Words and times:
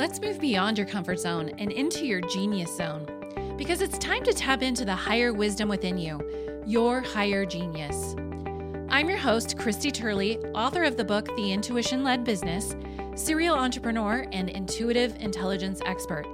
Let's 0.00 0.18
move 0.22 0.40
beyond 0.40 0.78
your 0.78 0.86
comfort 0.86 1.20
zone 1.20 1.50
and 1.58 1.70
into 1.70 2.06
your 2.06 2.22
genius 2.22 2.74
zone 2.74 3.06
because 3.58 3.82
it's 3.82 3.98
time 3.98 4.24
to 4.24 4.32
tap 4.32 4.62
into 4.62 4.86
the 4.86 4.94
higher 4.94 5.34
wisdom 5.34 5.68
within 5.68 5.98
you, 5.98 6.18
your 6.64 7.02
higher 7.02 7.44
genius. 7.44 8.16
I'm 8.88 9.10
your 9.10 9.18
host, 9.18 9.58
Christy 9.58 9.90
Turley, 9.90 10.38
author 10.54 10.84
of 10.84 10.96
the 10.96 11.04
book 11.04 11.26
The 11.36 11.52
Intuition 11.52 12.02
Led 12.02 12.24
Business, 12.24 12.74
serial 13.14 13.54
entrepreneur, 13.54 14.26
and 14.32 14.48
intuitive 14.48 15.14
intelligence 15.20 15.82
expert. 15.84 16.24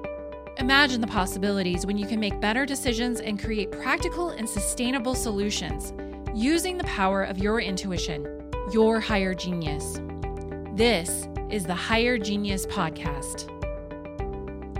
Imagine 0.58 1.00
the 1.00 1.08
possibilities 1.08 1.84
when 1.86 1.98
you 1.98 2.06
can 2.06 2.20
make 2.20 2.40
better 2.40 2.66
decisions 2.66 3.18
and 3.18 3.42
create 3.42 3.72
practical 3.72 4.30
and 4.30 4.48
sustainable 4.48 5.16
solutions 5.16 5.92
using 6.36 6.78
the 6.78 6.84
power 6.84 7.24
of 7.24 7.38
your 7.38 7.60
intuition, 7.60 8.48
your 8.72 9.00
higher 9.00 9.34
genius. 9.34 9.98
This 10.74 11.26
is 11.50 11.64
the 11.64 11.74
Higher 11.74 12.16
Genius 12.16 12.64
Podcast. 12.66 13.55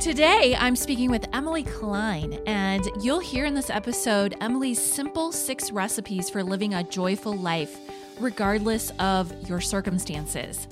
Today, 0.01 0.55
I'm 0.57 0.77
speaking 0.77 1.11
with 1.11 1.27
Emily 1.33 1.63
Klein, 1.63 2.39
and 2.47 2.87
you'll 3.01 3.19
hear 3.19 3.47
in 3.47 3.55
this 3.55 3.71
episode 3.71 4.37
Emily's 4.41 4.81
simple 4.81 5.33
six 5.33 5.73
recipes 5.73 6.29
for 6.29 6.45
living 6.45 6.75
a 6.75 6.85
joyful 6.85 7.35
life, 7.35 7.79
regardless 8.21 8.93
of 8.99 9.33
your 9.49 9.61
circumstances, 9.61 10.69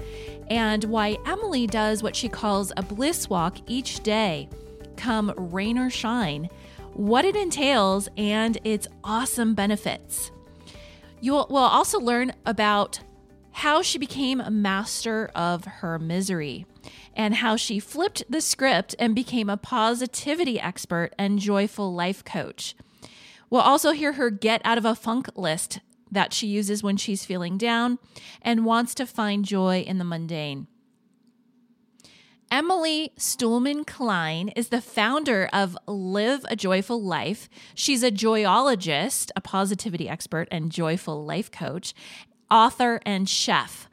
and 0.50 0.84
why 0.84 1.16
Emily 1.26 1.66
does 1.66 2.02
what 2.02 2.14
she 2.14 2.28
calls 2.28 2.70
a 2.76 2.82
bliss 2.82 3.28
walk 3.30 3.56
each 3.66 4.00
day, 4.02 4.48
come 4.96 5.32
rain 5.36 5.78
or 5.78 5.88
shine, 5.90 6.48
what 6.92 7.24
it 7.24 7.34
entails, 7.34 8.08
and 8.18 8.58
its 8.62 8.86
awesome 9.02 9.54
benefits. 9.54 10.30
You 11.20 11.32
will 11.32 11.56
also 11.56 11.98
learn 11.98 12.32
about 12.44 13.00
how 13.52 13.80
she 13.80 13.98
became 13.98 14.40
a 14.40 14.50
master 14.50 15.30
of 15.34 15.64
her 15.64 15.98
misery 15.98 16.66
and 17.14 17.36
how 17.36 17.56
she 17.56 17.78
flipped 17.78 18.22
the 18.28 18.40
script 18.40 18.94
and 18.98 19.14
became 19.14 19.48
a 19.48 19.56
positivity 19.56 20.60
expert 20.60 21.12
and 21.18 21.38
joyful 21.38 21.94
life 21.94 22.24
coach. 22.24 22.74
We'll 23.50 23.62
also 23.62 23.92
hear 23.92 24.12
her 24.12 24.30
get 24.30 24.60
out 24.64 24.78
of 24.78 24.84
a 24.84 24.94
funk 24.94 25.28
list 25.36 25.80
that 26.10 26.32
she 26.32 26.46
uses 26.46 26.82
when 26.82 26.96
she's 26.96 27.24
feeling 27.24 27.58
down 27.58 27.98
and 28.42 28.64
wants 28.64 28.94
to 28.94 29.06
find 29.06 29.44
joy 29.44 29.80
in 29.86 29.98
the 29.98 30.04
mundane. 30.04 30.66
Emily 32.50 33.12
Stuhlman 33.18 33.86
Klein 33.86 34.48
is 34.50 34.68
the 34.68 34.80
founder 34.80 35.48
of 35.52 35.76
Live 35.88 36.44
a 36.48 36.54
Joyful 36.54 37.02
Life. 37.02 37.48
She's 37.74 38.02
a 38.02 38.12
joyologist, 38.12 39.30
a 39.34 39.40
positivity 39.40 40.08
expert, 40.08 40.46
and 40.50 40.70
joyful 40.70 41.24
life 41.24 41.50
coach 41.50 41.94
author, 42.50 43.00
and 43.04 43.28
chef. 43.28 43.88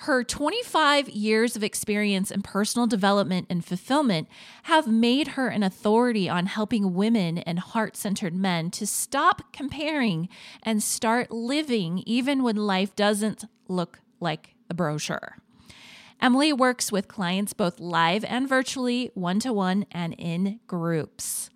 Her 0.00 0.22
25 0.22 1.08
years 1.08 1.56
of 1.56 1.64
experience 1.64 2.30
in 2.30 2.42
personal 2.42 2.86
development 2.86 3.46
and 3.48 3.64
fulfillment 3.64 4.28
have 4.64 4.86
made 4.86 5.28
her 5.28 5.48
an 5.48 5.62
authority 5.62 6.28
on 6.28 6.46
helping 6.46 6.92
women 6.94 7.38
and 7.38 7.58
heart 7.58 7.96
centered 7.96 8.34
men 8.34 8.70
to 8.72 8.86
stop 8.86 9.54
comparing 9.54 10.28
and 10.62 10.82
start 10.82 11.30
living 11.30 12.02
even 12.04 12.42
when 12.42 12.56
life 12.56 12.94
doesn't 12.94 13.46
look 13.68 14.00
like 14.20 14.54
the 14.68 14.74
brochure. 14.74 15.38
Emily 16.20 16.52
works 16.52 16.92
with 16.92 17.08
clients 17.08 17.54
both 17.54 17.80
live 17.80 18.22
and 18.24 18.46
virtually, 18.46 19.10
one 19.14 19.40
to 19.40 19.52
one, 19.52 19.86
and 19.90 20.14
in 20.18 20.60
groups. 20.66 21.48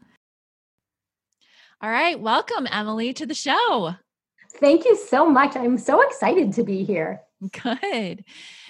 All 1.82 1.91
right, 1.91 2.19
welcome, 2.19 2.66
Emily, 2.70 3.12
to 3.12 3.27
the 3.27 3.34
show. 3.34 3.97
Thank 4.56 4.86
you 4.86 4.97
so 4.97 5.28
much. 5.28 5.56
I'm 5.56 5.78
so 5.78 6.00
excited 6.00 6.54
to 6.54 6.64
be 6.64 6.84
here. 6.84 7.20
Good. 7.62 8.24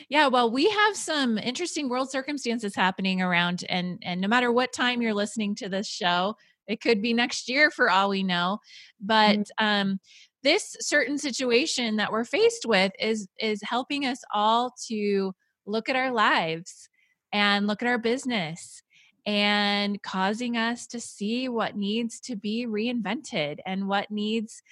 Yeah, 0.09 0.29
well, 0.29 0.51
we 0.51 0.69
have 0.69 0.97
some 0.97 1.39
interesting 1.39 1.89
world 1.89 2.11
circumstances 2.11 2.75
happening 2.75 3.21
around 3.21 3.65
and 3.69 3.99
and 4.03 4.21
no 4.21 4.29
matter 4.29 4.53
what 4.53 4.73
time 4.73 5.03
you're 5.03 5.15
listening 5.15 5.57
to 5.57 5.69
this 5.69 5.89
show, 5.89 6.37
it 6.69 6.81
could 6.81 7.03
be 7.03 7.13
next 7.13 7.49
year 7.49 7.71
for 7.71 7.91
all 7.91 8.11
we 8.11 8.23
know, 8.23 8.59
but 9.01 9.39
mm-hmm. 9.39 9.67
um 9.67 10.01
this 10.43 10.77
certain 10.81 11.19
situation 11.19 11.97
that 11.97 12.13
we're 12.13 12.25
faced 12.25 12.65
with 12.65 12.93
is 13.01 13.29
is 13.41 13.61
helping 13.63 14.07
us 14.07 14.21
all 14.33 14.73
to 14.89 15.35
look 15.67 15.89
at 15.89 15.97
our 15.97 16.13
lives 16.13 16.89
and 17.33 17.67
look 17.67 17.83
at 17.83 17.89
our 17.89 17.99
business 17.99 18.83
and 19.27 20.03
causing 20.03 20.57
us 20.57 20.87
to 20.87 21.01
see 21.01 21.49
what 21.49 21.77
needs 21.77 22.21
to 22.21 22.37
be 22.37 22.67
reinvented 22.67 23.59
and 23.67 23.87
what 23.87 24.11
needs 24.11 24.63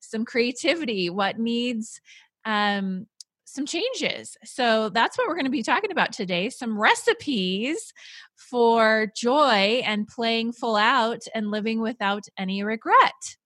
some 0.00 0.24
creativity, 0.24 1.10
what 1.10 1.38
needs 1.38 2.00
um, 2.44 3.06
some 3.52 3.66
changes. 3.66 4.36
So 4.44 4.88
that's 4.88 5.16
what 5.16 5.26
we're 5.26 5.34
going 5.34 5.44
to 5.44 5.50
be 5.50 5.62
talking 5.62 5.90
about 5.90 6.12
today 6.12 6.50
some 6.50 6.78
recipes 6.78 7.92
for 8.36 9.10
joy 9.16 9.82
and 9.84 10.06
playing 10.06 10.52
full 10.52 10.76
out 10.76 11.22
and 11.34 11.50
living 11.50 11.80
without 11.80 12.24
any 12.36 12.62
regret. 12.62 13.36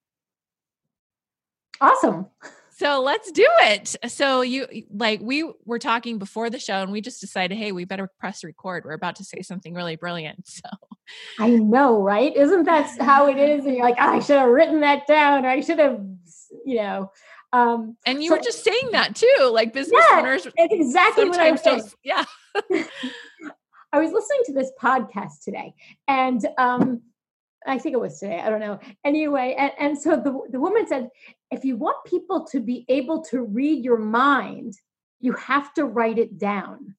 Awesome. 1.81 2.27
So 2.77 3.01
let's 3.03 3.31
do 3.31 3.47
it. 3.61 3.97
So 4.09 4.41
you 4.41 4.67
like 4.91 5.21
we 5.23 5.51
were 5.65 5.79
talking 5.79 6.19
before 6.19 6.51
the 6.51 6.59
show 6.59 6.83
and 6.83 6.91
we 6.91 7.01
just 7.01 7.21
decided, 7.21 7.57
hey, 7.57 7.71
we 7.71 7.85
better 7.85 8.09
press 8.19 8.43
record. 8.43 8.85
We're 8.85 8.93
about 8.93 9.17
to 9.17 9.25
say 9.25 9.43
something 9.43 9.75
really 9.75 9.97
brilliant. 9.97 10.49
So 10.63 10.71
I 11.39 11.51
know, 11.51 12.01
right? 12.01 12.35
Isn't 12.35 12.65
that 12.65 12.99
how 13.01 13.27
it 13.27 13.37
is? 13.37 13.67
And 13.67 13.75
you're 13.75 13.85
like, 13.85 13.97
oh, 13.99 14.15
I 14.15 14.21
should 14.21 14.39
have 14.39 14.49
written 14.49 14.81
that 14.81 15.07
down, 15.07 15.45
or 15.45 15.49
I 15.49 15.61
should 15.61 15.81
have 15.81 16.01
you 16.65 16.77
know. 16.77 17.11
Um, 17.53 17.97
and 18.07 18.23
you 18.23 18.31
so, 18.31 18.37
were 18.37 18.43
just 18.43 18.65
saying 18.65 18.93
that 18.93 19.15
too, 19.15 19.51
like 19.53 19.73
business 19.73 20.03
yeah, 20.11 20.21
owners. 20.21 20.47
exactly 20.57 21.29
what 21.29 21.41
I'm 21.41 21.57
saying. 21.57 21.85
Yeah. 22.03 22.25
I 23.93 23.99
was 23.99 24.11
listening 24.11 24.41
to 24.47 24.53
this 24.55 24.73
podcast 24.81 25.43
today, 25.45 25.75
and 26.09 26.47
um, 26.57 27.03
I 27.67 27.79
think 27.79 27.95
it 27.95 28.01
was 28.01 28.19
today. 28.19 28.41
I 28.41 28.49
don't 28.49 28.61
know. 28.61 28.79
Anyway, 29.05 29.55
and, 29.59 29.73
and 29.79 29.99
so 29.99 30.17
the, 30.17 30.39
the 30.51 30.61
woman 30.61 30.87
said, 30.87 31.11
if 31.51 31.65
you 31.65 31.77
want 31.77 32.05
people 32.07 32.47
to 32.47 32.61
be 32.61 32.85
able 32.89 33.23
to 33.25 33.43
read 33.43 33.85
your 33.85 33.99
mind, 33.99 34.75
you 35.21 35.33
have 35.35 35.73
to 35.75 35.85
write 35.85 36.19
it 36.19 36.39
down. 36.39 36.95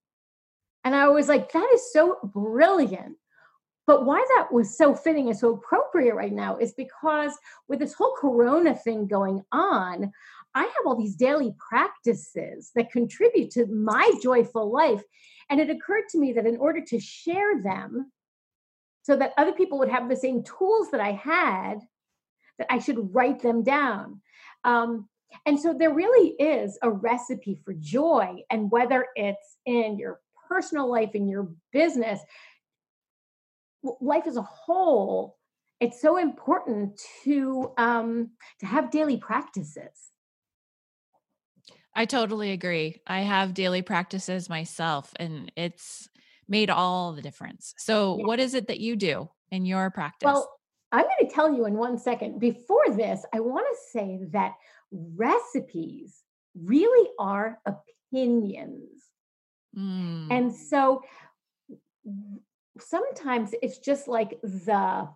And 0.84 0.96
I 0.96 1.08
was 1.09 1.28
like, 1.28 1.52
that 1.52 1.69
is 1.74 1.92
so 1.92 2.18
brilliant. 2.24 3.18
But 3.86 4.06
why 4.06 4.24
that 4.38 4.52
was 4.52 4.78
so 4.78 4.96
fitting 4.96 5.28
and 5.28 5.38
so 5.38 5.53
appropriate 5.53 6.16
right 6.16 6.31
now 6.31 6.58
is 6.58 6.74
because 6.74 7.38
with 7.68 7.80
this 7.80 7.94
whole 7.94 8.16
corona 8.18 8.75
thing 8.75 9.08
going 9.08 9.44
on, 9.52 10.12
I 10.56 10.64
have 10.64 10.86
all 10.86 10.96
these 10.96 11.16
daily 11.16 11.56
practices 11.58 12.72
that 12.75 12.91
contribute 12.91 13.52
to 13.52 13.66
my 13.68 14.12
joyful 14.22 14.72
life. 14.72 15.02
And 15.50 15.59
it 15.59 15.69
occurred 15.69 16.06
to 16.09 16.19
me 16.19 16.34
that 16.34 16.46
in 16.46 16.58
order 16.58 16.81
to 16.88 17.00
share 17.00 17.62
them 17.62 18.12
so 19.03 19.16
that 19.16 19.34
other 19.38 19.52
people 19.52 19.80
would 19.80 19.90
have 19.90 20.08
the 20.08 20.16
same 20.16 20.44
tools 20.44 20.92
that 20.92 21.02
I 21.02 21.12
had, 21.12 21.80
that 22.58 22.68
I 22.69 22.80
should 22.80 23.13
write 23.13 23.42
them 23.42 23.63
down. 23.63 24.22
Um, 24.63 25.09
and 25.46 25.59
so 25.59 25.74
there 25.74 25.94
really 25.94 26.36
is 26.40 26.78
a 26.81 26.92
recipe 26.92 27.59
for 27.66 27.74
joy. 27.74 28.44
And 28.50 28.72
whether 28.72 29.08
it's 29.16 29.58
in 29.66 29.97
your 29.97 30.19
personal 30.47 30.90
life, 30.90 31.12
in 31.16 31.28
your 31.28 31.50
business, 31.72 32.19
life 34.00 34.28
as 34.28 34.38
a 34.38 34.42
whole 34.42 35.38
it's 35.80 36.02
so 36.02 36.16
important 36.16 37.02
to 37.25 37.74
um 37.78 38.30
to 38.62 38.66
have 38.66 38.90
daily 38.90 39.18
practices 39.18 40.12
i 41.96 42.06
totally 42.06 42.52
agree. 42.52 43.02
I 43.08 43.22
have 43.22 43.54
daily 43.54 43.81
practices 43.81 44.50
myself 44.50 45.12
and 45.20 45.52
it's 45.56 46.09
made 46.48 46.70
all 46.70 47.14
the 47.14 47.22
difference. 47.22 47.74
So 47.78 48.18
yeah. 48.18 48.26
what 48.26 48.40
is 48.40 48.54
it 48.54 48.68
that 48.68 48.80
you 48.80 48.96
do 48.96 49.30
in 49.52 49.66
your 49.66 49.90
practice? 49.92 50.26
Well 50.26 50.50
i'm 50.92 51.06
going 51.06 51.28
to 51.28 51.34
tell 51.34 51.52
you 51.52 51.66
in 51.66 51.74
one 51.74 51.98
second. 51.98 52.40
Before 52.40 52.90
this 52.90 53.26
i 53.34 53.40
want 53.40 53.66
to 53.72 53.78
say 53.92 54.20
that 54.31 54.54
recipes 54.92 56.22
really 56.56 57.09
are 57.20 57.59
opinions. 57.66 58.90
Mm. 59.75 60.28
and 60.30 60.54
so 60.54 61.02
sometimes 62.80 63.54
it's 63.62 63.80
just 63.80 64.07
like 64.07 64.40
the 64.42 65.10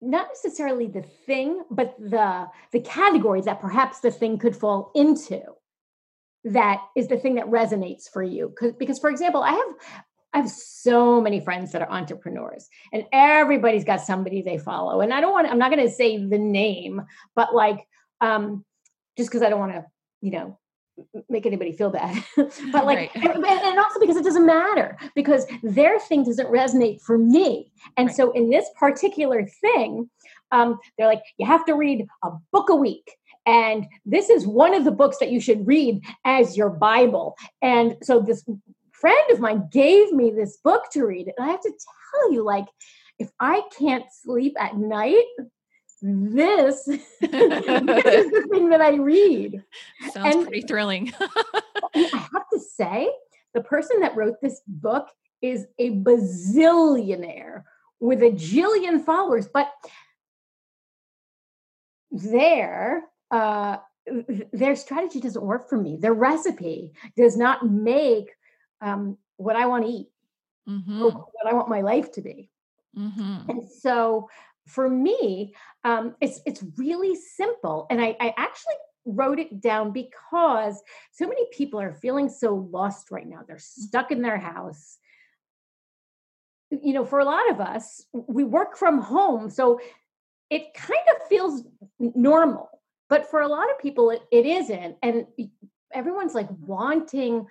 not 0.00 0.28
necessarily 0.28 0.86
the 0.86 1.02
thing 1.02 1.62
but 1.70 1.94
the 1.98 2.46
the 2.72 2.80
category 2.80 3.40
that 3.40 3.60
perhaps 3.60 4.00
the 4.00 4.10
thing 4.10 4.38
could 4.38 4.54
fall 4.54 4.92
into 4.94 5.40
that 6.44 6.80
is 6.96 7.08
the 7.08 7.18
thing 7.18 7.34
that 7.34 7.46
resonates 7.46 8.08
for 8.10 8.22
you 8.22 8.54
because 8.78 8.98
for 8.98 9.10
example 9.10 9.42
i 9.42 9.50
have 9.50 9.74
I 10.32 10.38
have 10.38 10.50
so 10.50 11.20
many 11.20 11.40
friends 11.40 11.72
that 11.72 11.82
are 11.82 11.90
entrepreneurs, 11.90 12.68
and 12.92 13.04
everybody's 13.12 13.84
got 13.84 14.02
somebody 14.02 14.42
they 14.42 14.58
follow. 14.58 15.00
And 15.00 15.12
I 15.12 15.20
don't 15.20 15.32
want, 15.32 15.48
I'm 15.48 15.58
not 15.58 15.70
going 15.70 15.86
to 15.86 15.92
say 15.92 16.18
the 16.18 16.38
name, 16.38 17.02
but 17.34 17.54
like, 17.54 17.86
um, 18.20 18.64
just 19.16 19.30
because 19.30 19.42
I 19.42 19.48
don't 19.48 19.58
want 19.58 19.72
to, 19.72 19.86
you 20.20 20.32
know, 20.32 20.58
make 21.28 21.46
anybody 21.46 21.72
feel 21.72 21.90
bad 21.90 22.22
but 22.36 22.86
like 22.86 23.14
right. 23.14 23.16
and, 23.16 23.44
and, 23.44 23.78
also 23.78 24.00
because 24.00 24.16
it 24.16 24.24
doesn't 24.24 24.46
matter 24.46 24.96
because 25.14 25.46
their 25.62 25.98
thing 26.00 26.24
doesn't 26.24 26.48
resonate 26.48 27.00
for 27.00 27.18
me 27.18 27.70
and 27.96 28.08
right. 28.08 28.16
so 28.16 28.30
in 28.32 28.50
this 28.50 28.66
particular 28.78 29.46
thing 29.60 30.08
um, 30.50 30.78
they're 30.96 31.06
like 31.06 31.22
you 31.36 31.46
have 31.46 31.64
to 31.64 31.74
read 31.74 32.06
a 32.24 32.30
book 32.52 32.68
a 32.68 32.76
week 32.76 33.10
and 33.46 33.86
this 34.04 34.28
is 34.30 34.46
one 34.46 34.74
of 34.74 34.84
the 34.84 34.90
books 34.90 35.18
that 35.18 35.30
you 35.30 35.40
should 35.40 35.66
read 35.66 36.02
as 36.24 36.56
your 36.56 36.70
bible 36.70 37.34
and 37.62 37.96
so 38.02 38.20
this 38.20 38.44
friend 39.00 39.30
of 39.30 39.40
mine 39.40 39.68
gave 39.70 40.12
me 40.12 40.30
this 40.30 40.58
book 40.58 40.84
to 40.92 41.04
read. 41.04 41.28
And 41.36 41.46
I 41.46 41.50
have 41.50 41.60
to 41.60 41.70
tell 41.70 42.32
you, 42.32 42.44
like, 42.44 42.66
if 43.18 43.30
I 43.40 43.62
can't 43.76 44.04
sleep 44.12 44.54
at 44.60 44.76
night, 44.76 45.24
this, 46.02 46.84
this 47.20 47.20
is 47.20 48.30
the 48.30 48.46
thing 48.50 48.70
that 48.70 48.80
I 48.80 48.94
read. 48.94 49.62
Sounds 50.12 50.36
and, 50.36 50.46
pretty 50.46 50.66
thrilling. 50.66 51.12
I 51.20 52.28
have 52.32 52.48
to 52.52 52.58
say, 52.58 53.10
the 53.54 53.62
person 53.62 54.00
that 54.00 54.16
wrote 54.16 54.36
this 54.40 54.60
book 54.66 55.08
is 55.42 55.66
a 55.78 55.90
bazillionaire 55.90 57.62
with 58.00 58.22
a 58.22 58.30
jillion 58.30 59.04
followers, 59.04 59.48
but 59.48 59.70
their 62.10 63.04
uh, 63.30 63.78
their 64.52 64.74
strategy 64.76 65.20
doesn't 65.20 65.44
work 65.44 65.68
for 65.68 65.76
me. 65.76 65.96
Their 66.00 66.14
recipe 66.14 66.92
does 67.16 67.36
not 67.36 67.68
make 67.68 68.30
um, 68.80 69.18
what 69.36 69.56
I 69.56 69.66
want 69.66 69.84
to 69.84 69.90
eat, 69.90 70.08
mm-hmm. 70.68 71.00
what 71.00 71.26
I 71.46 71.52
want 71.54 71.68
my 71.68 71.82
life 71.82 72.12
to 72.12 72.22
be. 72.22 72.50
Mm-hmm. 72.96 73.50
And 73.50 73.70
so, 73.70 74.28
for 74.68 74.88
me, 74.88 75.54
um, 75.84 76.14
it's 76.20 76.40
it's 76.46 76.64
really 76.76 77.14
simple, 77.14 77.86
and 77.90 78.00
I, 78.00 78.16
I 78.20 78.34
actually 78.36 78.74
wrote 79.08 79.38
it 79.38 79.60
down 79.60 79.92
because 79.92 80.80
so 81.12 81.26
many 81.26 81.46
people 81.52 81.80
are 81.80 81.94
feeling 81.94 82.28
so 82.28 82.68
lost 82.70 83.10
right 83.10 83.26
now. 83.26 83.40
They're 83.46 83.56
mm. 83.56 83.60
stuck 83.60 84.10
in 84.10 84.22
their 84.22 84.38
house. 84.38 84.98
You 86.70 86.92
know, 86.92 87.04
for 87.04 87.18
a 87.18 87.24
lot 87.24 87.50
of 87.50 87.60
us, 87.60 88.04
we 88.12 88.44
work 88.44 88.76
from 88.76 88.98
home. 89.00 89.48
So 89.48 89.80
it 90.50 90.74
kind 90.74 91.00
of 91.16 91.26
feels 91.28 91.62
normal. 91.98 92.68
But 93.08 93.30
for 93.30 93.40
a 93.40 93.48
lot 93.48 93.70
of 93.70 93.78
people, 93.78 94.10
it, 94.10 94.20
it 94.30 94.44
isn't. 94.44 94.96
And 95.02 95.26
everyone's 95.94 96.34
like 96.34 96.48
wanting 96.50 97.46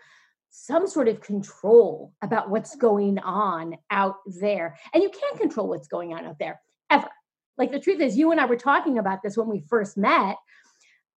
some 0.49 0.87
sort 0.87 1.07
of 1.07 1.21
control 1.21 2.13
about 2.21 2.51
what's 2.51 2.75
going 2.75 3.17
on 3.19 3.75
out 3.89 4.17
there. 4.39 4.77
And 4.93 5.01
you 5.01 5.09
can't 5.09 5.39
control 5.39 5.67
what's 5.67 5.87
going 5.87 6.13
on 6.13 6.25
out 6.25 6.37
there 6.39 6.61
ever. 6.89 7.09
Like 7.57 7.71
the 7.71 7.79
truth 7.79 8.01
is, 8.01 8.17
you 8.17 8.31
and 8.31 8.39
I 8.39 8.45
were 8.45 8.55
talking 8.55 8.97
about 8.97 9.23
this 9.23 9.37
when 9.37 9.47
we 9.47 9.61
first 9.61 9.97
met 9.97 10.37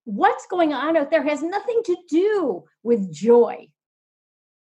what's 0.04 0.46
going 0.46 0.72
on 0.72 0.96
out 0.96 1.10
there 1.10 1.22
has 1.22 1.42
nothing 1.42 1.82
to 1.84 1.96
do 2.08 2.64
with 2.82 3.12
joy 3.12 3.68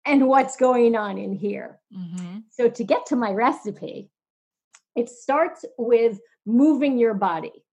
and 0.05 0.29
what's 0.29 0.57
going 0.57 0.97
on 0.97 1.19
in 1.19 1.33
here. 1.33 1.79
Mm-hmm. 1.97 2.39
So, 2.51 2.69
to 2.69 2.85
get 2.85 3.07
to 3.07 3.17
my 3.17 3.31
recipe, 3.31 4.11
it 4.95 5.09
starts 5.09 5.65
with 5.79 6.21
moving 6.45 6.99
your 6.99 7.15
body. 7.15 7.65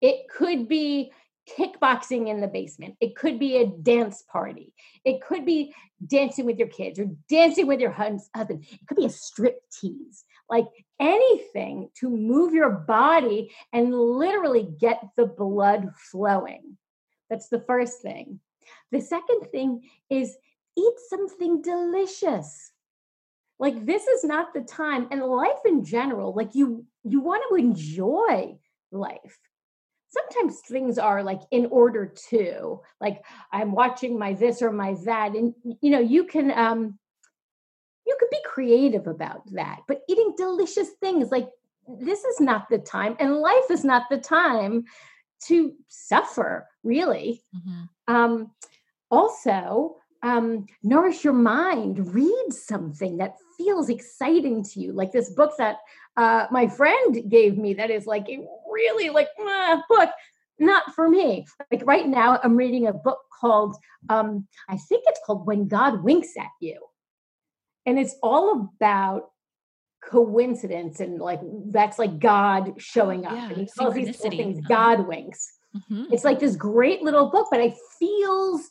It 0.00 0.26
could 0.28 0.68
be 0.68 1.12
kickboxing 1.58 2.28
in 2.28 2.40
the 2.40 2.48
basement. 2.48 2.96
It 3.00 3.16
could 3.16 3.38
be 3.38 3.58
a 3.58 3.66
dance 3.66 4.22
party. 4.30 4.72
It 5.04 5.20
could 5.20 5.44
be 5.44 5.74
dancing 6.06 6.46
with 6.46 6.58
your 6.58 6.68
kids 6.68 6.98
or 6.98 7.06
dancing 7.28 7.66
with 7.66 7.80
your 7.80 7.90
husband. 7.90 8.64
It 8.70 8.86
could 8.86 8.96
be 8.96 9.06
a 9.06 9.10
strip 9.10 9.60
tease 9.70 10.24
like 10.48 10.66
anything 11.00 11.90
to 12.00 12.08
move 12.08 12.52
your 12.54 12.70
body 12.70 13.52
and 13.72 13.94
literally 13.94 14.68
get 14.78 15.02
the 15.16 15.26
blood 15.26 15.90
flowing. 15.96 16.76
That's 17.30 17.48
the 17.48 17.60
first 17.60 18.02
thing. 18.02 18.40
The 18.92 19.00
second 19.00 19.48
thing 19.50 19.82
is 20.10 20.36
eat 20.76 20.94
something 21.08 21.62
delicious. 21.62 22.72
Like 23.58 23.86
this 23.86 24.06
is 24.06 24.24
not 24.24 24.52
the 24.52 24.62
time 24.62 25.08
and 25.10 25.22
life 25.22 25.60
in 25.64 25.84
general, 25.84 26.34
like 26.34 26.54
you 26.54 26.86
you 27.04 27.20
want 27.20 27.42
to 27.48 27.56
enjoy 27.56 28.58
life. 28.90 29.38
Sometimes 30.08 30.60
things 30.60 30.98
are 30.98 31.22
like 31.22 31.40
in 31.50 31.66
order 31.66 32.12
to, 32.30 32.80
like 33.00 33.24
I'm 33.52 33.72
watching 33.72 34.18
my 34.18 34.32
this 34.32 34.62
or 34.62 34.70
my 34.72 34.94
that 35.04 35.34
and 35.34 35.54
you 35.80 35.90
know, 35.90 36.00
you 36.00 36.24
can 36.24 36.50
um 36.50 36.98
you 38.14 38.18
could 38.20 38.30
be 38.30 38.42
creative 38.44 39.06
about 39.06 39.42
that 39.52 39.80
but 39.88 40.02
eating 40.08 40.34
delicious 40.36 40.90
things 41.00 41.30
like 41.30 41.48
this 42.00 42.24
is 42.24 42.40
not 42.40 42.68
the 42.70 42.78
time 42.78 43.16
and 43.18 43.36
life 43.36 43.70
is 43.70 43.84
not 43.84 44.04
the 44.10 44.18
time 44.18 44.84
to 45.46 45.74
suffer 45.88 46.68
really. 46.82 47.42
Mm-hmm. 47.54 48.14
um, 48.14 48.50
also 49.10 49.96
um, 50.22 50.66
nourish 50.82 51.22
your 51.24 51.34
mind 51.34 52.14
read 52.14 52.46
something 52.50 53.18
that 53.18 53.36
feels 53.58 53.90
exciting 53.90 54.64
to 54.64 54.80
you 54.80 54.92
like 54.92 55.12
this 55.12 55.30
book 55.30 55.52
that 55.58 55.76
uh, 56.16 56.46
my 56.50 56.66
friend 56.66 57.28
gave 57.28 57.58
me 57.58 57.74
that 57.74 57.90
is 57.90 58.06
like 58.06 58.28
a 58.28 58.44
really 58.70 59.10
like 59.10 59.28
uh, 59.40 59.78
book 59.88 60.10
not 60.60 60.94
for 60.94 61.08
me. 61.08 61.44
Like 61.72 61.82
right 61.84 62.06
now 62.06 62.38
i'm 62.42 62.56
reading 62.56 62.86
a 62.86 62.92
book 62.92 63.18
called 63.40 63.76
um, 64.08 64.46
i 64.68 64.76
think 64.76 65.04
it's 65.06 65.20
called 65.26 65.46
when 65.46 65.68
god 65.68 66.02
winks 66.02 66.36
at 66.38 66.50
you 66.60 66.80
and 67.86 67.98
it's 67.98 68.16
all 68.22 68.72
about 68.76 69.30
coincidence 70.02 71.00
and 71.00 71.18
like 71.18 71.40
that's 71.66 71.98
like 71.98 72.18
God 72.18 72.74
showing 72.78 73.26
up. 73.26 73.32
Yeah, 73.32 73.48
and 73.48 73.56
he 73.56 73.66
calls 73.66 73.94
these 73.94 74.16
things. 74.16 74.60
God 74.66 75.06
winks. 75.06 75.52
Mm-hmm. 75.76 76.12
It's 76.12 76.24
like 76.24 76.38
this 76.38 76.56
great 76.56 77.02
little 77.02 77.30
book, 77.30 77.48
but 77.50 77.60
it 77.60 77.74
feels 77.98 78.68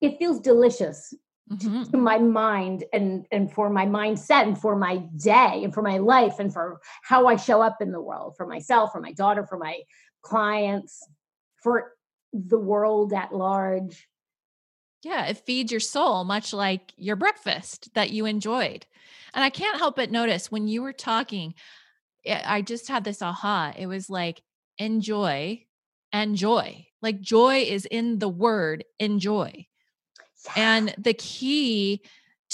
it 0.00 0.18
feels 0.18 0.40
delicious 0.40 1.12
mm-hmm. 1.50 1.84
to, 1.84 1.90
to 1.90 1.96
my 1.96 2.18
mind 2.18 2.84
and 2.92 3.26
and 3.30 3.52
for 3.52 3.70
my 3.70 3.86
mindset 3.86 4.42
and 4.42 4.58
for 4.58 4.76
my 4.76 4.98
day 5.22 5.62
and 5.64 5.74
for 5.74 5.82
my 5.82 5.98
life 5.98 6.38
and 6.38 6.52
for 6.52 6.80
how 7.02 7.26
I 7.26 7.36
show 7.36 7.60
up 7.60 7.78
in 7.80 7.92
the 7.92 8.00
world 8.00 8.34
for 8.36 8.46
myself, 8.46 8.92
for 8.92 9.00
my 9.00 9.12
daughter, 9.12 9.46
for 9.46 9.58
my 9.58 9.80
clients, 10.22 11.06
for 11.62 11.92
the 12.32 12.58
world 12.58 13.12
at 13.12 13.32
large. 13.34 14.08
Yeah, 15.02 15.26
it 15.26 15.38
feeds 15.38 15.70
your 15.70 15.80
soul, 15.80 16.24
much 16.24 16.52
like 16.52 16.92
your 16.96 17.16
breakfast 17.16 17.92
that 17.94 18.10
you 18.10 18.26
enjoyed. 18.26 18.86
And 19.34 19.44
I 19.44 19.50
can't 19.50 19.78
help 19.78 19.96
but 19.96 20.10
notice 20.10 20.50
when 20.50 20.68
you 20.68 20.82
were 20.82 20.92
talking, 20.92 21.54
eh, 22.24 22.42
I 22.44 22.62
just 22.62 22.88
had 22.88 23.04
this 23.04 23.22
aha. 23.22 23.72
It 23.76 23.86
was 23.86 24.10
like 24.10 24.42
enjoy 24.78 25.64
and 26.12 26.36
joy. 26.36 26.86
Like 27.02 27.20
joy 27.20 27.58
is 27.58 27.84
in 27.84 28.18
the 28.18 28.28
word 28.28 28.84
enjoy. 28.98 29.66
Yeah. 30.44 30.52
And 30.56 30.94
the 30.98 31.14
key 31.14 32.02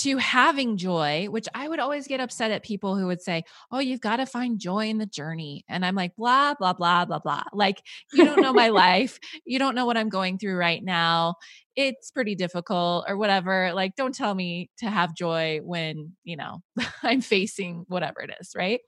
to 0.02 0.16
having 0.16 0.76
joy, 0.76 1.26
which 1.30 1.46
I 1.54 1.68
would 1.68 1.78
always 1.78 2.08
get 2.08 2.18
upset 2.18 2.50
at 2.50 2.64
people 2.64 2.96
who 2.96 3.06
would 3.06 3.22
say, 3.22 3.44
Oh, 3.70 3.78
you've 3.78 4.00
got 4.00 4.16
to 4.16 4.26
find 4.26 4.58
joy 4.58 4.88
in 4.88 4.98
the 4.98 5.06
journey. 5.06 5.64
And 5.68 5.86
I'm 5.86 5.94
like, 5.94 6.16
blah, 6.16 6.54
blah, 6.54 6.72
blah, 6.72 7.04
blah, 7.04 7.20
blah. 7.20 7.44
Like, 7.52 7.82
you 8.12 8.24
don't 8.24 8.42
know 8.42 8.52
my 8.52 8.68
life. 8.70 9.20
You 9.44 9.60
don't 9.60 9.76
know 9.76 9.86
what 9.86 9.96
I'm 9.96 10.08
going 10.08 10.38
through 10.38 10.56
right 10.56 10.82
now. 10.82 11.36
It's 11.76 12.10
pretty 12.10 12.34
difficult 12.34 13.04
or 13.06 13.16
whatever. 13.16 13.72
Like, 13.74 13.94
don't 13.94 14.14
tell 14.14 14.34
me 14.34 14.70
to 14.78 14.90
have 14.90 15.14
joy 15.14 15.60
when, 15.62 16.16
you 16.24 16.36
know, 16.36 16.62
I'm 17.04 17.20
facing 17.20 17.84
whatever 17.86 18.20
it 18.22 18.30
is. 18.40 18.52
Right. 18.56 18.80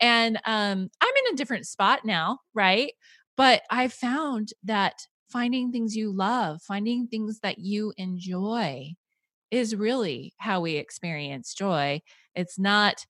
And 0.00 0.36
um, 0.44 0.90
I'm 1.00 1.14
in 1.26 1.32
a 1.32 1.36
different 1.36 1.66
spot 1.66 2.04
now. 2.04 2.40
Right. 2.54 2.92
But 3.38 3.62
I 3.70 3.88
found 3.88 4.50
that 4.64 5.06
finding 5.30 5.72
things 5.72 5.96
you 5.96 6.14
love, 6.14 6.60
finding 6.60 7.06
things 7.06 7.40
that 7.42 7.58
you 7.58 7.94
enjoy, 7.96 8.92
is 9.52 9.76
really 9.76 10.32
how 10.38 10.62
we 10.62 10.76
experience 10.76 11.54
joy. 11.54 12.00
It's 12.34 12.58
not 12.58 13.04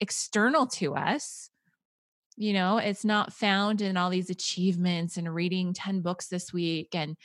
external 0.00 0.66
to 0.66 0.96
us. 0.96 1.50
You 2.36 2.54
know, 2.54 2.78
it's 2.78 3.04
not 3.04 3.32
found 3.32 3.82
in 3.82 3.96
all 3.96 4.10
these 4.10 4.30
achievements 4.30 5.16
and 5.16 5.32
reading 5.32 5.74
10 5.74 6.00
books 6.00 6.28
this 6.28 6.52
week 6.52 6.94
and, 6.94 7.16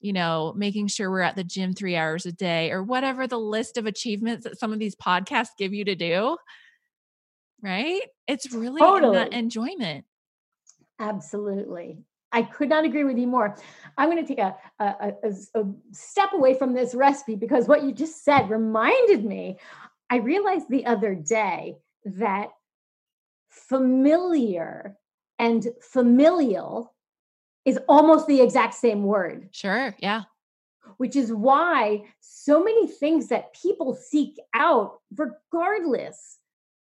you 0.00 0.12
know, 0.12 0.52
making 0.56 0.88
sure 0.88 1.10
we're 1.10 1.20
at 1.20 1.36
the 1.36 1.44
gym 1.44 1.74
three 1.74 1.94
hours 1.94 2.26
a 2.26 2.32
day 2.32 2.72
or 2.72 2.82
whatever 2.82 3.26
the 3.26 3.38
list 3.38 3.76
of 3.76 3.86
achievements 3.86 4.44
that 4.44 4.58
some 4.58 4.72
of 4.72 4.78
these 4.78 4.96
podcasts 4.96 5.50
give 5.56 5.72
you 5.72 5.84
to 5.84 5.94
do. 5.94 6.36
Right? 7.62 8.02
It's 8.26 8.52
really 8.52 8.80
totally. 8.80 9.28
enjoyment. 9.32 10.06
Absolutely. 10.98 12.02
I 12.32 12.42
could 12.42 12.68
not 12.68 12.84
agree 12.84 13.04
with 13.04 13.18
you 13.18 13.26
more. 13.26 13.56
I'm 13.98 14.10
going 14.10 14.24
to 14.24 14.28
take 14.28 14.38
a, 14.38 14.56
a, 14.78 15.12
a, 15.22 15.60
a, 15.60 15.64
step 15.92 16.32
away 16.32 16.54
from 16.54 16.72
this 16.72 16.94
recipe 16.94 17.34
because 17.34 17.68
what 17.68 17.82
you 17.82 17.92
just 17.92 18.24
said 18.24 18.48
reminded 18.50 19.24
me. 19.24 19.58
I 20.10 20.16
realized 20.16 20.68
the 20.68 20.86
other 20.86 21.14
day 21.14 21.76
that 22.04 22.48
familiar 23.48 24.96
and 25.38 25.68
familial 25.80 26.94
is 27.64 27.78
almost 27.88 28.26
the 28.26 28.40
exact 28.40 28.74
same 28.74 29.04
word. 29.04 29.48
Sure. 29.52 29.94
Yeah. 29.98 30.22
Which 30.96 31.16
is 31.16 31.32
why 31.32 32.04
so 32.20 32.62
many 32.62 32.86
things 32.86 33.28
that 33.28 33.54
people 33.54 33.94
seek 33.94 34.38
out, 34.54 35.00
regardless 35.14 36.38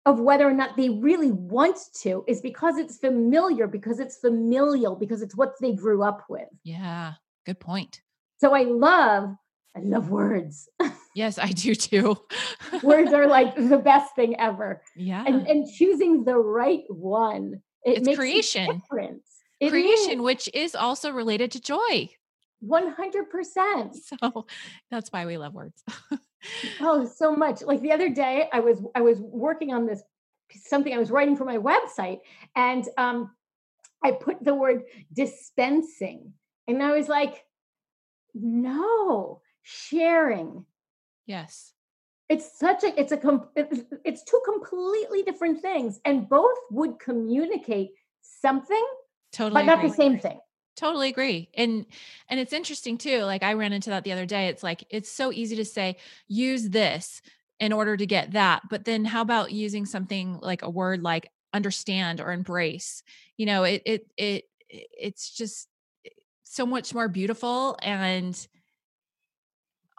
of 0.05 0.20
whether 0.20 0.48
or 0.48 0.53
not 0.53 0.77
they 0.77 0.89
really 0.89 1.31
want 1.31 1.77
to 2.01 2.24
is 2.27 2.41
because 2.41 2.77
it's 2.77 2.98
familiar, 2.98 3.67
because 3.67 4.00
it's 4.00 4.17
familial, 4.17 4.96
because 4.96 5.22
it's 5.22 5.36
what 5.36 5.53
they 5.62 5.74
grew 5.74 6.03
up 6.03 6.24
with. 6.27 6.48
Yeah, 6.63 7.13
good 7.46 7.60
point. 7.60 8.01
So 8.39 8.55
I 8.55 8.63
love, 8.63 9.36
I 9.75 9.79
love 9.81 10.10
words. 10.10 10.67
Yes, 11.13 11.38
I 11.38 11.48
do 11.48 11.75
too. 11.75 12.17
words 12.84 13.12
are 13.12 13.27
like 13.27 13.55
the 13.58 13.77
best 13.77 14.15
thing 14.15 14.39
ever. 14.39 14.81
Yeah. 14.96 15.24
And, 15.27 15.46
and 15.46 15.67
choosing 15.70 16.24
the 16.24 16.38
right 16.38 16.84
one. 16.88 17.62
It 17.84 17.98
it's 17.98 18.05
makes 18.05 18.17
creation. 18.17 18.79
difference. 18.79 19.27
It 19.60 19.72
creation, 19.72 20.20
is. 20.20 20.22
which 20.22 20.50
is 20.53 20.74
also 20.74 21.12
related 21.12 21.51
to 21.51 21.60
joy. 21.60 22.10
100%. 22.65 23.96
So 23.96 24.46
that's 24.89 25.12
why 25.12 25.25
we 25.25 25.38
love 25.38 25.53
words. 25.53 25.84
oh, 26.81 27.05
so 27.05 27.36
much. 27.36 27.62
Like 27.62 27.81
the 27.81 27.91
other 27.91 28.10
day, 28.10 28.48
I 28.51 28.60
was 28.60 28.81
I 28.95 29.01
was 29.01 29.19
working 29.19 29.74
on 29.74 29.86
this 29.86 30.03
something 30.65 30.93
I 30.93 30.98
was 30.98 31.12
writing 31.12 31.36
for 31.36 31.45
my 31.45 31.57
website, 31.57 32.19
and 32.55 32.88
um, 32.98 33.31
I 34.03 34.12
put 34.12 34.43
the 34.43 34.55
word 34.55 34.83
dispensing, 35.13 36.33
and 36.67 36.81
I 36.81 36.91
was 36.91 37.07
like, 37.07 37.43
no, 38.33 39.41
sharing. 39.62 40.65
Yes. 41.25 41.74
It's 42.29 42.57
such 42.57 42.83
a 42.83 43.00
it's 43.00 43.12
a 43.12 43.41
it's 44.05 44.24
two 44.24 44.41
completely 44.45 45.24
different 45.24 45.62
things, 45.62 46.00
and 46.05 46.29
both 46.29 46.57
would 46.71 46.98
communicate 47.00 47.91
something, 48.21 48.86
totally, 49.33 49.62
but 49.62 49.65
not 49.65 49.81
the 49.81 49.93
same 49.93 50.17
thing 50.17 50.39
totally 50.81 51.09
agree 51.09 51.47
and 51.53 51.85
and 52.27 52.39
it's 52.39 52.53
interesting 52.53 52.97
too 52.97 53.19
like 53.19 53.43
i 53.43 53.53
ran 53.53 53.71
into 53.71 53.91
that 53.91 54.03
the 54.03 54.11
other 54.11 54.25
day 54.25 54.47
it's 54.47 54.63
like 54.63 54.83
it's 54.89 55.11
so 55.11 55.31
easy 55.31 55.55
to 55.55 55.63
say 55.63 55.95
use 56.27 56.69
this 56.69 57.21
in 57.59 57.71
order 57.71 57.95
to 57.95 58.07
get 58.07 58.31
that 58.31 58.63
but 58.67 58.83
then 58.83 59.05
how 59.05 59.21
about 59.21 59.51
using 59.51 59.85
something 59.85 60.39
like 60.41 60.63
a 60.63 60.69
word 60.69 61.03
like 61.03 61.29
understand 61.53 62.19
or 62.19 62.31
embrace 62.31 63.03
you 63.38 63.45
know 63.45 63.63
it 63.63 63.83
it 63.85 64.07
it 64.17 64.45
it's 64.71 65.29
just 65.29 65.67
eh, 66.03 66.09
so 66.41 66.65
much 66.65 66.95
more 66.95 67.07
beautiful 67.07 67.77
and 67.83 68.47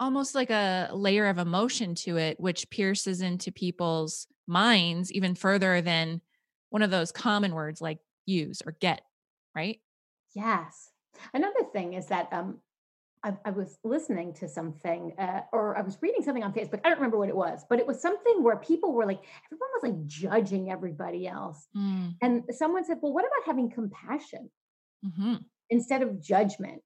almost 0.00 0.34
like 0.34 0.50
a 0.50 0.90
layer 0.92 1.26
of 1.28 1.38
emotion 1.38 1.94
to 1.94 2.16
it 2.16 2.40
which 2.40 2.68
pierces 2.70 3.20
into 3.20 3.52
people's 3.52 4.26
minds 4.48 5.12
even 5.12 5.36
further 5.36 5.80
than 5.80 6.20
one 6.70 6.82
of 6.82 6.90
those 6.90 7.12
common 7.12 7.54
words 7.54 7.80
like 7.80 7.98
use 8.26 8.62
or 8.66 8.72
get 8.80 9.02
right 9.54 9.78
Yes. 10.34 10.90
Another 11.34 11.64
thing 11.72 11.94
is 11.94 12.06
that 12.06 12.28
um, 12.32 12.58
I, 13.24 13.34
I 13.44 13.50
was 13.50 13.78
listening 13.84 14.32
to 14.34 14.48
something, 14.48 15.12
uh, 15.18 15.42
or 15.52 15.76
I 15.76 15.82
was 15.82 15.98
reading 16.00 16.22
something 16.22 16.42
on 16.42 16.52
Facebook. 16.52 16.80
I 16.84 16.88
don't 16.88 16.98
remember 16.98 17.18
what 17.18 17.28
it 17.28 17.36
was, 17.36 17.64
but 17.68 17.78
it 17.78 17.86
was 17.86 18.00
something 18.00 18.42
where 18.42 18.56
people 18.56 18.92
were 18.92 19.06
like, 19.06 19.22
everyone 19.46 19.68
was 19.74 19.82
like 19.82 20.06
judging 20.06 20.70
everybody 20.70 21.28
else. 21.28 21.68
Mm. 21.76 22.16
And 22.20 22.42
someone 22.50 22.84
said, 22.84 22.98
Well, 23.00 23.12
what 23.12 23.24
about 23.24 23.46
having 23.46 23.70
compassion 23.70 24.50
mm-hmm. 25.04 25.36
instead 25.70 26.02
of 26.02 26.20
judgment? 26.20 26.82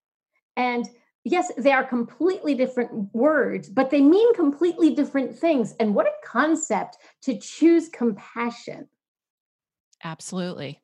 And 0.57 0.89
yes, 1.25 1.51
they 1.57 1.73
are 1.73 1.85
completely 1.85 2.55
different 2.55 3.15
words, 3.15 3.69
but 3.69 3.91
they 3.91 4.03
mean 4.03 4.35
completely 4.35 4.95
different 4.95 5.39
things. 5.39 5.75
And 5.81 5.95
what 5.95 6.07
a 6.07 6.13
concept 6.25 6.99
to 7.23 7.39
choose 7.39 7.89
compassion. 7.89 8.89
Absolutely. 10.05 10.83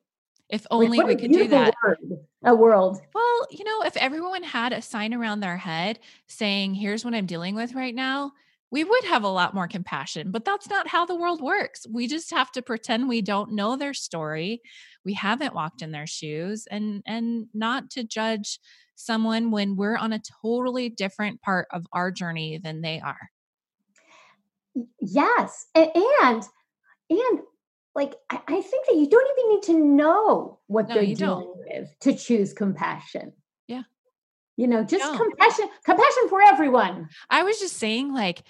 If 0.53 0.67
only 0.69 1.03
we 1.03 1.15
could 1.15 1.31
do 1.31 1.47
that. 1.47 1.73
Word, 1.83 1.97
a 2.45 2.53
world. 2.53 3.01
Well, 3.15 3.47
you 3.49 3.63
know, 3.63 3.81
if 3.81 3.97
everyone 3.97 4.43
had 4.43 4.71
a 4.71 4.83
sign 4.83 5.11
around 5.11 5.39
their 5.39 5.57
head 5.57 5.97
saying, 6.27 6.75
here's 6.75 7.03
what 7.03 7.15
I'm 7.15 7.25
dealing 7.25 7.55
with 7.55 7.73
right 7.73 7.95
now, 7.95 8.33
we 8.69 8.83
would 8.83 9.03
have 9.05 9.23
a 9.23 9.29
lot 9.29 9.55
more 9.55 9.67
compassion, 9.67 10.29
but 10.29 10.45
that's 10.45 10.69
not 10.69 10.87
how 10.87 11.07
the 11.07 11.15
world 11.15 11.41
works. 11.41 11.87
We 11.91 12.07
just 12.07 12.29
have 12.29 12.51
to 12.51 12.61
pretend 12.61 13.09
we 13.09 13.23
don't 13.23 13.53
know 13.53 13.75
their 13.75 13.95
story. 13.95 14.61
We 15.03 15.13
haven't 15.13 15.55
walked 15.55 15.81
in 15.81 15.91
their 15.91 16.05
shoes 16.05 16.67
and 16.69 17.01
and 17.07 17.47
not 17.55 17.89
to 17.91 18.03
judge 18.03 18.59
someone 18.95 19.49
when 19.49 19.75
we're 19.75 19.97
on 19.97 20.13
a 20.13 20.21
totally 20.43 20.89
different 20.89 21.41
part 21.41 21.67
of 21.71 21.87
our 21.91 22.11
journey 22.11 22.59
than 22.59 22.81
they 22.81 22.99
are. 22.99 23.31
Yes. 24.99 25.65
And, 25.73 25.89
and 27.09 27.39
like 27.95 28.15
I, 28.29 28.41
I, 28.47 28.61
think 28.61 28.87
that 28.87 28.95
you 28.95 29.07
don't 29.07 29.27
even 29.37 29.51
need 29.51 29.63
to 29.63 29.85
know 29.95 30.59
what 30.67 30.89
no, 30.89 30.95
they're 30.95 31.03
dealing 31.03 31.17
don't. 31.17 31.57
with 31.57 31.95
to 32.01 32.15
choose 32.15 32.53
compassion. 32.53 33.33
Yeah. 33.67 33.83
You 34.57 34.67
know, 34.67 34.83
just 34.83 35.03
compassion, 35.03 35.69
compassion 35.83 36.29
for 36.29 36.41
everyone. 36.41 37.09
I 37.29 37.43
was 37.43 37.59
just 37.59 37.77
saying, 37.77 38.13
like, 38.13 38.43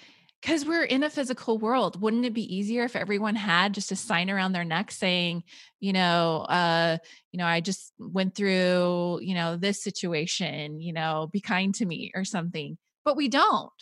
because 0.44 0.66
we're 0.66 0.84
in 0.84 1.02
a 1.02 1.08
physical 1.08 1.56
world, 1.56 2.00
wouldn't 2.00 2.26
it 2.26 2.34
be 2.34 2.54
easier 2.54 2.84
if 2.84 2.96
everyone 2.96 3.34
had 3.34 3.72
just 3.72 3.90
a 3.92 3.96
sign 3.96 4.28
around 4.28 4.52
their 4.52 4.64
neck 4.64 4.90
saying, 4.90 5.42
you 5.80 5.94
know, 5.94 6.44
uh, 6.50 6.98
you 7.32 7.38
know, 7.38 7.46
I 7.46 7.60
just 7.60 7.94
went 7.98 8.34
through, 8.34 9.20
you 9.22 9.34
know, 9.34 9.56
this 9.56 9.82
situation, 9.82 10.80
you 10.80 10.92
know, 10.92 11.30
be 11.32 11.40
kind 11.40 11.74
to 11.76 11.86
me 11.86 12.12
or 12.14 12.26
something. 12.26 12.76
But 13.06 13.16
we 13.16 13.28
don't. 13.28 13.72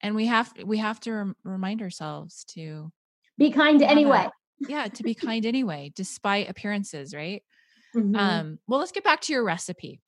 And 0.00 0.14
we 0.14 0.26
have 0.26 0.52
we 0.64 0.78
have 0.78 1.00
to 1.00 1.12
rem- 1.12 1.36
remind 1.44 1.82
ourselves 1.82 2.44
to 2.54 2.90
be 3.38 3.50
kind 3.50 3.82
anyway. 3.82 4.28
yeah, 4.60 4.88
to 4.88 5.02
be 5.02 5.14
kind 5.14 5.44
anyway, 5.46 5.92
despite 5.94 6.48
appearances, 6.48 7.14
right? 7.14 7.42
Mm-hmm. 7.94 8.16
Um, 8.16 8.58
well, 8.66 8.80
let's 8.80 8.92
get 8.92 9.04
back 9.04 9.20
to 9.22 9.32
your 9.32 9.44
recipe. 9.44 10.00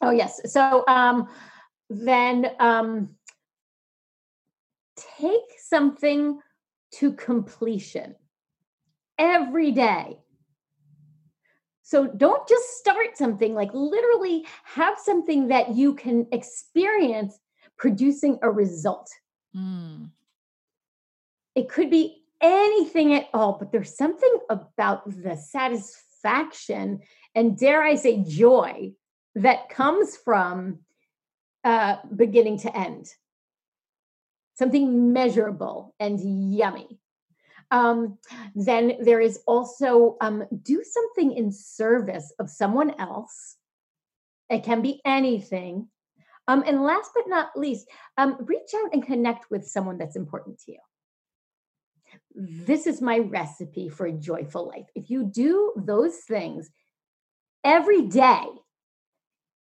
Oh 0.00 0.10
yes. 0.10 0.40
So 0.52 0.84
um 0.86 1.28
then 1.90 2.46
um 2.60 3.10
take 5.18 5.58
something 5.58 6.38
to 6.94 7.12
completion 7.12 8.14
every 9.18 9.72
day. 9.72 10.18
So 11.82 12.06
don't 12.06 12.46
just 12.46 12.78
start 12.78 13.16
something, 13.16 13.54
like 13.54 13.70
literally 13.72 14.44
have 14.64 14.98
something 14.98 15.48
that 15.48 15.74
you 15.74 15.94
can 15.94 16.26
experience 16.32 17.38
producing 17.78 18.38
a 18.42 18.50
result. 18.50 19.10
Mm. 19.56 20.10
It 21.54 21.68
could 21.68 21.90
be 21.90 22.17
anything 22.40 23.14
at 23.14 23.28
all, 23.34 23.56
but 23.58 23.72
there's 23.72 23.96
something 23.96 24.38
about 24.48 25.04
the 25.06 25.36
satisfaction 25.36 27.00
and, 27.34 27.58
dare 27.58 27.82
I 27.82 27.94
say, 27.94 28.22
joy 28.26 28.92
that 29.34 29.68
comes 29.68 30.16
from 30.16 30.80
uh, 31.64 31.96
beginning 32.14 32.58
to 32.60 32.76
end. 32.76 33.06
Something 34.56 35.12
measurable 35.12 35.94
and 36.00 36.18
yummy. 36.54 36.98
Um, 37.70 38.18
then 38.54 38.94
there 39.00 39.20
is 39.20 39.40
also 39.46 40.16
um, 40.20 40.44
do 40.62 40.82
something 40.82 41.36
in 41.36 41.52
service 41.52 42.32
of 42.38 42.50
someone 42.50 42.98
else. 42.98 43.56
It 44.48 44.64
can 44.64 44.80
be 44.80 45.00
anything. 45.04 45.88
Um, 46.48 46.64
and 46.66 46.82
last 46.82 47.10
but 47.14 47.28
not 47.28 47.50
least, 47.56 47.86
um, 48.16 48.38
reach 48.40 48.70
out 48.74 48.94
and 48.94 49.04
connect 49.04 49.50
with 49.50 49.66
someone 49.66 49.98
that's 49.98 50.16
important 50.16 50.58
to 50.60 50.72
you 50.72 50.78
this 52.38 52.86
is 52.86 53.02
my 53.02 53.18
recipe 53.18 53.88
for 53.88 54.06
a 54.06 54.12
joyful 54.12 54.68
life. 54.68 54.86
If 54.94 55.10
you 55.10 55.24
do 55.24 55.72
those 55.76 56.18
things 56.18 56.70
every 57.64 58.02
day, 58.02 58.44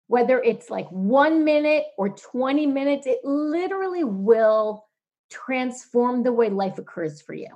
whether 0.07 0.41
it's 0.41 0.71
like 0.71 0.89
one 0.89 1.43
minute 1.43 1.85
or 1.99 2.09
20 2.09 2.65
minutes, 2.65 3.05
it 3.05 3.19
literally 3.23 4.03
will 4.03 4.87
transform 5.29 6.23
the 6.23 6.33
way 6.33 6.49
life 6.49 6.79
occurs 6.79 7.21
for 7.21 7.35
you. 7.35 7.49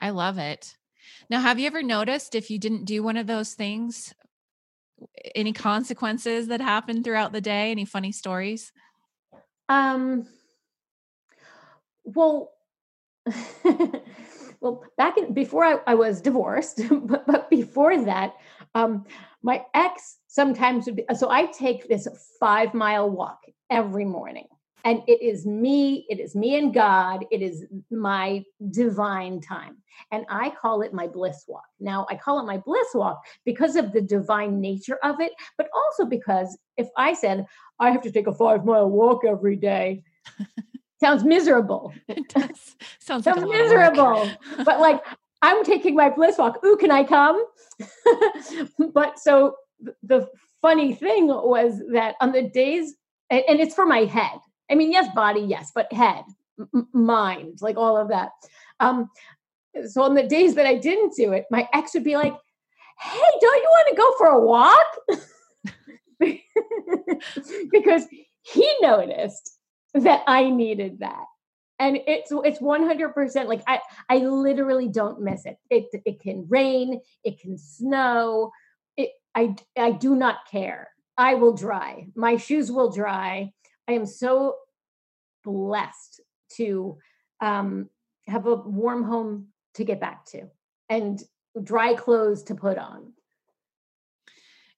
I 0.00 0.10
love 0.10 0.38
it. 0.38 0.76
Now, 1.28 1.40
have 1.40 1.58
you 1.58 1.66
ever 1.66 1.82
noticed 1.82 2.34
if 2.36 2.50
you 2.50 2.58
didn't 2.60 2.84
do 2.84 3.02
one 3.02 3.16
of 3.16 3.26
those 3.26 3.54
things, 3.54 4.14
any 5.34 5.52
consequences 5.52 6.46
that 6.46 6.60
happen 6.60 7.02
throughout 7.02 7.32
the 7.32 7.40
day? 7.40 7.72
Any 7.72 7.84
funny 7.84 8.12
stories? 8.12 8.72
Um, 9.68 10.26
well, 12.04 12.52
well, 14.60 14.82
back 14.96 15.16
in 15.16 15.32
before 15.32 15.64
I, 15.64 15.78
I 15.86 15.94
was 15.94 16.20
divorced, 16.20 16.80
but, 16.90 17.26
but 17.26 17.50
before 17.50 18.02
that, 18.04 18.34
um, 18.74 19.04
my 19.42 19.64
ex 19.74 20.18
sometimes 20.26 20.86
would 20.86 20.96
be 20.96 21.04
so 21.14 21.30
I 21.30 21.46
take 21.46 21.88
this 21.88 22.08
five 22.40 22.74
mile 22.74 23.10
walk 23.10 23.38
every 23.70 24.04
morning. 24.04 24.46
And 24.86 25.00
it 25.06 25.22
is 25.22 25.46
me, 25.46 26.04
it 26.10 26.20
is 26.20 26.36
me 26.36 26.58
and 26.58 26.74
God, 26.74 27.24
it 27.30 27.40
is 27.40 27.64
my 27.90 28.44
divine 28.70 29.40
time. 29.40 29.78
And 30.12 30.26
I 30.28 30.50
call 30.50 30.82
it 30.82 30.92
my 30.92 31.06
bliss 31.06 31.44
walk. 31.48 31.64
Now, 31.80 32.06
I 32.10 32.16
call 32.16 32.38
it 32.38 32.46
my 32.46 32.58
bliss 32.58 32.88
walk 32.92 33.22
because 33.46 33.76
of 33.76 33.92
the 33.92 34.02
divine 34.02 34.60
nature 34.60 34.98
of 35.02 35.20
it, 35.20 35.32
but 35.56 35.68
also 35.74 36.04
because 36.04 36.58
if 36.76 36.88
I 36.98 37.14
said, 37.14 37.46
I 37.80 37.92
have 37.92 38.02
to 38.02 38.12
take 38.12 38.26
a 38.26 38.34
five 38.34 38.66
mile 38.66 38.90
walk 38.90 39.24
every 39.24 39.56
day, 39.56 40.02
sounds 41.00 41.24
miserable. 41.24 41.92
It 42.08 42.28
does. 42.28 42.76
Sounds, 42.98 43.26
like 43.26 43.36
miserable. 43.36 44.30
but 44.64 44.80
like 44.80 45.02
I'm 45.42 45.64
taking 45.64 45.94
my 45.94 46.08
bliss 46.08 46.38
walk. 46.38 46.64
Ooh, 46.64 46.76
can 46.76 46.90
I 46.90 47.04
come? 47.04 47.44
but 48.92 49.18
so 49.18 49.56
the 50.02 50.28
funny 50.62 50.94
thing 50.94 51.26
was 51.26 51.82
that 51.92 52.14
on 52.20 52.32
the 52.32 52.42
days, 52.42 52.94
and 53.30 53.60
it's 53.60 53.74
for 53.74 53.84
my 53.84 54.04
head. 54.04 54.38
I 54.70 54.74
mean, 54.74 54.90
yes, 54.90 55.14
body, 55.14 55.40
yes, 55.40 55.70
but 55.74 55.92
head, 55.92 56.24
m- 56.58 56.88
mind, 56.94 57.58
like 57.60 57.76
all 57.76 57.98
of 57.98 58.08
that. 58.08 58.30
Um, 58.80 59.10
so 59.86 60.02
on 60.02 60.14
the 60.14 60.22
days 60.22 60.54
that 60.54 60.66
I 60.66 60.76
didn't 60.76 61.14
do 61.14 61.32
it, 61.32 61.44
my 61.50 61.68
ex 61.74 61.92
would 61.94 62.04
be 62.04 62.16
like, 62.16 62.34
"Hey, 62.98 63.20
don't 63.40 63.62
you 63.62 63.70
want 63.70 63.88
to 63.90 63.96
go 63.96 64.14
for 64.16 64.26
a 64.28 64.40
walk?" 64.40 64.98
because 67.70 68.06
he 68.40 68.74
noticed 68.80 69.53
that 69.94 70.22
I 70.26 70.50
needed 70.50 71.00
that. 71.00 71.24
And 71.78 71.98
it's 72.06 72.30
it's 72.32 72.60
100% 72.60 73.46
like 73.46 73.62
I 73.66 73.80
I 74.08 74.18
literally 74.18 74.88
don't 74.88 75.20
miss 75.20 75.44
it. 75.44 75.56
It 75.70 75.86
it 76.04 76.20
can 76.20 76.46
rain, 76.48 77.00
it 77.24 77.40
can 77.40 77.58
snow. 77.58 78.52
It 78.96 79.10
I 79.34 79.56
I 79.76 79.90
do 79.90 80.14
not 80.14 80.48
care. 80.50 80.90
I 81.16 81.34
will 81.34 81.52
dry. 81.52 82.08
My 82.14 82.36
shoes 82.36 82.70
will 82.70 82.90
dry. 82.90 83.52
I 83.88 83.92
am 83.92 84.06
so 84.06 84.56
blessed 85.44 86.20
to 86.56 86.98
um, 87.40 87.90
have 88.26 88.46
a 88.46 88.54
warm 88.54 89.04
home 89.04 89.48
to 89.74 89.84
get 89.84 90.00
back 90.00 90.24
to 90.26 90.48
and 90.88 91.22
dry 91.62 91.94
clothes 91.94 92.44
to 92.44 92.54
put 92.54 92.78
on. 92.78 93.12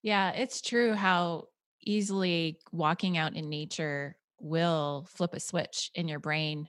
Yeah, 0.02 0.30
it's 0.30 0.60
true 0.60 0.94
how 0.94 1.48
easily 1.82 2.58
walking 2.72 3.16
out 3.16 3.34
in 3.34 3.48
nature 3.48 4.16
will 4.40 5.06
flip 5.10 5.34
a 5.34 5.40
switch 5.40 5.90
in 5.94 6.08
your 6.08 6.18
brain 6.18 6.68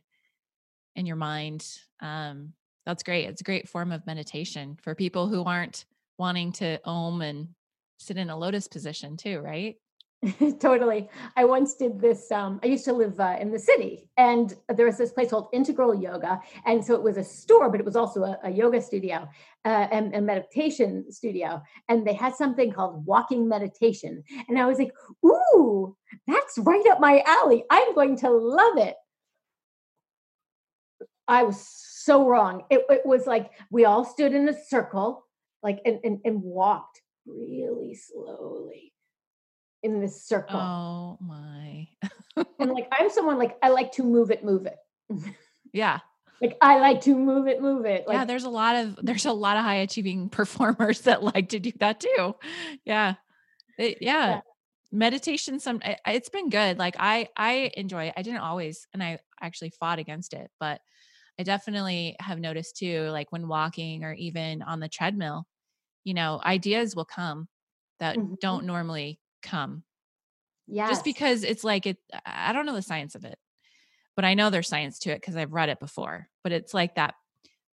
in 0.95 1.05
your 1.05 1.15
mind 1.15 1.65
um, 2.01 2.53
that's 2.85 3.03
great 3.03 3.27
it's 3.27 3.41
a 3.41 3.45
great 3.45 3.67
form 3.67 3.91
of 3.91 4.05
meditation 4.07 4.77
for 4.81 4.95
people 4.95 5.27
who 5.27 5.43
aren't 5.43 5.85
wanting 6.17 6.51
to 6.51 6.79
om 6.85 7.21
and 7.21 7.49
sit 7.99 8.17
in 8.17 8.29
a 8.29 8.37
lotus 8.37 8.67
position 8.67 9.17
too 9.17 9.39
right 9.39 9.75
totally. 10.59 11.07
I 11.35 11.45
once 11.45 11.75
did 11.75 11.99
this. 11.99 12.31
Um, 12.31 12.59
I 12.63 12.67
used 12.67 12.85
to 12.85 12.93
live 12.93 13.19
uh, 13.19 13.37
in 13.39 13.51
the 13.51 13.59
city, 13.59 14.09
and 14.17 14.53
there 14.75 14.87
was 14.87 14.97
this 14.97 15.11
place 15.11 15.29
called 15.29 15.47
Integral 15.53 15.93
Yoga, 15.93 16.41
and 16.65 16.83
so 16.83 16.95
it 16.95 17.03
was 17.03 17.17
a 17.17 17.23
store, 17.23 17.69
but 17.69 17.79
it 17.79 17.85
was 17.85 17.95
also 17.95 18.23
a, 18.23 18.39
a 18.43 18.49
yoga 18.49 18.81
studio 18.81 19.27
uh, 19.65 19.87
and 19.91 20.15
a 20.15 20.21
meditation 20.21 21.11
studio. 21.11 21.61
And 21.87 22.05
they 22.05 22.15
had 22.15 22.35
something 22.35 22.71
called 22.71 23.05
walking 23.05 23.47
meditation, 23.47 24.23
and 24.47 24.57
I 24.57 24.65
was 24.65 24.79
like, 24.79 24.91
"Ooh, 25.23 25.95
that's 26.25 26.57
right 26.59 26.85
up 26.87 26.99
my 26.99 27.21
alley! 27.27 27.63
I'm 27.69 27.93
going 27.93 28.17
to 28.17 28.31
love 28.31 28.77
it." 28.77 28.95
I 31.27 31.43
was 31.43 31.63
so 31.67 32.27
wrong. 32.27 32.63
It, 32.71 32.85
it 32.89 33.05
was 33.05 33.27
like 33.27 33.51
we 33.69 33.85
all 33.85 34.03
stood 34.03 34.33
in 34.33 34.49
a 34.49 34.65
circle, 34.65 35.25
like 35.61 35.79
and, 35.85 35.99
and, 36.03 36.19
and 36.25 36.41
walked 36.41 37.01
really 37.27 37.93
slowly 37.93 38.93
in 39.91 40.01
this 40.01 40.23
circle. 40.23 40.59
Oh 40.59 41.17
my. 41.21 41.87
and 42.59 42.71
like 42.71 42.87
I'm 42.91 43.09
someone 43.09 43.37
like 43.37 43.57
I 43.61 43.69
like 43.69 43.91
to 43.93 44.03
move 44.03 44.31
it, 44.31 44.43
move 44.43 44.65
it. 44.65 44.77
yeah. 45.73 45.99
Like 46.41 46.57
I 46.61 46.79
like 46.79 47.01
to 47.01 47.15
move 47.15 47.47
it, 47.47 47.61
move 47.61 47.85
it. 47.85 48.07
Like, 48.07 48.15
yeah, 48.15 48.25
there's 48.25 48.43
a 48.43 48.49
lot 48.49 48.75
of 48.75 48.99
there's 49.01 49.25
a 49.25 49.33
lot 49.33 49.57
of 49.57 49.63
high 49.63 49.77
achieving 49.77 50.29
performers 50.29 51.01
that 51.01 51.23
like 51.23 51.49
to 51.49 51.59
do 51.59 51.71
that 51.79 51.99
too. 51.99 52.35
Yeah. 52.85 53.15
It, 53.77 53.97
yeah. 54.01 54.27
yeah. 54.27 54.41
Meditation 54.91 55.59
some 55.59 55.81
it's 56.05 56.29
been 56.29 56.49
good. 56.49 56.77
Like 56.77 56.95
I 56.99 57.29
I 57.35 57.71
enjoy 57.75 58.05
it. 58.05 58.13
I 58.15 58.21
didn't 58.21 58.41
always 58.41 58.87
and 58.93 59.03
I 59.03 59.19
actually 59.41 59.71
fought 59.71 59.99
against 59.99 60.33
it, 60.33 60.49
but 60.59 60.79
I 61.39 61.43
definitely 61.43 62.15
have 62.19 62.39
noticed 62.39 62.77
too 62.77 63.09
like 63.09 63.31
when 63.31 63.47
walking 63.47 64.03
or 64.03 64.13
even 64.13 64.61
on 64.61 64.79
the 64.79 64.87
treadmill, 64.87 65.45
you 66.03 66.13
know, 66.13 66.41
ideas 66.43 66.95
will 66.95 67.05
come 67.05 67.47
that 67.99 68.17
mm-hmm. 68.17 68.35
don't 68.41 68.65
normally 68.65 69.19
come. 69.47 69.83
Yeah. 70.67 70.89
Just 70.89 71.03
because 71.03 71.43
it's 71.43 71.63
like 71.63 71.85
it 71.85 71.97
I 72.25 72.53
don't 72.53 72.65
know 72.65 72.75
the 72.75 72.81
science 72.81 73.15
of 73.15 73.25
it. 73.25 73.37
But 74.15 74.25
I 74.25 74.33
know 74.33 74.49
there's 74.49 74.67
science 74.67 74.99
to 74.99 75.11
it 75.11 75.21
because 75.21 75.35
I've 75.35 75.53
read 75.53 75.69
it 75.69 75.79
before. 75.79 76.27
But 76.43 76.51
it's 76.51 76.73
like 76.73 76.95
that 76.95 77.15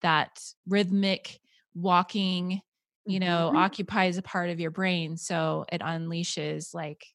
that 0.02 0.40
rhythmic 0.68 1.40
walking, 1.74 2.62
you 3.06 3.20
know, 3.20 3.48
mm-hmm. 3.48 3.58
occupies 3.58 4.18
a 4.18 4.22
part 4.22 4.50
of 4.50 4.60
your 4.60 4.72
brain 4.72 5.18
so 5.18 5.66
it 5.72 5.82
unleashes 5.82 6.74
like 6.74 7.06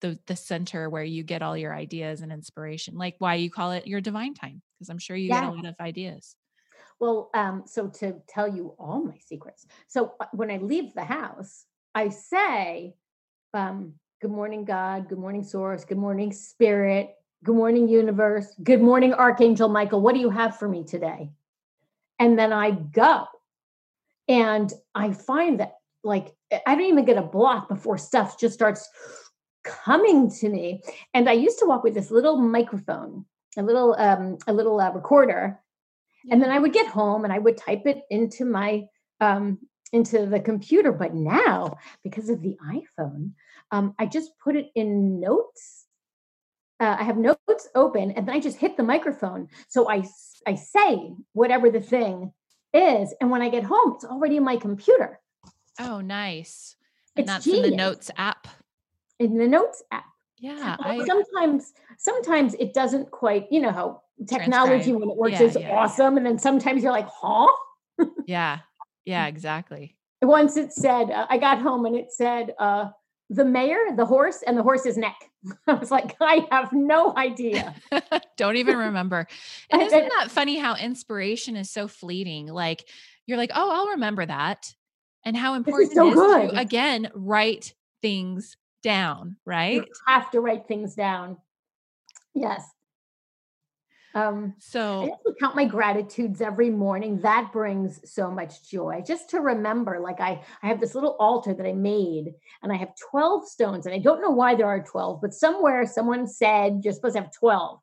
the 0.00 0.18
the 0.26 0.36
center 0.36 0.88
where 0.88 1.04
you 1.04 1.22
get 1.22 1.42
all 1.42 1.56
your 1.56 1.74
ideas 1.74 2.20
and 2.20 2.32
inspiration. 2.32 2.96
Like 2.96 3.16
why 3.18 3.34
you 3.34 3.50
call 3.50 3.72
it 3.72 3.86
your 3.86 4.00
divine 4.00 4.34
time 4.34 4.62
because 4.78 4.88
I'm 4.88 4.98
sure 4.98 5.16
you 5.16 5.28
yeah. 5.28 5.42
get 5.42 5.50
a 5.50 5.52
lot 5.52 5.66
of 5.66 5.74
ideas. 5.80 6.36
Well, 7.00 7.30
um, 7.34 7.64
so 7.66 7.88
to 7.88 8.22
tell 8.28 8.46
you 8.46 8.76
all 8.78 9.02
my 9.02 9.18
secrets. 9.26 9.66
So 9.88 10.12
uh, 10.20 10.26
when 10.32 10.52
I 10.52 10.58
leave 10.58 10.94
the 10.94 11.04
house, 11.04 11.64
I 11.96 12.10
say, 12.10 12.94
um, 13.54 13.94
good 14.20 14.30
morning, 14.30 14.64
God, 14.64 15.08
good 15.08 15.18
morning, 15.18 15.44
Source, 15.44 15.84
good 15.84 15.98
morning, 15.98 16.32
Spirit, 16.32 17.14
good 17.44 17.54
morning, 17.54 17.88
Universe, 17.88 18.54
good 18.62 18.80
morning, 18.80 19.12
Archangel 19.12 19.68
Michael. 19.68 20.00
What 20.00 20.14
do 20.14 20.20
you 20.20 20.30
have 20.30 20.56
for 20.56 20.68
me 20.68 20.84
today? 20.84 21.30
And 22.18 22.38
then 22.38 22.52
I 22.52 22.70
go. 22.70 23.26
And 24.28 24.72
I 24.94 25.12
find 25.12 25.60
that, 25.60 25.74
like, 26.02 26.34
I 26.66 26.74
don't 26.74 26.86
even 26.86 27.04
get 27.04 27.18
a 27.18 27.22
block 27.22 27.68
before 27.68 27.98
stuff 27.98 28.38
just 28.38 28.54
starts 28.54 28.88
coming 29.64 30.30
to 30.30 30.48
me. 30.48 30.82
And 31.12 31.28
I 31.28 31.32
used 31.32 31.58
to 31.58 31.66
walk 31.66 31.84
with 31.84 31.94
this 31.94 32.10
little 32.10 32.36
microphone, 32.36 33.26
a 33.58 33.62
little, 33.62 33.94
um, 33.98 34.38
a 34.46 34.52
little 34.52 34.80
uh, 34.80 34.92
recorder. 34.92 35.60
And 36.30 36.40
then 36.40 36.50
I 36.50 36.58
would 36.58 36.72
get 36.72 36.86
home 36.86 37.24
and 37.24 37.32
I 37.32 37.38
would 37.38 37.58
type 37.58 37.82
it 37.86 38.02
into 38.08 38.44
my 38.44 38.84
um, 39.20 39.58
into 39.92 40.26
the 40.26 40.40
computer. 40.40 40.92
But 40.92 41.14
now, 41.14 41.78
because 42.02 42.28
of 42.28 42.42
the 42.42 42.56
iPhone, 42.66 43.32
um, 43.70 43.94
I 43.98 44.06
just 44.06 44.30
put 44.42 44.56
it 44.56 44.70
in 44.74 45.20
notes. 45.20 45.86
Uh, 46.80 46.96
I 46.98 47.04
have 47.04 47.16
notes 47.16 47.68
open, 47.74 48.10
and 48.12 48.26
then 48.26 48.34
I 48.34 48.40
just 48.40 48.58
hit 48.58 48.76
the 48.76 48.82
microphone. 48.82 49.48
So 49.68 49.88
I 49.88 50.04
I 50.46 50.56
say 50.56 51.14
whatever 51.32 51.70
the 51.70 51.80
thing 51.80 52.32
is, 52.74 53.14
and 53.20 53.30
when 53.30 53.42
I 53.42 53.48
get 53.48 53.62
home, 53.62 53.94
it's 53.94 54.04
already 54.04 54.36
in 54.36 54.44
my 54.44 54.56
computer. 54.56 55.20
Oh, 55.78 56.00
nice! 56.00 56.76
And 57.16 57.24
it's 57.24 57.32
that's 57.32 57.44
genius. 57.44 57.64
in 57.64 57.70
the 57.70 57.76
Notes 57.76 58.10
app. 58.16 58.48
In 59.18 59.36
the 59.36 59.46
Notes 59.46 59.82
app. 59.92 60.04
Yeah. 60.38 60.76
I, 60.80 61.04
sometimes, 61.06 61.72
sometimes 61.98 62.54
it 62.54 62.74
doesn't 62.74 63.12
quite. 63.12 63.46
You 63.52 63.60
know 63.60 63.70
how 63.70 64.02
technology 64.26 64.92
when 64.92 65.08
it 65.08 65.16
works 65.16 65.40
yeah, 65.40 65.42
is 65.42 65.56
yeah, 65.60 65.70
awesome, 65.70 66.14
yeah. 66.14 66.18
and 66.18 66.26
then 66.26 66.38
sometimes 66.38 66.82
you're 66.82 66.92
like, 66.92 67.08
huh? 67.08 67.46
yeah. 68.26 68.58
Yeah, 69.04 69.26
exactly. 69.26 69.96
Once 70.20 70.56
it 70.56 70.72
said, 70.72 71.10
uh, 71.10 71.26
I 71.28 71.38
got 71.38 71.58
home 71.58 71.84
and 71.86 71.96
it 71.96 72.12
said, 72.12 72.54
uh, 72.58 72.90
the 73.32 73.44
mayor, 73.44 73.78
the 73.96 74.04
horse, 74.04 74.42
and 74.46 74.56
the 74.56 74.62
horse's 74.62 74.96
neck. 74.96 75.16
I 75.66 75.74
was 75.74 75.90
like, 75.90 76.14
I 76.20 76.46
have 76.50 76.72
no 76.72 77.16
idea. 77.16 77.74
Don't 78.36 78.56
even 78.56 78.76
remember. 78.76 79.26
And 79.70 79.82
isn't 79.82 80.08
that 80.18 80.30
funny 80.30 80.58
how 80.58 80.76
inspiration 80.76 81.56
is 81.56 81.70
so 81.70 81.88
fleeting? 81.88 82.46
Like, 82.46 82.86
you're 83.26 83.38
like, 83.38 83.50
oh, 83.54 83.70
I'll 83.70 83.88
remember 83.88 84.26
that. 84.26 84.74
And 85.24 85.36
how 85.36 85.54
important 85.54 85.92
so 85.92 86.06
it 86.06 86.10
is 86.10 86.14
good. 86.14 86.50
to, 86.50 86.58
again, 86.58 87.10
write 87.14 87.74
things 88.02 88.56
down, 88.82 89.36
right? 89.46 89.76
You 89.76 89.86
have 90.06 90.30
to 90.32 90.40
write 90.40 90.66
things 90.66 90.94
down. 90.94 91.38
Yes. 92.34 92.64
Um, 94.14 94.54
so 94.58 95.04
I 95.04 95.30
count 95.40 95.56
my 95.56 95.64
gratitudes 95.64 96.40
every 96.40 96.70
morning. 96.70 97.20
That 97.22 97.50
brings 97.52 98.00
so 98.10 98.30
much 98.30 98.68
joy. 98.68 99.02
Just 99.06 99.30
to 99.30 99.40
remember, 99.40 100.00
like 100.00 100.20
I, 100.20 100.42
I 100.62 100.68
have 100.68 100.80
this 100.80 100.94
little 100.94 101.16
altar 101.18 101.54
that 101.54 101.66
I 101.66 101.72
made, 101.72 102.34
and 102.62 102.72
I 102.72 102.76
have 102.76 102.90
twelve 103.10 103.46
stones, 103.46 103.86
and 103.86 103.94
I 103.94 103.98
don't 103.98 104.20
know 104.20 104.30
why 104.30 104.54
there 104.54 104.66
are 104.66 104.82
twelve, 104.82 105.20
but 105.20 105.34
somewhere 105.34 105.86
someone 105.86 106.26
said 106.26 106.80
you're 106.84 106.92
supposed 106.92 107.16
to 107.16 107.22
have 107.22 107.32
twelve. 107.32 107.80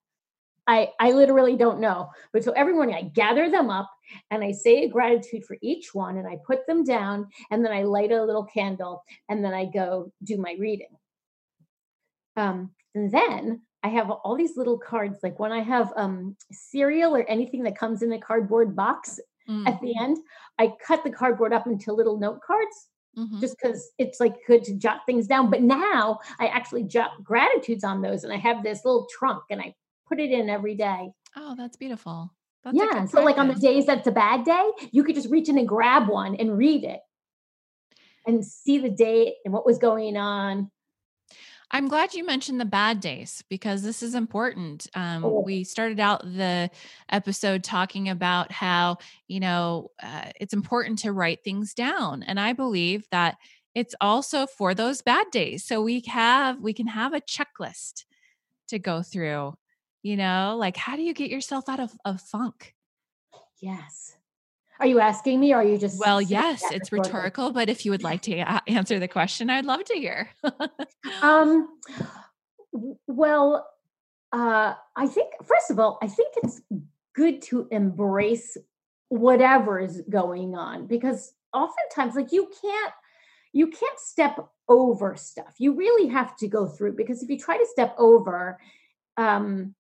I, 0.68 0.90
I 1.00 1.14
literally 1.14 1.56
don't 1.56 1.80
know. 1.80 2.12
But 2.32 2.44
so 2.44 2.52
every 2.52 2.74
morning 2.74 2.94
I 2.94 3.02
gather 3.02 3.50
them 3.50 3.72
up 3.72 3.90
and 4.30 4.44
I 4.44 4.52
say 4.52 4.84
a 4.84 4.88
gratitude 4.88 5.44
for 5.44 5.58
each 5.64 5.96
one 5.96 6.18
and 6.18 6.28
I 6.28 6.38
put 6.46 6.68
them 6.68 6.84
down 6.84 7.30
and 7.50 7.66
then 7.66 7.72
I 7.72 7.82
light 7.84 8.12
a 8.12 8.24
little 8.24 8.44
candle 8.46 9.04
and 9.28 9.44
then 9.44 9.52
I 9.52 9.66
go 9.66 10.14
do 10.24 10.38
my 10.38 10.56
reading. 10.60 10.96
Um, 12.38 12.70
and 12.94 13.12
then 13.12 13.64
I 13.84 13.90
have 13.90 14.10
all 14.10 14.36
these 14.36 14.58
little 14.58 14.78
cards. 14.78 15.20
Like 15.24 15.40
when 15.40 15.52
I 15.52 15.62
have 15.62 15.94
um, 15.96 16.36
cereal 16.52 17.16
or 17.16 17.24
anything 17.30 17.64
that 17.64 17.78
comes 17.78 18.02
in 18.02 18.12
a 18.12 18.20
cardboard 18.20 18.76
box 18.76 19.20
mm-hmm. 19.50 19.68
at 19.68 19.80
the 19.82 19.94
end, 20.00 20.18
I 20.58 20.74
cut 20.86 21.04
the 21.04 21.12
cardboard 21.12 21.54
up 21.54 21.68
into 21.68 21.94
little 21.94 22.20
note 22.20 22.42
cards. 22.42 22.90
Mm-hmm. 23.18 23.40
Just 23.42 23.58
because 23.60 23.90
it's 23.98 24.20
like 24.20 24.36
good 24.46 24.64
to 24.66 24.76
jot 24.76 25.00
things 25.06 25.26
down. 25.26 25.50
But 25.50 25.64
now 25.64 26.20
I 26.40 26.48
actually 26.48 26.84
jot 26.84 27.24
gratitudes 27.24 27.84
on 27.84 28.02
those 28.02 28.24
and 28.24 28.32
I 28.32 28.38
have 28.38 28.64
this 28.64 28.86
little 28.86 29.08
trunk 29.12 29.44
and 29.50 29.60
I 29.60 29.74
put 30.08 30.20
it 30.20 30.32
in 30.32 30.48
every 30.48 30.76
day. 30.76 31.10
Oh, 31.36 31.56
that's 31.58 31.76
beautiful. 31.76 32.32
That's 32.64 32.78
yeah. 32.78 33.06
So, 33.06 33.24
like 33.24 33.38
on 33.38 33.48
the 33.48 33.56
days 33.56 33.86
that's 33.86 34.08
a 34.08 34.12
bad 34.12 34.46
day, 34.46 34.72
you 34.92 35.04
could 35.04 35.16
just 35.16 35.30
reach 35.30 35.50
in 35.50 35.58
and 35.58 35.68
grab 35.68 36.08
one 36.08 36.36
and 36.36 36.58
read 36.58 36.84
it 36.84 37.00
and 38.28 38.46
see 38.46 38.78
the 38.78 38.90
date 38.90 39.36
and 39.46 39.54
what 39.54 39.66
was 39.66 39.78
going 39.78 40.18
on. 40.18 40.70
I'm 41.72 41.88
glad 41.88 42.14
you 42.14 42.26
mentioned 42.26 42.60
the 42.60 42.66
bad 42.66 43.00
days 43.00 43.44
because 43.48 43.84
this 43.84 44.02
is 44.02 44.16
important. 44.16 44.88
Um, 44.96 45.24
oh. 45.24 45.44
We 45.46 45.64
started 45.64 46.00
out 46.00 46.24
the 46.24 46.72
episode 47.10 47.64
talking 47.64 48.10
about 48.10 48.52
how, 48.52 48.98
you 49.28 49.40
know, 49.40 49.92
uh, 50.02 50.32
it's 50.40 50.54
important 50.54 51.00
to 51.00 51.12
write 51.12 51.44
things 51.44 51.74
down. 51.74 52.24
And 52.24 52.40
I 52.40 52.54
believe 52.54 53.08
that 53.12 53.38
it's 53.76 53.94
also 54.02 54.48
for 54.48 54.74
those 54.74 55.04
bad 55.04 55.28
days. 55.32 55.64
So 55.64 55.82
we 55.82 56.04
have, 56.08 56.60
we 56.60 56.74
can 56.74 56.88
have 56.88 57.14
a 57.14 57.22
checklist 57.22 58.06
to 58.70 58.80
go 58.80 59.04
through, 59.04 59.56
you 60.02 60.18
know, 60.18 60.56
like 60.60 60.76
how 60.76 60.96
do 60.96 61.04
you 61.04 61.14
get 61.14 61.30
yourself 61.30 61.70
out 61.70 61.80
of, 61.80 61.92
of 62.04 62.20
funk? 62.20 62.74
Yes. 63.62 64.18
Are 64.80 64.88
you 64.88 65.00
asking 65.00 65.40
me 65.42 65.54
or 65.54 65.58
are 65.58 65.64
you 65.64 65.78
just 65.78 66.00
Well, 66.00 66.22
yes, 66.22 66.64
it's 66.72 66.92
rhetorical, 66.92 67.52
but 67.52 67.70
if 67.70 67.86
you 67.86 67.92
would 67.92 68.04
like 68.04 68.22
to 68.24 68.38
answer 68.70 68.98
the 69.00 69.10
question, 69.10 69.50
I'd 69.50 69.66
love 69.66 69.84
to 69.86 69.94
hear. 69.94 70.30
um 71.22 71.68
well, 73.08 73.68
uh 74.32 74.74
I 74.96 75.08
think 75.08 75.34
first 75.46 75.70
of 75.70 75.80
all, 75.80 75.98
I 76.02 76.08
think 76.08 76.34
it's 76.44 76.62
good 77.14 77.42
to 77.44 77.68
embrace 77.72 78.56
whatever 79.10 79.80
is 79.80 80.04
going 80.10 80.56
on 80.56 80.88
because 80.88 81.34
oftentimes 81.52 82.16
like 82.16 82.32
you 82.32 82.50
can't 82.62 82.94
you 83.52 83.68
can't 83.68 84.00
step 84.00 84.40
over 84.70 85.16
stuff. 85.16 85.56
You 85.58 85.74
really 85.74 86.08
have 86.10 86.38
to 86.38 86.48
go 86.48 86.68
through 86.68 86.96
because 86.96 87.22
if 87.22 87.30
you 87.30 87.38
try 87.38 87.58
to 87.58 87.66
step 87.66 87.96
over 87.98 88.60
um 89.18 89.76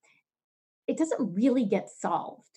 it 0.87 0.97
doesn't 0.97 1.35
really 1.35 1.65
get 1.65 1.87
solved 1.89 2.48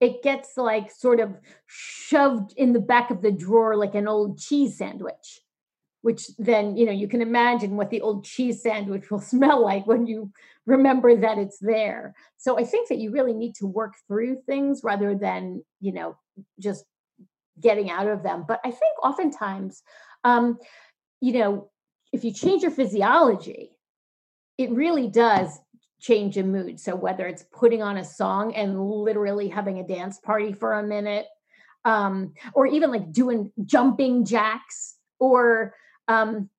it 0.00 0.22
gets 0.22 0.56
like 0.56 0.90
sort 0.90 1.20
of 1.20 1.36
shoved 1.66 2.52
in 2.56 2.72
the 2.72 2.80
back 2.80 3.10
of 3.10 3.22
the 3.22 3.32
drawer 3.32 3.76
like 3.76 3.94
an 3.94 4.08
old 4.08 4.38
cheese 4.38 4.76
sandwich 4.76 5.40
which 6.06 6.28
then 6.38 6.76
you 6.76 6.86
know 6.86 6.92
you 6.92 7.08
can 7.08 7.20
imagine 7.20 7.76
what 7.76 7.90
the 7.90 8.00
old 8.00 8.24
cheese 8.24 8.62
sandwich 8.62 9.10
will 9.10 9.20
smell 9.20 9.60
like 9.60 9.88
when 9.88 10.06
you 10.06 10.30
remember 10.64 11.16
that 11.16 11.36
it's 11.36 11.58
there. 11.60 12.14
So 12.36 12.56
i 12.56 12.64
think 12.64 12.88
that 12.88 12.98
you 12.98 13.10
really 13.10 13.34
need 13.34 13.56
to 13.56 13.66
work 13.66 13.94
through 14.06 14.42
things 14.46 14.82
rather 14.84 15.16
than 15.16 15.64
you 15.80 15.92
know 15.92 16.16
just 16.60 16.84
getting 17.60 17.90
out 17.90 18.06
of 18.06 18.22
them. 18.22 18.44
But 18.46 18.60
i 18.64 18.70
think 18.70 18.94
oftentimes 19.02 19.82
um 20.22 20.58
you 21.20 21.32
know 21.32 21.70
if 22.12 22.22
you 22.24 22.32
change 22.32 22.62
your 22.62 22.70
physiology 22.70 23.72
it 24.58 24.70
really 24.70 25.08
does 25.08 25.58
change 26.00 26.36
in 26.36 26.52
mood. 26.52 26.78
So 26.80 26.94
whether 26.94 27.26
it's 27.26 27.44
putting 27.52 27.82
on 27.82 27.96
a 27.96 28.04
song 28.04 28.54
and 28.54 28.80
literally 28.80 29.48
having 29.48 29.78
a 29.78 29.86
dance 29.86 30.18
party 30.18 30.52
for 30.52 30.74
a 30.74 30.82
minute, 30.82 31.26
um, 31.84 32.34
or 32.54 32.66
even 32.66 32.90
like 32.90 33.12
doing 33.12 33.52
jumping 33.64 34.24
jacks, 34.24 34.96
or 35.18 35.74
um, 36.08 36.50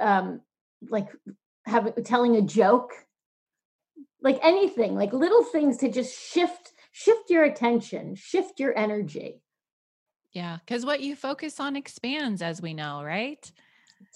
um, 0.00 0.40
like 0.88 1.08
having 1.64 1.92
telling 2.04 2.36
a 2.36 2.42
joke, 2.42 2.92
like 4.22 4.38
anything, 4.42 4.94
like 4.94 5.12
little 5.12 5.44
things 5.44 5.78
to 5.78 5.90
just 5.90 6.18
shift 6.18 6.72
shift 6.92 7.30
your 7.30 7.44
attention, 7.44 8.14
shift 8.16 8.58
your 8.58 8.76
energy. 8.76 9.40
Yeah, 10.32 10.58
because 10.58 10.84
what 10.84 11.00
you 11.00 11.16
focus 11.16 11.58
on 11.60 11.76
expands, 11.76 12.42
as 12.42 12.60
we 12.60 12.74
know, 12.74 13.02
right? 13.02 13.50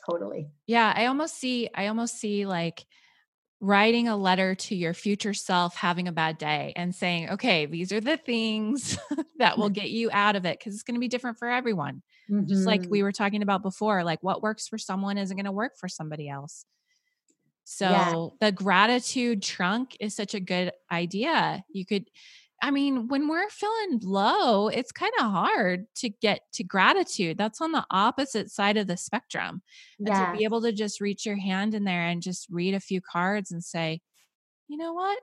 Totally. 0.08 0.50
Yeah, 0.66 0.92
I 0.94 1.06
almost 1.06 1.36
see. 1.38 1.68
I 1.74 1.86
almost 1.86 2.18
see 2.18 2.46
like 2.46 2.84
writing 3.62 4.08
a 4.08 4.16
letter 4.16 4.56
to 4.56 4.74
your 4.74 4.92
future 4.92 5.32
self 5.32 5.76
having 5.76 6.08
a 6.08 6.12
bad 6.12 6.36
day 6.36 6.72
and 6.74 6.92
saying, 6.92 7.30
okay, 7.30 7.64
these 7.64 7.92
are 7.92 8.00
the 8.00 8.16
things 8.16 8.98
that 9.38 9.56
will 9.56 9.70
get 9.70 9.88
you 9.88 10.10
out 10.12 10.34
of 10.34 10.44
it 10.44 10.58
because 10.58 10.74
it's 10.74 10.82
going 10.82 10.96
to 10.96 11.00
be 11.00 11.06
different 11.06 11.38
for 11.38 11.48
everyone. 11.48 12.02
Mm-hmm. 12.28 12.48
Just 12.48 12.66
like 12.66 12.82
we 12.82 12.98
mm-hmm. 12.98 13.04
were 13.04 13.12
talking 13.12 13.40
about 13.40 13.62
before, 13.62 14.02
like 14.02 14.20
what 14.20 14.42
works 14.42 14.66
for 14.66 14.78
someone 14.78 15.16
isn't 15.16 15.36
going 15.36 15.46
to 15.46 15.52
work 15.52 15.78
for 15.78 15.88
somebody 15.88 16.28
else. 16.28 16.66
So 17.62 17.88
yeah. 17.88 18.48
the 18.48 18.52
gratitude 18.52 19.42
trunk 19.42 19.96
is 20.00 20.16
such 20.16 20.34
a 20.34 20.40
good 20.40 20.72
idea. 20.90 21.64
You 21.72 21.86
could 21.86 22.10
I 22.62 22.70
mean, 22.70 23.08
when 23.08 23.26
we're 23.26 23.48
feeling 23.50 23.98
low, 24.04 24.68
it's 24.68 24.92
kind 24.92 25.12
of 25.18 25.32
hard 25.32 25.86
to 25.96 26.08
get 26.08 26.42
to 26.52 26.62
gratitude. 26.62 27.36
That's 27.36 27.60
on 27.60 27.72
the 27.72 27.84
opposite 27.90 28.52
side 28.52 28.76
of 28.76 28.86
the 28.86 28.96
spectrum. 28.96 29.62
Yes. 29.98 30.16
And 30.16 30.26
to 30.26 30.38
be 30.38 30.44
able 30.44 30.62
to 30.62 30.70
just 30.70 31.00
reach 31.00 31.26
your 31.26 31.36
hand 31.36 31.74
in 31.74 31.82
there 31.82 32.06
and 32.06 32.22
just 32.22 32.46
read 32.50 32.74
a 32.74 32.80
few 32.80 33.00
cards 33.00 33.50
and 33.50 33.64
say, 33.64 34.00
you 34.68 34.76
know 34.76 34.92
what? 34.92 35.18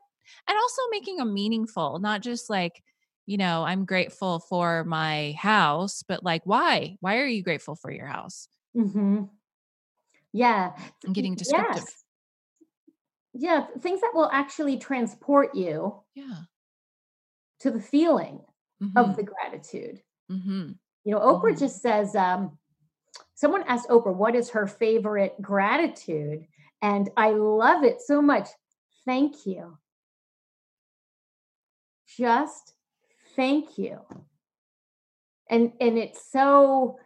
And 0.50 0.58
also 0.58 0.82
making 0.92 1.16
them 1.16 1.34
meaningful, 1.34 2.00
not 2.00 2.22
just 2.22 2.50
like, 2.50 2.84
you 3.26 3.38
know, 3.38 3.64
I'm 3.64 3.86
grateful 3.86 4.42
for 4.42 4.84
my 4.84 5.34
house, 5.40 6.04
but 6.06 6.26
like, 6.26 6.42
why? 6.44 6.98
Why 7.00 7.20
are 7.20 7.26
you 7.26 7.42
grateful 7.42 7.76
for 7.76 7.90
your 7.90 8.08
house? 8.08 8.50
Mm-hmm. 8.76 9.24
Yeah. 10.34 10.74
And 11.06 11.16
getting 11.16 11.36
descriptive. 11.36 11.84
Yes. 11.84 12.04
Yeah. 13.34 13.66
Things 13.80 14.02
that 14.02 14.12
will 14.14 14.30
actually 14.30 14.78
transport 14.78 15.56
you. 15.56 16.04
Yeah 16.16 16.42
to 17.62 17.72
the 17.72 17.82
feeling 17.82 18.40
mm-hmm. 18.82 18.98
of 18.98 19.16
the 19.16 19.24
gratitude. 19.24 20.02
Mm-hmm. 20.32 20.72
You 21.04 21.12
know, 21.12 21.20
Oprah 21.20 21.52
mm-hmm. 21.52 21.60
just 21.60 21.82
says, 21.82 22.16
um, 22.16 22.58
someone 23.36 23.64
asked 23.68 23.90
Oprah, 23.90 24.16
what 24.16 24.36
is 24.36 24.50
her 24.52 24.68
favorite 24.68 25.42
gratitude? 25.42 26.46
And 26.82 27.10
I 27.18 27.32
love 27.32 27.84
it 27.84 28.02
so 28.02 28.22
much. 28.22 28.48
Thank 29.06 29.46
you. 29.46 29.78
Just 32.18 32.74
thank 33.36 33.78
you. 33.78 34.00
And 35.50 35.74
and 35.82 35.98
it's 35.98 36.32
so 36.32 37.00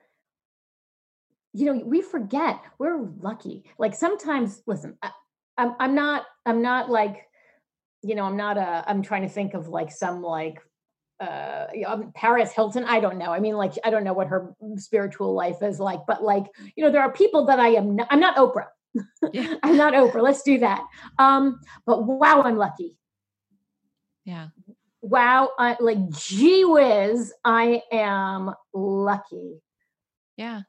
you 1.54 1.66
know 1.66 1.82
we 1.86 2.02
forget 2.02 2.60
we're 2.80 3.08
lucky 3.22 3.64
like 3.78 3.96
sometimes 3.96 4.62
listen 4.66 4.98
I, 5.02 5.12
I'm, 5.58 5.76
I'm 5.80 5.96
not 5.96 6.26
i'm 6.46 6.62
not 6.62 6.90
like 6.90 7.28
you 8.04 8.16
know, 8.16 8.24
I'm 8.24 8.38
not 8.38 8.58
a, 8.58 8.84
I'm 8.88 9.02
trying 9.02 9.24
to 9.24 9.30
think 9.30 9.54
of 9.54 9.68
like 9.68 9.92
some 9.92 10.22
like 10.22 10.60
uh 11.20 11.68
um, 11.88 12.12
Paris 12.16 12.52
Hilton. 12.52 12.84
I 12.84 13.00
don't 13.00 13.18
know. 13.18 13.32
I 13.32 13.40
mean, 13.40 13.56
like, 13.56 13.74
I 13.84 13.90
don't 13.90 14.04
know 14.04 14.14
what 14.14 14.28
her 14.28 14.54
spiritual 14.78 15.34
life 15.34 15.62
is 15.62 15.80
like, 15.80 16.02
but 16.08 16.24
like, 16.24 16.46
you 16.76 16.84
know, 16.84 16.92
there 16.92 17.02
are 17.02 17.12
people 17.12 17.46
that 17.46 17.60
I 17.60 17.70
am, 17.70 17.96
not, 17.96 18.08
I'm 18.10 18.20
not 18.20 18.36
Oprah. 18.36 18.68
Yeah. 19.32 19.56
I'm 19.64 19.78
not 19.78 19.94
Oprah. 19.94 20.22
Let's 20.22 20.44
do 20.44 20.60
that. 20.60 20.84
Um, 21.18 21.60
but 21.86 22.04
wow, 22.04 22.42
I'm 22.44 22.58
lucky. 22.58 22.98
Yeah. 24.26 24.50
Wow. 25.02 25.52
I, 25.58 25.78
like, 25.80 26.10
gee 26.10 26.66
whiz, 26.66 27.34
I 27.44 27.82
am 27.92 28.54
lucky. 28.74 29.62
Yeah. 30.38 30.62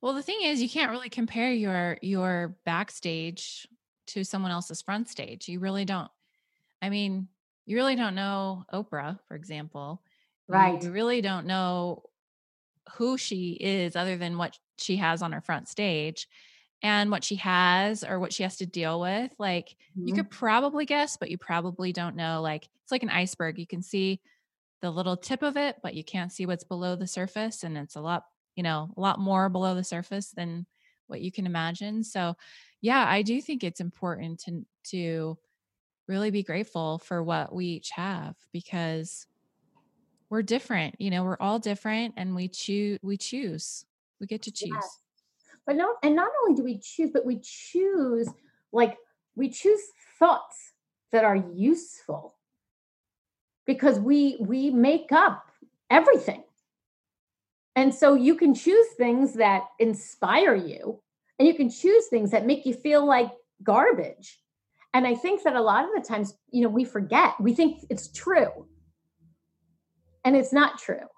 Well, 0.00 0.14
the 0.14 0.22
thing 0.22 0.40
is, 0.42 0.60
you 0.60 0.68
can't 0.68 0.90
really 0.90 1.08
compare 1.08 1.52
your 1.52 1.98
your 2.02 2.56
backstage 2.64 3.66
to 4.08 4.24
someone 4.24 4.50
else's 4.50 4.82
front 4.82 5.08
stage. 5.08 5.48
You 5.48 5.60
really 5.60 5.84
don't. 5.84 6.10
I 6.84 6.90
mean, 6.90 7.28
you 7.64 7.76
really 7.76 7.96
don't 7.96 8.14
know 8.14 8.64
Oprah, 8.72 9.18
for 9.26 9.34
example. 9.34 10.02
Right. 10.46 10.82
You 10.82 10.90
really 10.90 11.22
don't 11.22 11.46
know 11.46 12.02
who 12.96 13.16
she 13.16 13.52
is 13.52 13.96
other 13.96 14.18
than 14.18 14.36
what 14.36 14.58
she 14.76 14.96
has 14.96 15.22
on 15.22 15.32
her 15.32 15.40
front 15.40 15.68
stage 15.68 16.28
and 16.82 17.10
what 17.10 17.24
she 17.24 17.36
has 17.36 18.04
or 18.04 18.20
what 18.20 18.34
she 18.34 18.42
has 18.42 18.58
to 18.58 18.66
deal 18.66 19.00
with. 19.00 19.32
Like 19.38 19.76
mm-hmm. 19.98 20.08
you 20.08 20.14
could 20.14 20.30
probably 20.30 20.84
guess, 20.84 21.16
but 21.16 21.30
you 21.30 21.38
probably 21.38 21.92
don't 21.94 22.16
know. 22.16 22.42
Like 22.42 22.68
it's 22.82 22.92
like 22.92 23.02
an 23.02 23.08
iceberg. 23.08 23.58
You 23.58 23.66
can 23.66 23.82
see 23.82 24.20
the 24.82 24.90
little 24.90 25.16
tip 25.16 25.42
of 25.42 25.56
it, 25.56 25.76
but 25.82 25.94
you 25.94 26.04
can't 26.04 26.30
see 26.30 26.44
what's 26.44 26.64
below 26.64 26.96
the 26.96 27.06
surface. 27.06 27.64
And 27.64 27.78
it's 27.78 27.96
a 27.96 28.02
lot, 28.02 28.24
you 28.56 28.62
know, 28.62 28.90
a 28.94 29.00
lot 29.00 29.18
more 29.18 29.48
below 29.48 29.74
the 29.74 29.84
surface 29.84 30.32
than 30.36 30.66
what 31.06 31.22
you 31.22 31.32
can 31.32 31.46
imagine. 31.46 32.04
So 32.04 32.36
yeah, 32.82 33.06
I 33.08 33.22
do 33.22 33.40
think 33.40 33.64
it's 33.64 33.80
important 33.80 34.40
to 34.40 34.66
to 34.90 35.38
really 36.06 36.30
be 36.30 36.42
grateful 36.42 36.98
for 36.98 37.22
what 37.22 37.54
we 37.54 37.66
each 37.66 37.90
have 37.90 38.34
because 38.52 39.26
we're 40.30 40.42
different 40.42 40.94
you 40.98 41.10
know 41.10 41.22
we're 41.24 41.36
all 41.40 41.58
different 41.58 42.14
and 42.16 42.34
we 42.34 42.48
choose 42.48 42.98
we 43.02 43.16
choose. 43.16 43.84
We 44.20 44.26
get 44.26 44.42
to 44.42 44.52
choose. 44.52 44.70
Yes. 44.72 45.00
but 45.66 45.76
no 45.76 45.96
and 46.02 46.14
not 46.16 46.30
only 46.42 46.56
do 46.56 46.64
we 46.64 46.78
choose 46.78 47.10
but 47.12 47.26
we 47.26 47.40
choose 47.42 48.28
like 48.72 48.96
we 49.36 49.48
choose 49.50 49.80
thoughts 50.18 50.72
that 51.12 51.24
are 51.24 51.36
useful 51.36 52.34
because 53.66 53.98
we 53.98 54.36
we 54.40 54.70
make 54.70 55.12
up 55.12 55.50
everything. 55.90 56.42
And 57.76 57.94
so 57.94 58.14
you 58.14 58.36
can 58.36 58.54
choose 58.54 58.86
things 58.96 59.34
that 59.34 59.64
inspire 59.78 60.54
you 60.54 61.00
and 61.38 61.48
you 61.48 61.54
can 61.54 61.70
choose 61.70 62.06
things 62.06 62.30
that 62.30 62.46
make 62.46 62.66
you 62.66 62.74
feel 62.74 63.04
like 63.04 63.30
garbage 63.62 64.38
and 64.94 65.08
I 65.08 65.16
think 65.16 65.42
that 65.42 65.56
a 65.56 65.60
lot 65.60 65.84
of 65.84 65.90
the 65.94 66.06
times, 66.06 66.34
you 66.50 66.62
know, 66.62 66.68
we 66.68 66.84
forget, 66.84 67.34
we 67.40 67.52
think 67.52 67.84
it's 67.90 68.08
true. 68.12 68.68
And 70.24 70.36
it's 70.36 70.52
not 70.52 70.78
true. 70.78 71.08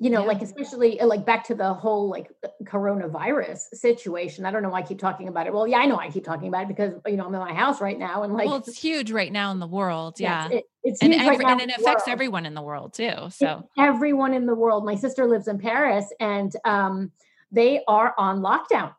You 0.00 0.10
know, 0.10 0.22
yeah. 0.22 0.28
like 0.28 0.42
especially 0.42 1.00
uh, 1.00 1.06
like 1.06 1.26
back 1.26 1.44
to 1.48 1.54
the 1.54 1.74
whole 1.74 2.08
like 2.08 2.30
uh, 2.44 2.48
coronavirus 2.64 3.58
situation. 3.72 4.46
I 4.46 4.52
don't 4.52 4.62
know 4.62 4.68
why 4.68 4.78
I 4.78 4.82
keep 4.82 5.00
talking 5.00 5.26
about 5.26 5.48
it. 5.48 5.52
Well, 5.52 5.66
yeah, 5.66 5.78
I 5.78 5.86
know 5.86 5.98
I 5.98 6.08
keep 6.08 6.24
talking 6.24 6.46
about 6.46 6.62
it 6.62 6.68
because 6.68 6.94
you 7.04 7.16
know 7.16 7.26
I'm 7.26 7.34
in 7.34 7.40
my 7.40 7.52
house 7.52 7.80
right 7.80 7.98
now, 7.98 8.22
and 8.22 8.32
like, 8.32 8.46
well, 8.46 8.58
it's 8.58 8.78
huge 8.78 9.10
right 9.10 9.32
now 9.32 9.50
in 9.50 9.58
the 9.58 9.66
world. 9.66 10.20
Yeah, 10.20 10.50
it, 10.50 10.64
it's 10.84 11.02
and, 11.02 11.12
every, 11.12 11.38
right 11.38 11.50
and 11.50 11.60
it 11.60 11.70
affects 11.70 12.06
world. 12.06 12.12
everyone 12.12 12.46
in 12.46 12.54
the 12.54 12.62
world 12.62 12.94
too. 12.94 13.12
So 13.30 13.64
it's 13.64 13.68
everyone 13.76 14.34
in 14.34 14.46
the 14.46 14.54
world. 14.54 14.84
My 14.84 14.94
sister 14.94 15.26
lives 15.26 15.48
in 15.48 15.58
Paris, 15.58 16.06
and 16.20 16.52
um, 16.64 17.10
they 17.50 17.82
are 17.88 18.14
on 18.16 18.40
lockdown 18.40 18.92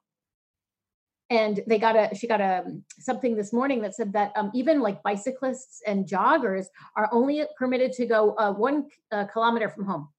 and 1.30 1.62
they 1.68 1.78
got 1.78 1.96
a 1.96 2.16
she 2.16 2.28
got 2.28 2.42
a 2.42 2.64
something 3.00 3.36
this 3.36 3.54
morning 3.54 3.82
that 3.82 3.96
said 3.96 4.14
that 4.14 4.32
um, 4.36 4.52
even 4.54 4.82
like 4.82 5.04
bicyclists 5.04 5.82
and 5.86 6.08
joggers 6.08 6.66
are 6.96 7.10
only 7.12 7.44
permitted 7.58 7.94
to 7.94 8.06
go 8.06 8.36
uh, 8.38 8.52
one 8.52 8.88
uh, 9.12 9.26
kilometer 9.26 9.70
from 9.70 9.86
home. 9.86 10.10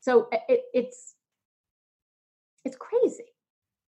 So 0.00 0.28
it, 0.48 0.60
it's 0.74 1.14
it's 2.64 2.76
crazy. 2.76 3.24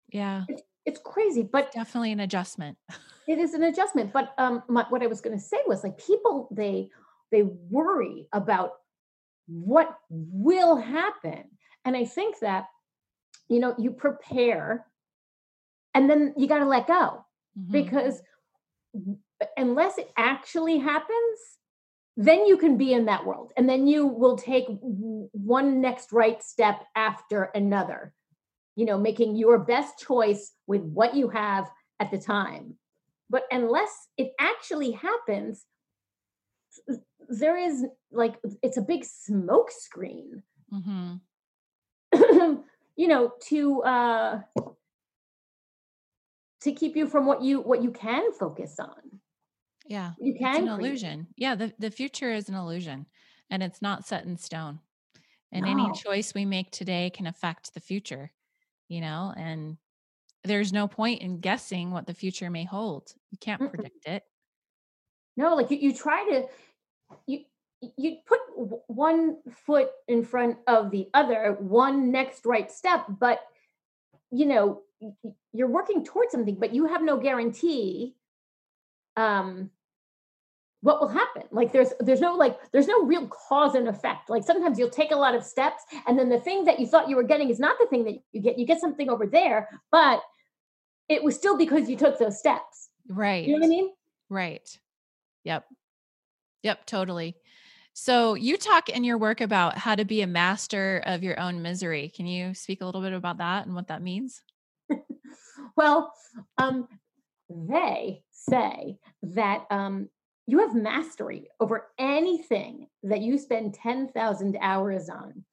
Yeah. 0.09 0.45
It's, 0.49 0.63
it's 0.85 1.01
crazy 1.03 1.43
but 1.43 1.73
definitely 1.73 2.13
an 2.13 2.21
adjustment. 2.21 2.79
It 3.29 3.41
is 3.41 3.55
an 3.55 3.65
adjustment 3.65 4.13
but 4.13 4.33
um 4.39 4.63
my, 4.69 4.87
what 4.89 5.03
i 5.03 5.09
was 5.09 5.21
going 5.21 5.37
to 5.37 5.43
say 5.43 5.57
was 5.67 5.83
like 5.83 5.99
people 5.99 6.47
they 6.53 6.91
they 7.33 7.43
worry 7.43 8.29
about 8.33 8.75
what 9.49 9.99
will 10.09 10.77
happen. 10.77 11.43
And 11.85 11.97
i 11.97 12.05
think 12.05 12.39
that 12.39 12.67
you 13.49 13.59
know 13.59 13.75
you 13.79 13.91
prepare 13.91 14.87
and 15.97 16.11
then 16.11 16.35
you 16.37 16.47
got 16.47 16.59
to 16.59 16.67
let 16.67 16.87
go 16.87 17.25
mm-hmm. 17.59 17.73
because 17.73 18.21
unless 19.57 19.99
it 19.99 20.11
actually 20.17 20.79
happens 20.79 21.39
then 22.19 22.47
you 22.47 22.57
can 22.57 22.79
be 22.79 22.93
in 22.93 23.07
that 23.07 23.27
world 23.27 23.53
and 23.57 23.69
then 23.69 23.87
you 23.87 24.07
will 24.07 24.37
take 24.37 24.67
one 24.81 25.81
next 25.81 26.13
right 26.13 26.43
step 26.43 26.83
after 26.95 27.45
another 27.55 28.13
you 28.77 28.85
know 28.85 28.99
making 28.99 29.37
your 29.37 29.59
best 29.59 29.99
choice 29.99 30.53
with 30.67 30.83
what 30.83 31.15
you 31.15 31.29
have 31.29 31.69
at 31.99 32.11
the 32.11 32.19
time 32.19 32.75
but 33.31 33.45
unless 33.51 34.09
it 34.19 34.33
actually 34.39 34.93
happens 34.93 35.65
there 37.29 37.57
is 37.57 37.85
like 38.13 38.37
it's 38.63 38.77
a 38.77 38.83
big 38.83 39.05
smoke 39.05 39.71
screen 39.71 40.43
mm-hmm. 40.73 41.15
you 42.97 43.09
know 43.09 43.33
to 43.41 43.83
uh 43.83 44.41
to 46.63 46.73
keep 46.73 46.97
you 46.97 47.07
from 47.07 47.27
what 47.27 47.43
you 47.43 47.61
what 47.61 47.83
you 47.83 47.91
can 47.91 48.33
focus 48.33 48.79
on. 48.79 49.21
Yeah 49.87 50.13
you 50.19 50.35
can 50.35 50.57
it's 50.57 50.59
an 50.59 50.69
illusion. 50.69 51.27
Yeah 51.37 51.55
the, 51.55 51.73
the 51.79 51.91
future 51.91 52.33
is 52.33 52.49
an 52.49 52.55
illusion 52.55 53.07
and 53.51 53.63
it's 53.63 53.83
not 53.83 54.07
set 54.07 54.25
in 54.25 54.37
stone 54.37 54.81
and 55.53 55.65
no. 55.65 55.71
any 55.71 55.93
choice 55.93 56.35
we 56.35 56.45
make 56.45 56.71
today 56.71 57.11
can 57.11 57.27
affect 57.27 57.73
the 57.73 57.81
future 57.81 58.33
you 58.89 59.01
know 59.01 59.33
and 59.37 59.77
there's 60.47 60.73
no 60.73 60.89
point 60.89 61.23
in 61.23 61.41
guessing 61.41 61.91
what 61.91 62.07
the 62.07 62.15
future 62.15 62.51
may 62.51 62.65
hold. 62.65 63.13
You 63.31 63.39
can't 63.39 63.61
Mm-mm. 63.61 63.71
predict 63.71 64.07
it. 64.07 64.23
No 65.37 65.55
like 65.55 65.71
you, 65.71 65.79
you 65.79 65.93
try 65.93 66.25
to 66.31 66.47
you 67.27 67.41
you 67.97 68.17
put 68.27 68.41
one 68.87 69.37
foot 69.67 69.91
in 70.09 70.25
front 70.25 70.57
of 70.67 70.91
the 70.91 71.09
other 71.13 71.57
one 71.61 72.11
next 72.11 72.47
right 72.47 72.73
step 72.73 73.05
but 73.21 73.41
you 74.33 74.47
know 74.47 74.81
you're 75.53 75.69
working 75.69 76.05
towards 76.05 76.33
something 76.33 76.57
but 76.59 76.75
you 76.75 76.87
have 76.87 77.03
no 77.03 77.19
guarantee 77.19 78.15
um 79.17 79.71
what 80.87 81.01
will 81.01 81.09
happen. 81.09 81.43
Like 81.51 81.73
there's 81.73 81.93
there's 81.99 82.21
no 82.21 82.35
like 82.35 82.59
there's 82.71 82.87
no 82.87 83.03
real 83.03 83.27
cause 83.27 83.75
and 83.75 83.89
effect. 83.89 84.31
Like 84.31 84.45
sometimes 84.45 84.79
you'll 84.79 84.89
take 84.89 85.11
a 85.11 85.17
lot 85.17 85.35
of 85.35 85.43
steps 85.43 85.83
and 86.07 86.17
then 86.17 86.29
the 86.29 86.39
thing 86.39 86.65
that 86.65 86.79
you 86.79 86.87
thought 86.87 87.09
you 87.09 87.17
were 87.17 87.25
getting 87.25 87.51
is 87.51 87.59
not 87.59 87.77
the 87.81 87.87
thing 87.87 88.05
that 88.05 88.15
you 88.33 88.41
get. 88.41 88.57
You 88.57 88.67
get 88.67 88.81
something 88.81 89.11
over 89.11 89.27
there 89.27 89.69
but 89.91 90.23
it 91.09 91.25
was 91.25 91.35
still 91.35 91.57
because 91.57 91.89
you 91.89 91.97
took 91.97 92.19
those 92.19 92.39
steps. 92.39 92.91
Right 93.09 93.47
you 93.47 93.55
know 93.55 93.61
what 93.61 93.67
i 93.67 93.69
mean? 93.69 93.91
Right. 94.29 94.79
Yep. 95.43 95.65
Yep 96.63 96.87
totally. 96.87 97.37
So 97.93 98.35
you 98.35 98.57
talk 98.57 98.89
in 98.89 99.03
your 99.03 99.19
work 99.19 99.41
about 99.41 99.79
how 99.79 99.97
to 99.97 100.05
be 100.05 100.23
a 100.23 100.27
master 100.27 101.03
of 101.05 101.25
your 101.25 101.41
own 101.41 101.63
misery. 101.63 102.13
Can 102.15 102.27
you 102.27 102.55
speak 102.55 102.81
a 102.81 102.85
little 102.85 103.01
bit 103.01 103.13
about 103.13 103.39
that 103.39 103.67
and 103.67 103.75
what 103.75 103.89
that 103.89 104.03
means 104.03 104.43
well 105.77 106.13
um 106.59 106.89
they 107.49 108.23
say 108.31 108.99
that 109.23 109.65
um 109.71 110.09
you 110.47 110.61
have 110.61 110.75
mastery 110.75 111.49
over 111.61 111.89
anything 111.99 112.87
that 113.03 113.21
you 113.21 113.37
spend 113.37 113.75
10,000 113.75 114.57
hours 114.61 115.09
on. 115.11 115.45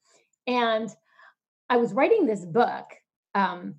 And 0.45 0.89
I 1.69 1.77
was 1.77 1.93
writing 1.93 2.25
this 2.25 2.45
book. 2.45 2.85
Um, 3.33 3.75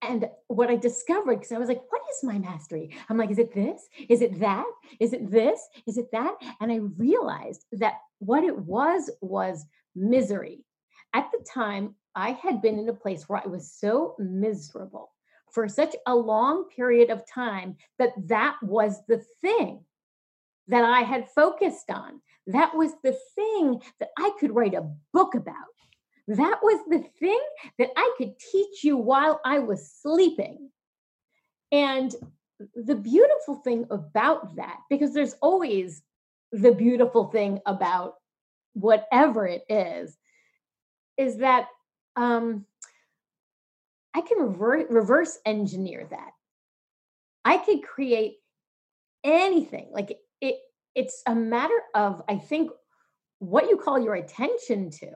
and 0.00 0.28
what 0.48 0.70
I 0.70 0.76
discovered, 0.76 1.36
because 1.36 1.52
I 1.52 1.58
was 1.58 1.68
like, 1.68 1.82
what 1.88 2.02
is 2.10 2.24
my 2.24 2.38
mastery? 2.38 2.94
I'm 3.08 3.16
like, 3.16 3.30
is 3.30 3.38
it 3.38 3.54
this? 3.54 3.88
Is 4.08 4.20
it 4.20 4.38
that? 4.40 4.66
Is 5.00 5.12
it 5.12 5.30
this? 5.30 5.60
Is 5.86 5.96
it 5.96 6.10
that? 6.12 6.34
And 6.60 6.72
I 6.72 6.76
realized 6.76 7.64
that 7.72 7.94
what 8.18 8.44
it 8.44 8.56
was 8.56 9.10
was 9.20 9.64
misery. 9.94 10.64
At 11.14 11.30
the 11.30 11.44
time, 11.52 11.94
I 12.14 12.32
had 12.32 12.60
been 12.60 12.78
in 12.78 12.88
a 12.88 12.94
place 12.94 13.28
where 13.28 13.42
I 13.42 13.48
was 13.48 13.72
so 13.72 14.14
miserable 14.18 15.12
for 15.52 15.68
such 15.68 15.94
a 16.06 16.14
long 16.14 16.64
period 16.74 17.10
of 17.10 17.26
time 17.26 17.76
that 17.98 18.12
that 18.28 18.56
was 18.62 19.00
the 19.06 19.22
thing 19.40 19.84
that 20.68 20.84
I 20.84 21.00
had 21.00 21.30
focused 21.30 21.90
on. 21.90 22.20
That 22.46 22.74
was 22.74 22.92
the 23.02 23.16
thing 23.34 23.82
that 24.00 24.10
I 24.18 24.32
could 24.40 24.54
write 24.54 24.74
a 24.74 24.90
book 25.12 25.34
about. 25.34 25.54
That 26.28 26.60
was 26.62 26.80
the 26.88 27.04
thing 27.18 27.40
that 27.78 27.90
I 27.96 28.14
could 28.16 28.38
teach 28.38 28.84
you 28.84 28.96
while 28.96 29.40
I 29.44 29.58
was 29.58 29.92
sleeping. 30.00 30.70
And 31.70 32.14
the 32.74 32.94
beautiful 32.94 33.56
thing 33.56 33.86
about 33.90 34.56
that, 34.56 34.78
because 34.88 35.12
there's 35.14 35.34
always 35.42 36.02
the 36.52 36.72
beautiful 36.72 37.24
thing 37.26 37.60
about 37.66 38.14
whatever 38.74 39.46
it 39.46 39.64
is, 39.68 40.16
is 41.18 41.38
that 41.38 41.66
um, 42.16 42.66
I 44.14 44.20
can 44.20 44.38
rever- 44.38 44.86
reverse 44.90 45.38
engineer 45.46 46.06
that. 46.10 46.30
I 47.44 47.58
could 47.58 47.82
create 47.82 48.36
anything. 49.24 49.88
Like 49.92 50.18
it, 50.40 50.56
it's 50.94 51.22
a 51.26 51.34
matter 51.34 51.80
of, 51.94 52.22
I 52.28 52.36
think, 52.36 52.70
what 53.38 53.68
you 53.68 53.76
call 53.76 53.98
your 53.98 54.14
attention 54.14 54.90
to. 54.90 55.12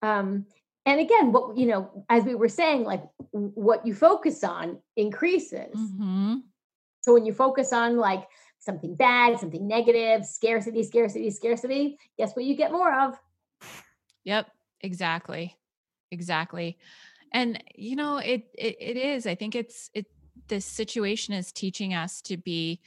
Um, 0.00 0.46
and 0.86 1.00
again, 1.00 1.32
what 1.32 1.58
you 1.58 1.66
know, 1.66 2.04
as 2.08 2.24
we 2.24 2.34
were 2.34 2.48
saying, 2.48 2.84
like 2.84 3.02
what 3.32 3.86
you 3.86 3.94
focus 3.94 4.42
on 4.42 4.78
increases. 4.96 5.74
Mm-hmm. 5.76 6.36
So 7.02 7.12
when 7.12 7.26
you 7.26 7.34
focus 7.34 7.72
on 7.72 7.98
like 7.98 8.26
something 8.58 8.94
bad, 8.94 9.38
something 9.38 9.66
negative, 9.68 10.24
scarcity, 10.24 10.82
scarcity, 10.82 11.30
scarcity, 11.30 11.98
guess 12.16 12.34
what 12.34 12.44
you 12.44 12.56
get 12.56 12.72
more 12.72 12.92
of? 12.92 13.18
Yep, 14.24 14.50
exactly. 14.80 15.56
Exactly 16.10 16.78
and 17.32 17.62
you 17.76 17.96
know 17.96 18.18
it, 18.18 18.44
it 18.58 18.76
it 18.80 18.96
is 18.98 19.26
i 19.26 19.34
think 19.34 19.54
it's 19.54 19.90
it 19.94 20.06
this 20.48 20.66
situation 20.66 21.34
is 21.34 21.52
teaching 21.52 21.94
us 21.94 22.22
to 22.22 22.36
be 22.36 22.80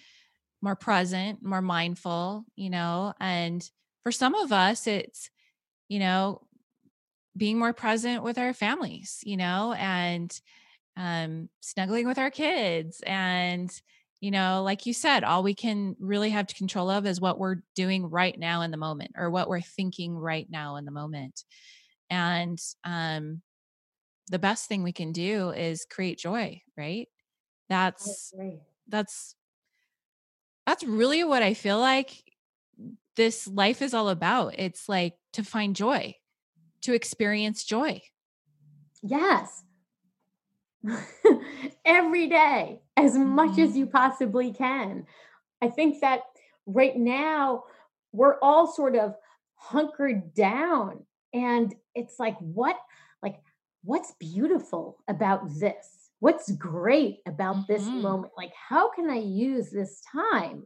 more 0.61 0.75
present 0.75 1.43
more 1.43 1.61
mindful 1.61 2.45
you 2.55 2.69
know 2.69 3.13
and 3.19 3.71
for 4.03 4.11
some 4.11 4.35
of 4.35 4.51
us 4.51 4.87
it's 4.87 5.29
you 5.89 5.99
know 5.99 6.41
being 7.37 7.57
more 7.57 7.73
present 7.73 8.23
with 8.23 8.37
our 8.37 8.53
families 8.53 9.19
you 9.23 9.37
know 9.37 9.73
and 9.77 10.41
um 10.97 11.49
snuggling 11.61 12.07
with 12.07 12.17
our 12.17 12.31
kids 12.31 13.01
and 13.07 13.81
you 14.21 14.31
know 14.31 14.63
like 14.63 14.85
you 14.85 14.93
said 14.93 15.23
all 15.23 15.43
we 15.43 15.55
can 15.55 15.95
really 15.99 16.31
have 16.31 16.47
control 16.47 16.89
of 16.89 17.05
is 17.05 17.21
what 17.21 17.39
we're 17.39 17.57
doing 17.75 18.09
right 18.09 18.39
now 18.39 18.61
in 18.61 18.71
the 18.71 18.77
moment 18.77 19.11
or 19.17 19.29
what 19.29 19.49
we're 19.49 19.61
thinking 19.61 20.17
right 20.17 20.47
now 20.49 20.77
in 20.77 20.85
the 20.85 20.91
moment 20.91 21.43
and 22.11 22.61
um 22.83 23.41
the 24.29 24.39
best 24.39 24.67
thing 24.67 24.83
we 24.83 24.93
can 24.93 25.11
do 25.11 25.49
is 25.49 25.85
create 25.89 26.17
joy, 26.19 26.61
right? 26.77 27.07
That's 27.69 28.33
that's 28.87 29.35
that's 30.65 30.83
really 30.83 31.23
what 31.23 31.41
I 31.41 31.53
feel 31.53 31.79
like 31.79 32.23
this 33.15 33.47
life 33.47 33.81
is 33.81 33.93
all 33.93 34.09
about. 34.09 34.57
It's 34.57 34.87
like 34.87 35.15
to 35.33 35.43
find 35.43 35.75
joy, 35.75 36.15
to 36.81 36.93
experience 36.93 37.63
joy. 37.63 38.01
Yes. 39.01 39.63
Every 41.85 42.27
day, 42.27 42.81
as 42.95 43.17
much 43.17 43.51
mm-hmm. 43.51 43.61
as 43.61 43.77
you 43.77 43.85
possibly 43.85 44.53
can. 44.53 45.05
I 45.61 45.69
think 45.69 46.01
that 46.01 46.21
right 46.65 46.95
now 46.95 47.65
we're 48.13 48.39
all 48.41 48.65
sort 48.65 48.95
of 48.95 49.15
hunkered 49.55 50.33
down 50.33 51.05
and 51.33 51.73
it's 51.95 52.19
like 52.19 52.37
what 52.39 52.77
like 53.23 53.39
what's 53.83 54.13
beautiful 54.19 54.97
about 55.07 55.41
this? 55.59 56.09
What's 56.19 56.51
great 56.51 57.19
about 57.25 57.55
mm-hmm. 57.55 57.73
this 57.73 57.83
moment? 57.85 58.33
Like, 58.37 58.53
how 58.53 58.91
can 58.91 59.09
I 59.09 59.19
use 59.19 59.71
this 59.71 60.01
time 60.11 60.63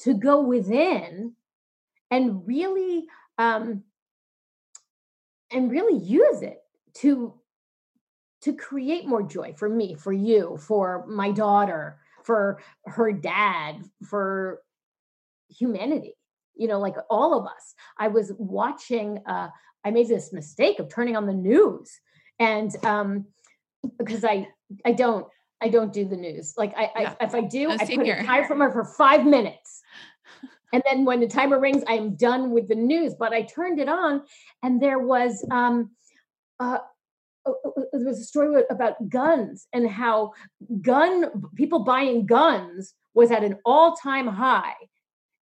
to 0.00 0.14
go 0.14 0.40
within 0.40 1.34
and 2.10 2.46
really, 2.46 3.06
um, 3.38 3.82
and 5.50 5.70
really 5.70 5.98
use 5.98 6.42
it 6.42 6.58
to 6.94 7.34
to 8.42 8.52
create 8.52 9.06
more 9.06 9.22
joy 9.22 9.54
for 9.56 9.68
me, 9.68 9.94
for 9.94 10.12
you, 10.12 10.58
for 10.58 11.06
my 11.06 11.30
daughter, 11.30 12.00
for 12.24 12.60
her 12.86 13.12
dad, 13.12 13.76
for 14.02 14.60
humanity 15.48 16.14
you 16.54 16.66
know 16.66 16.78
like 16.78 16.94
all 17.10 17.38
of 17.38 17.46
us 17.46 17.74
i 17.98 18.08
was 18.08 18.32
watching 18.38 19.18
uh 19.26 19.48
i 19.84 19.90
made 19.90 20.08
this 20.08 20.32
mistake 20.32 20.78
of 20.78 20.88
turning 20.88 21.16
on 21.16 21.26
the 21.26 21.32
news. 21.32 21.90
And 22.38 22.74
um 22.84 23.26
because 23.98 24.24
i 24.24 24.48
i 24.84 24.92
don't 24.92 25.26
i 25.60 25.68
don't 25.68 25.92
do 25.92 26.04
the 26.04 26.16
news. 26.16 26.54
Like 26.56 26.74
i, 26.76 26.90
yeah. 26.98 27.14
I 27.20 27.24
if 27.24 27.34
i 27.34 27.40
do 27.40 27.70
i 27.70 27.78
put 27.78 27.88
here. 27.88 28.16
a 28.16 28.24
timer 28.24 28.70
for 28.70 28.84
five 28.84 29.24
minutes. 29.24 29.82
And 30.74 30.82
then 30.86 31.04
when 31.04 31.20
the 31.20 31.26
timer 31.26 31.60
rings 31.60 31.82
i 31.86 31.94
am 31.94 32.16
done 32.16 32.50
with 32.50 32.66
the 32.68 32.74
news. 32.74 33.14
But 33.18 33.32
i 33.32 33.42
turned 33.42 33.78
it 33.78 33.88
on 33.88 34.22
and 34.62 34.80
there 34.80 34.98
was 34.98 35.46
um 35.50 35.90
uh 36.58 36.78
there 37.44 38.06
was 38.06 38.20
a 38.20 38.24
story 38.24 38.62
about 38.70 39.08
guns 39.08 39.66
and 39.72 39.88
how 39.88 40.32
gun 40.80 41.30
people 41.56 41.80
buying 41.80 42.24
guns 42.24 42.94
was 43.14 43.30
at 43.30 43.44
an 43.44 43.56
all-time 43.64 44.28
high. 44.28 44.74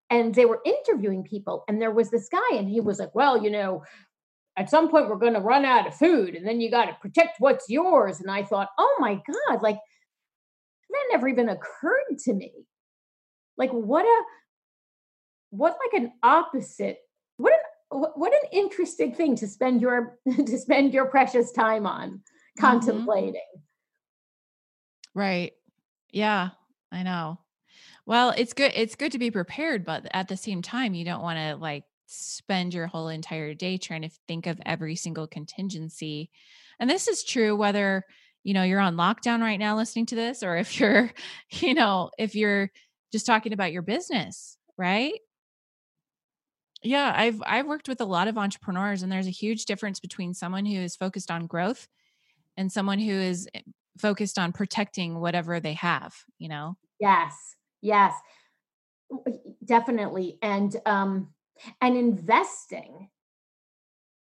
And 0.09 0.35
they 0.35 0.47
were 0.47 0.61
interviewing 0.65 1.23
people 1.23 1.63
and 1.69 1.81
there 1.81 1.93
was 1.93 2.11
this 2.11 2.29
guy 2.29 2.57
and 2.57 2.69
he 2.69 2.81
was 2.81 2.99
like 2.99 3.15
well 3.15 3.41
you 3.45 3.51
know 3.51 3.85
at 4.57 4.71
some 4.71 4.91
point 4.91 5.09
we're 5.09 5.17
going 5.17 5.35
to 5.35 5.41
run 5.41 5.65
out 5.65 5.87
of 5.87 5.95
food 5.95 6.35
and 6.35 6.47
then 6.47 6.61
you 6.61 6.71
got 6.71 6.87
to 6.87 6.97
protect 7.01 7.37
what's 7.39 7.69
yours 7.69 8.21
and 8.21 8.31
i 8.31 8.43
thought 8.43 8.69
oh 8.79 8.97
my 9.01 9.15
god 9.15 9.63
like 9.63 9.79
that 10.91 11.07
never 11.13 11.29
even 11.29 11.49
occurred 11.49 12.19
to 12.19 12.33
me 12.33 12.53
like 13.57 13.71
what 13.71 14.05
a 14.05 14.23
what 15.51 15.77
like 15.85 16.03
an 16.03 16.13
opposite 16.23 16.99
what 17.37 17.53
an 17.53 17.59
what 17.91 18.33
an 18.33 18.49
interesting 18.53 19.15
thing 19.15 19.35
to 19.35 19.49
spend 19.49 19.81
your 19.81 20.19
to 20.47 20.59
spend 20.59 20.93
your 20.93 21.07
precious 21.07 21.53
time 21.53 21.87
on 21.87 22.11
mm-hmm. 22.11 22.61
contemplating 22.61 23.41
Right. 25.15 25.53
Yeah, 26.13 26.51
I 26.93 27.03
know. 27.03 27.39
Well, 28.07 28.35
it's 28.37 28.53
good 28.53 28.73
it's 28.75 28.97
good 28.97 29.13
to 29.13 29.19
be 29.19 29.31
prepared, 29.31 29.85
but 29.85 30.07
at 30.13 30.29
the 30.29 30.37
same 30.37 30.63
time, 30.63 30.95
you 30.95 31.05
don't 31.05 31.23
want 31.23 31.39
to 31.39 31.57
like 31.57 31.85
spend 32.11 32.75
your 32.75 32.87
whole 32.87 33.09
entire 33.09 33.55
day 33.55 33.79
trying 33.79 34.03
to 34.03 34.11
think 34.27 34.47
of 34.47 34.61
every 34.67 34.97
single 34.97 35.27
contingency. 35.27 36.31
And 36.79 36.91
this 36.91 37.09
is 37.09 37.25
true 37.25 37.57
whether, 37.57 38.05
you 38.43 38.55
know, 38.55 38.63
you're 38.63 38.81
on 38.81 38.97
lockdown 38.97 39.41
right 39.41 39.59
now 39.59 39.77
listening 39.77 40.07
to 40.07 40.15
this 40.15 40.43
or 40.43 40.57
if 40.57 40.81
you're, 40.81 41.11
you 41.51 41.75
know, 41.75 42.11
if 42.19 42.35
you're 42.35 42.71
just 43.13 43.27
talking 43.27 43.53
about 43.53 43.73
your 43.73 43.83
business, 43.83 44.59
right? 44.77 45.15
Yeah, 46.83 47.13
I've 47.15 47.43
I've 47.45 47.67
worked 47.67 47.89
with 47.89 48.01
a 48.01 48.07
lot 48.07 48.27
of 48.27 48.39
entrepreneurs 48.39 49.03
and 49.03 49.13
there's 49.13 49.27
a 49.27 49.31
huge 49.31 49.67
difference 49.67 50.01
between 50.01 50.33
someone 50.33 50.65
who 50.65 50.79
is 50.79 50.97
focused 50.97 51.31
on 51.31 51.47
growth 51.47 51.87
and 52.57 52.73
someone 52.73 52.99
who 52.99 53.13
is 53.13 53.49
eh, 53.55 53.61
focused 53.99 54.39
on 54.39 54.53
protecting 54.53 55.21
whatever 55.21 55.61
they 55.61 55.75
have, 55.75 56.15
you 56.39 56.49
know. 56.49 56.77
Yes. 56.99 57.57
Yes. 57.83 58.15
Definitely. 59.65 60.39
And 60.43 60.75
um 60.87 61.29
and 61.81 61.97
investing 61.97 63.09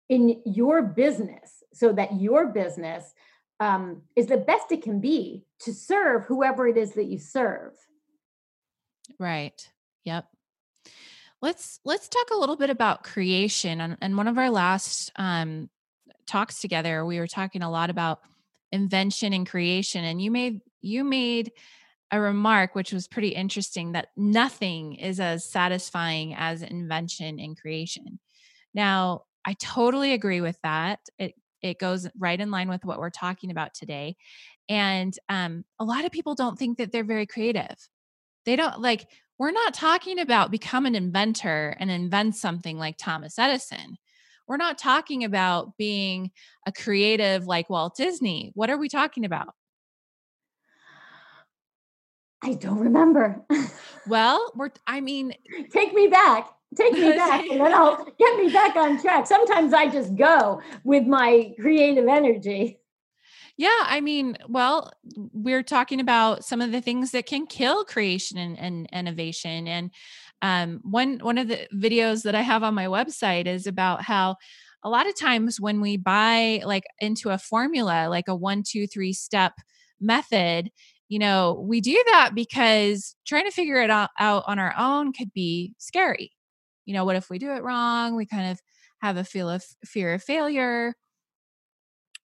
in 0.10 0.42
your 0.46 0.82
business 0.82 1.63
so 1.74 1.92
that 1.94 2.20
your 2.20 2.48
business 2.48 3.13
um, 3.60 4.04
is 4.16 4.28
the 4.28 4.38
best 4.38 4.72
it 4.72 4.82
can 4.82 5.00
be 5.00 5.46
to 5.60 5.74
serve 5.74 6.26
whoever 6.26 6.68
it 6.68 6.78
is 6.78 6.94
that 6.94 7.06
you 7.06 7.18
serve. 7.18 7.74
Right. 9.20 9.70
Yep. 10.06 10.26
Let's 11.42 11.80
let's 11.86 12.08
talk 12.08 12.30
a 12.32 12.38
little 12.38 12.56
bit 12.56 12.70
about 12.70 13.04
creation. 13.04 13.82
And, 13.82 13.98
and 14.02 14.18
one 14.18 14.28
of 14.28 14.38
our 14.38 14.50
last 14.50 15.12
um, 15.18 15.70
talks 16.26 16.62
together, 16.62 17.06
we 17.06 17.20
were 17.20 17.28
talking 17.28 17.62
a 17.62 17.70
lot 17.70 17.90
about 17.90 18.22
invention 18.72 19.34
and 19.34 19.48
creation. 19.48 20.04
And 20.04 20.22
you 20.22 20.32
made 20.32 20.62
you 20.82 21.04
made 21.04 21.52
a 22.12 22.20
remark 22.20 22.74
which 22.74 22.93
was 22.93 23.08
pretty 23.08 23.30
interesting 23.30 23.91
that 23.91 24.10
nothing 24.15 24.96
is 24.96 25.20
as 25.20 25.43
satisfying 25.43 26.34
as 26.36 26.62
invention 26.62 27.39
and 27.39 27.60
creation. 27.60 28.20
Now, 28.74 29.24
I 29.46 29.54
totally 29.54 30.13
agree 30.13 30.41
with 30.41 30.58
that. 30.63 31.00
It 31.17 31.36
it 31.62 31.80
goes 31.80 32.08
right 32.17 32.39
in 32.39 32.52
line 32.52 32.70
with 32.70 32.86
what 32.86 33.00
we're 33.00 33.10
talking 33.10 33.52
about 33.52 33.74
today. 33.74 34.15
And 34.70 35.17
um, 35.30 35.65
a 35.80 35.84
lot 35.84 36.06
of 36.06 36.12
people 36.12 36.36
don't 36.36 36.58
think 36.58 36.78
that 36.78 36.91
they're 36.91 37.04
very 37.04 37.26
creative. 37.26 37.76
They 38.46 38.56
don't 38.56 38.80
like, 38.80 39.08
we're 39.39 39.52
not 39.52 39.74
talking 39.74 40.20
about 40.20 40.52
become 40.52 40.86
an 40.86 40.96
inventor 40.96 41.76
and 41.80 41.89
invent 41.89 42.36
something 42.36 42.78
like 42.78 42.98
Thomas 42.98 43.38
Edison. 43.39 43.98
We're 44.48 44.58
not 44.58 44.78
talking 44.78 45.24
about 45.24 45.78
being 45.78 46.32
a 46.65 46.72
creative 46.72 47.48
like 47.48 47.70
Walt 47.70 47.96
Disney. 47.96 48.52
What 48.56 48.70
are 48.70 48.78
we 48.78 48.88
talking 48.88 49.26
about? 49.26 49.54
I 52.43 52.54
don't 52.54 52.80
remember. 52.80 53.43
well, 54.08 54.52
we're 54.56 54.69
I 54.86 55.02
mean, 55.02 55.34
take 55.71 55.93
me 55.93 56.08
back. 56.08 56.50
Take 56.76 56.93
me 56.93 57.12
back 57.15 57.47
and 57.50 57.62
then 57.62 57.73
I'll 57.73 58.04
get 58.17 58.38
me 58.38 58.52
back 58.52 58.76
on 58.76 59.02
track. 59.02 59.26
Sometimes 59.26 59.73
I 59.73 59.89
just 59.89 60.15
go 60.15 60.62
with 60.84 61.06
my 61.06 61.54
creative 61.60 62.08
energy. 62.08 62.80
Yeah, 63.58 63.69
I 63.86 64.02
mean, 64.02 64.38
well, 64.47 64.91
we're 65.34 65.63
talking 65.63 66.00
about 66.00 66.45
some 66.45 66.62
of 66.62 66.71
the 66.71 66.82
things 66.82 67.12
that 67.12 67.26
can 67.26 67.47
kill 67.47 67.86
creation 67.86 68.38
and, 68.38 68.58
and 68.60 68.88
innovation. 68.93 69.67
And 69.67 69.91
um, 70.43 70.80
one 70.84 71.17
one 71.19 71.39
of 71.39 71.47
the 71.47 71.67
videos 71.73 72.23
that 72.23 72.36
I 72.36 72.41
have 72.41 72.62
on 72.62 72.76
my 72.76 72.86
website 72.86 73.47
is 73.47 73.65
about 73.65 74.04
how 74.04 74.36
a 74.84 74.89
lot 74.89 75.08
of 75.08 75.17
times 75.17 75.60
when 75.60 75.82
we 75.82 75.97
buy 75.97 76.62
like 76.65 76.84
into 77.00 77.32
a 77.32 77.39
formula, 77.39 78.08
like 78.10 78.28
a 78.28 78.36
one, 78.36 78.62
two, 78.62 78.86
three 78.86 79.13
step 79.13 79.54
method, 80.00 80.69
you 81.10 81.20
know, 81.20 81.63
we 81.67 81.82
do 81.82 82.02
that 82.08 82.32
because 82.36 83.15
trying 83.26 83.46
to 83.46 83.52
figure 83.52 83.82
it 83.82 83.89
out, 83.89 84.10
on 84.20 84.60
our 84.60 84.74
own 84.78 85.13
could 85.13 85.34
be 85.34 85.74
scary. 85.78 86.32
You 86.86 86.93
know, 86.93 87.06
what 87.06 87.15
if 87.15 87.30
we 87.30 87.39
do 87.39 87.52
it 87.54 87.63
wrong? 87.63 88.15
We 88.15 88.26
kind 88.26 88.52
of 88.52 88.60
have 89.02 89.17
a 89.17 89.24
feel 89.24 89.50
of 89.50 89.63
fear 89.86 90.13
of 90.13 90.24
failure 90.24 90.96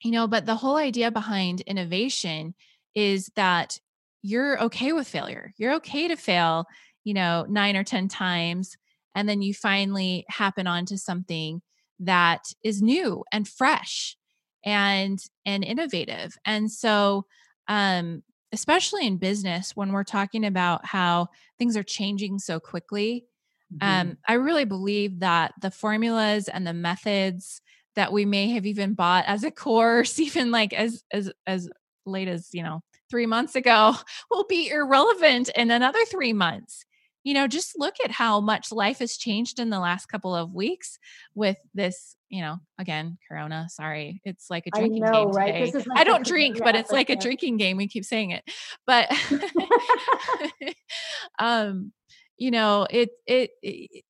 you 0.03 0.11
know 0.11 0.27
but 0.27 0.47
the 0.47 0.55
whole 0.57 0.77
idea 0.77 1.11
behind 1.11 1.61
innovation 1.63 2.55
is 2.95 3.31
that 3.37 3.79
you're 4.23 4.61
okay 4.63 4.93
with 4.93 5.09
failure 5.09 5.53
you're 5.57 5.75
okay 5.75 6.09
to 6.09 6.17
fail 6.17 6.67
you 7.05 7.15
know 7.15 7.47
9 7.49 7.77
or 7.77 7.85
10 7.85 8.09
times 8.09 8.77
and 9.15 9.29
then 9.29 9.43
you 9.43 9.53
finally 9.55 10.25
happen 10.29 10.67
onto 10.67 10.97
something 10.97 11.61
that 11.99 12.45
is 12.63 12.81
new 12.83 13.25
and 13.33 13.47
fresh 13.49 14.17
and 14.65 15.23
and 15.47 15.65
innovative 15.65 16.37
and 16.45 16.71
so 16.71 17.25
um 17.69 18.23
especially 18.53 19.07
in 19.07 19.17
business 19.17 19.77
when 19.77 19.93
we're 19.93 20.05
talking 20.05 20.45
about 20.45 20.85
how 20.85 21.29
things 21.59 21.77
are 21.77 21.83
changing 21.83 22.39
so 22.39 22.61
quickly 22.61 23.25
mm-hmm. 23.73 24.11
um 24.11 24.17
i 24.29 24.35
really 24.35 24.65
believe 24.65 25.21
that 25.21 25.53
the 25.61 25.71
formulas 25.71 26.49
and 26.49 26.67
the 26.67 26.75
methods 26.75 27.61
that 27.97 28.13
we 28.13 28.25
may 28.25 28.51
have 28.51 28.67
even 28.67 28.95
bought 28.95 29.25
as 29.27 29.45
a 29.45 29.51
course 29.51 30.19
even 30.19 30.51
like 30.51 30.73
as 30.73 31.03
as 31.13 31.31
as 31.47 31.69
late 32.07 32.29
as 32.29 32.49
you 32.53 32.63
know 32.63 32.81
3 33.11 33.27
months 33.27 33.57
ago 33.57 33.95
will 34.31 34.45
be 34.45 34.69
irrelevant 34.69 35.51
in 35.55 35.71
another 35.71 36.05
3 36.07 36.33
months 36.33 36.85
you 37.23 37.35
know 37.35 37.47
just 37.47 37.79
look 37.79 37.95
at 38.05 38.11
how 38.11 38.41
much 38.41 38.73
life 38.73 38.99
has 38.99 39.17
changed 39.17 39.59
in 39.59 39.71
the 39.71 39.79
last 39.79 40.07
couple 40.07 40.35
of 40.35 40.53
weeks 40.53 40.99
with 41.35 41.59
this 41.75 42.17
you 42.29 42.41
know 42.41 42.59
again 42.79 43.19
corona 43.29 43.67
sorry 43.69 44.21
it's 44.25 44.51
like 44.51 44.67
a 44.67 44.71
drinking 44.71 45.03
know, 45.03 45.13
game 45.13 45.31
right? 45.31 45.73
today 45.73 45.85
i 45.97 46.05
don't 46.05 46.25
drink 46.25 46.59
but 46.63 46.75
it's 46.75 46.91
like 46.91 47.11
a 47.11 47.17
drinking 47.17 47.57
game 47.57 47.77
we 47.77 47.89
keep 47.89 48.05
saying 48.05 48.31
it 48.31 48.45
but 48.87 49.11
um 51.39 51.93
you 52.37 52.51
know 52.51 52.87
it, 52.91 53.11
it 53.27 53.51
it 53.63 54.05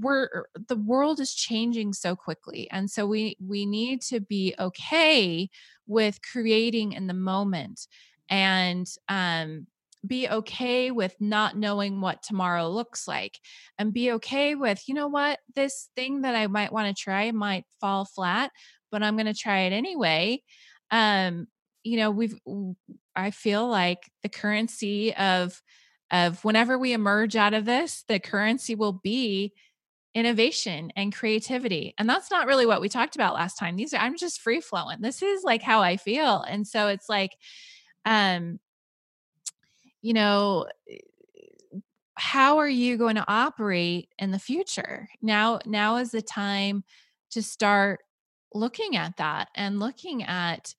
we're 0.00 0.46
the 0.68 0.76
world 0.76 1.20
is 1.20 1.34
changing 1.34 1.92
so 1.92 2.16
quickly 2.16 2.68
and 2.70 2.90
so 2.90 3.06
we 3.06 3.36
we 3.44 3.66
need 3.66 4.00
to 4.00 4.20
be 4.20 4.54
okay 4.58 5.50
with 5.86 6.18
creating 6.22 6.92
in 6.92 7.06
the 7.06 7.14
moment 7.14 7.86
and 8.30 8.86
um 9.08 9.66
be 10.06 10.28
okay 10.28 10.90
with 10.90 11.14
not 11.20 11.56
knowing 11.56 12.00
what 12.00 12.22
tomorrow 12.22 12.68
looks 12.68 13.06
like 13.06 13.38
and 13.78 13.92
be 13.92 14.12
okay 14.12 14.54
with 14.54 14.82
you 14.88 14.94
know 14.94 15.08
what 15.08 15.38
this 15.54 15.88
thing 15.96 16.22
that 16.22 16.34
i 16.34 16.46
might 16.46 16.72
want 16.72 16.94
to 16.94 17.02
try 17.02 17.30
might 17.30 17.64
fall 17.80 18.04
flat 18.04 18.50
but 18.90 19.02
i'm 19.02 19.16
going 19.16 19.26
to 19.26 19.34
try 19.34 19.60
it 19.60 19.72
anyway 19.72 20.40
um 20.90 21.46
you 21.82 21.96
know 21.96 22.10
we've 22.10 22.38
i 23.14 23.30
feel 23.30 23.66
like 23.66 24.10
the 24.22 24.28
currency 24.28 25.14
of 25.14 25.60
of 26.10 26.44
whenever 26.44 26.78
we 26.78 26.92
emerge 26.92 27.36
out 27.36 27.54
of 27.54 27.64
this 27.64 28.04
the 28.08 28.18
currency 28.18 28.74
will 28.74 28.92
be 28.92 29.52
innovation 30.16 30.90
and 30.96 31.14
creativity. 31.14 31.94
And 31.98 32.08
that's 32.08 32.30
not 32.30 32.46
really 32.46 32.64
what 32.64 32.80
we 32.80 32.88
talked 32.88 33.16
about 33.16 33.34
last 33.34 33.58
time. 33.58 33.76
These 33.76 33.92
are 33.92 33.98
I'm 33.98 34.16
just 34.16 34.40
free 34.40 34.62
flowing. 34.62 35.02
This 35.02 35.20
is 35.20 35.44
like 35.44 35.60
how 35.60 35.82
I 35.82 35.98
feel. 35.98 36.40
And 36.40 36.66
so 36.66 36.88
it's 36.88 37.06
like 37.06 37.32
um 38.06 38.58
you 40.06 40.14
know 40.14 40.66
how 42.14 42.58
are 42.58 42.68
you 42.68 42.96
going 42.96 43.16
to 43.16 43.24
operate 43.28 44.08
in 44.18 44.30
the 44.30 44.38
future? 44.38 45.08
Now 45.20 45.58
now 45.66 45.96
is 45.96 46.12
the 46.12 46.22
time 46.22 46.84
to 47.30 47.42
start 47.42 48.00
looking 48.54 48.96
at 48.96 49.16
that 49.18 49.48
and 49.54 49.80
looking 49.80 50.22
at 50.22 50.74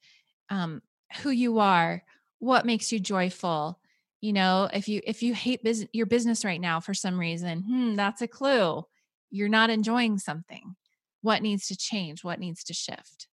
um 0.49 0.81
who 1.21 1.29
you 1.29 1.59
are, 1.59 2.03
what 2.39 2.65
makes 2.65 2.91
you 2.91 2.99
joyful, 2.99 3.79
you 4.21 4.33
know 4.33 4.69
if 4.73 4.87
you 4.87 5.01
if 5.05 5.21
you 5.21 5.33
hate 5.33 5.63
business 5.63 5.89
your 5.93 6.05
business 6.05 6.45
right 6.45 6.61
now 6.61 6.79
for 6.79 6.93
some 6.93 7.19
reason 7.19 7.61
hmm 7.61 7.95
that's 7.95 8.21
a 8.21 8.27
clue 8.27 8.83
you're 9.29 9.49
not 9.49 9.69
enjoying 9.69 10.17
something. 10.17 10.75
What 11.21 11.41
needs 11.41 11.67
to 11.67 11.75
change? 11.75 12.23
What 12.23 12.39
needs 12.39 12.63
to 12.65 12.73
shift? 12.73 13.27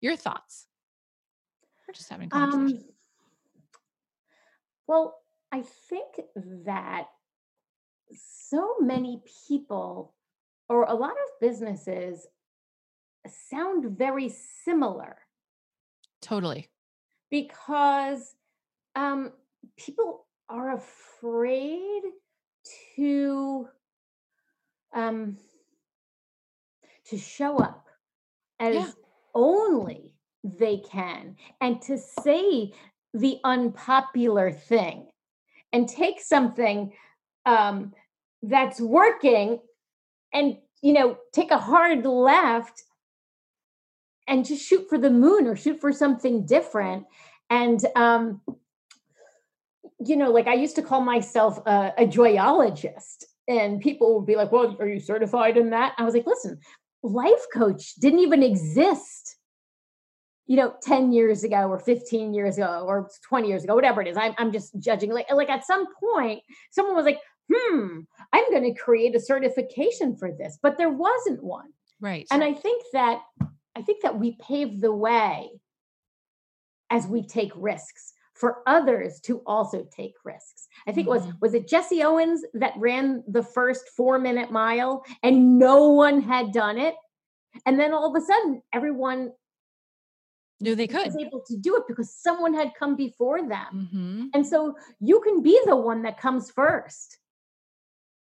Your 0.00 0.16
thoughts? 0.16 0.68
We're 1.86 1.94
just 1.94 2.08
having 2.08 2.30
conversation. 2.30 2.84
Um, 2.88 2.91
well, 4.92 5.16
I 5.50 5.62
think 5.88 6.20
that 6.66 7.06
so 8.12 8.74
many 8.78 9.22
people 9.48 10.12
or 10.68 10.84
a 10.84 10.92
lot 10.92 11.12
of 11.12 11.40
businesses 11.40 12.26
sound 13.26 13.96
very 13.96 14.28
similar. 14.64 15.16
Totally. 16.20 16.68
Because 17.30 18.34
um, 18.94 19.32
people 19.78 20.26
are 20.50 20.74
afraid 20.74 22.02
to 22.96 23.68
um, 24.94 25.38
to 27.06 27.16
show 27.16 27.56
up 27.56 27.86
as 28.60 28.74
yeah. 28.74 28.90
only 29.34 30.12
they 30.44 30.76
can 30.76 31.36
and 31.62 31.80
to 31.80 31.96
say 31.96 32.72
the 33.14 33.38
unpopular 33.44 34.50
thing 34.50 35.06
and 35.72 35.88
take 35.88 36.20
something 36.20 36.92
um, 37.46 37.92
that's 38.42 38.80
working 38.80 39.60
and 40.32 40.56
you 40.82 40.92
know 40.92 41.18
take 41.32 41.50
a 41.50 41.58
hard 41.58 42.04
left 42.04 42.82
and 44.26 44.44
just 44.44 44.66
shoot 44.66 44.86
for 44.88 44.98
the 44.98 45.10
moon 45.10 45.46
or 45.46 45.56
shoot 45.56 45.80
for 45.80 45.92
something 45.92 46.46
different 46.46 47.04
and 47.50 47.84
um, 47.96 48.40
you 50.06 50.16
know, 50.16 50.30
like 50.30 50.46
I 50.46 50.54
used 50.54 50.76
to 50.76 50.82
call 50.82 51.00
myself 51.00 51.58
a, 51.66 51.92
a 51.98 52.06
joyologist, 52.06 53.24
and 53.48 53.80
people 53.80 54.16
would 54.16 54.26
be 54.26 54.36
like, 54.36 54.52
"Well, 54.52 54.76
are 54.80 54.88
you 54.88 55.00
certified 55.00 55.56
in 55.56 55.70
that?" 55.70 55.94
I 55.98 56.04
was 56.04 56.14
like, 56.14 56.26
"Listen, 56.26 56.58
life 57.02 57.44
coach 57.52 57.94
didn't 57.96 58.20
even 58.20 58.42
exist." 58.42 59.36
You 60.46 60.56
know, 60.56 60.74
10 60.82 61.12
years 61.12 61.44
ago 61.44 61.68
or 61.68 61.78
15 61.78 62.34
years 62.34 62.58
ago 62.58 62.84
or 62.86 63.08
20 63.28 63.48
years 63.48 63.64
ago, 63.64 63.74
whatever 63.74 64.02
it 64.02 64.08
is. 64.08 64.16
I'm, 64.16 64.34
I'm 64.38 64.52
just 64.52 64.78
judging. 64.78 65.12
Like, 65.12 65.30
like 65.32 65.48
at 65.48 65.64
some 65.64 65.86
point, 66.00 66.42
someone 66.70 66.96
was 66.96 67.04
like, 67.04 67.20
hmm, 67.52 68.00
I'm 68.32 68.50
going 68.50 68.64
to 68.64 68.80
create 68.80 69.14
a 69.14 69.20
certification 69.20 70.16
for 70.16 70.32
this, 70.32 70.58
but 70.62 70.78
there 70.78 70.90
wasn't 70.90 71.42
one. 71.42 71.72
Right. 72.00 72.26
And 72.30 72.42
I 72.42 72.52
think 72.52 72.82
that 72.92 73.22
I 73.76 73.82
think 73.82 74.02
that 74.02 74.18
we 74.18 74.36
pave 74.40 74.80
the 74.80 74.92
way 74.92 75.50
as 76.90 77.06
we 77.06 77.26
take 77.26 77.52
risks 77.56 78.12
for 78.34 78.62
others 78.66 79.20
to 79.20 79.40
also 79.46 79.86
take 79.94 80.14
risks. 80.24 80.66
I 80.86 80.92
think 80.92 81.08
mm-hmm. 81.08 81.28
it 81.28 81.40
was 81.40 81.40
was 81.40 81.54
it 81.54 81.68
Jesse 81.68 82.02
Owens 82.02 82.44
that 82.54 82.74
ran 82.76 83.22
the 83.28 83.42
first 83.42 83.84
4-minute 83.98 84.50
mile 84.50 85.04
and 85.22 85.58
no 85.58 85.88
one 85.90 86.20
had 86.20 86.52
done 86.52 86.78
it. 86.78 86.94
And 87.66 87.78
then 87.78 87.94
all 87.94 88.14
of 88.14 88.20
a 88.20 88.24
sudden 88.24 88.62
everyone 88.72 89.30
knew 90.62 90.74
they 90.74 90.86
could 90.86 91.06
was 91.06 91.16
able 91.16 91.42
to 91.46 91.56
do 91.56 91.76
it 91.76 91.84
because 91.86 92.14
someone 92.14 92.54
had 92.54 92.72
come 92.78 92.96
before 92.96 93.46
them. 93.46 93.88
Mm-hmm. 93.92 94.26
And 94.34 94.46
so 94.46 94.76
you 95.00 95.20
can 95.20 95.42
be 95.42 95.60
the 95.66 95.76
one 95.76 96.02
that 96.02 96.20
comes 96.20 96.50
first. 96.50 97.18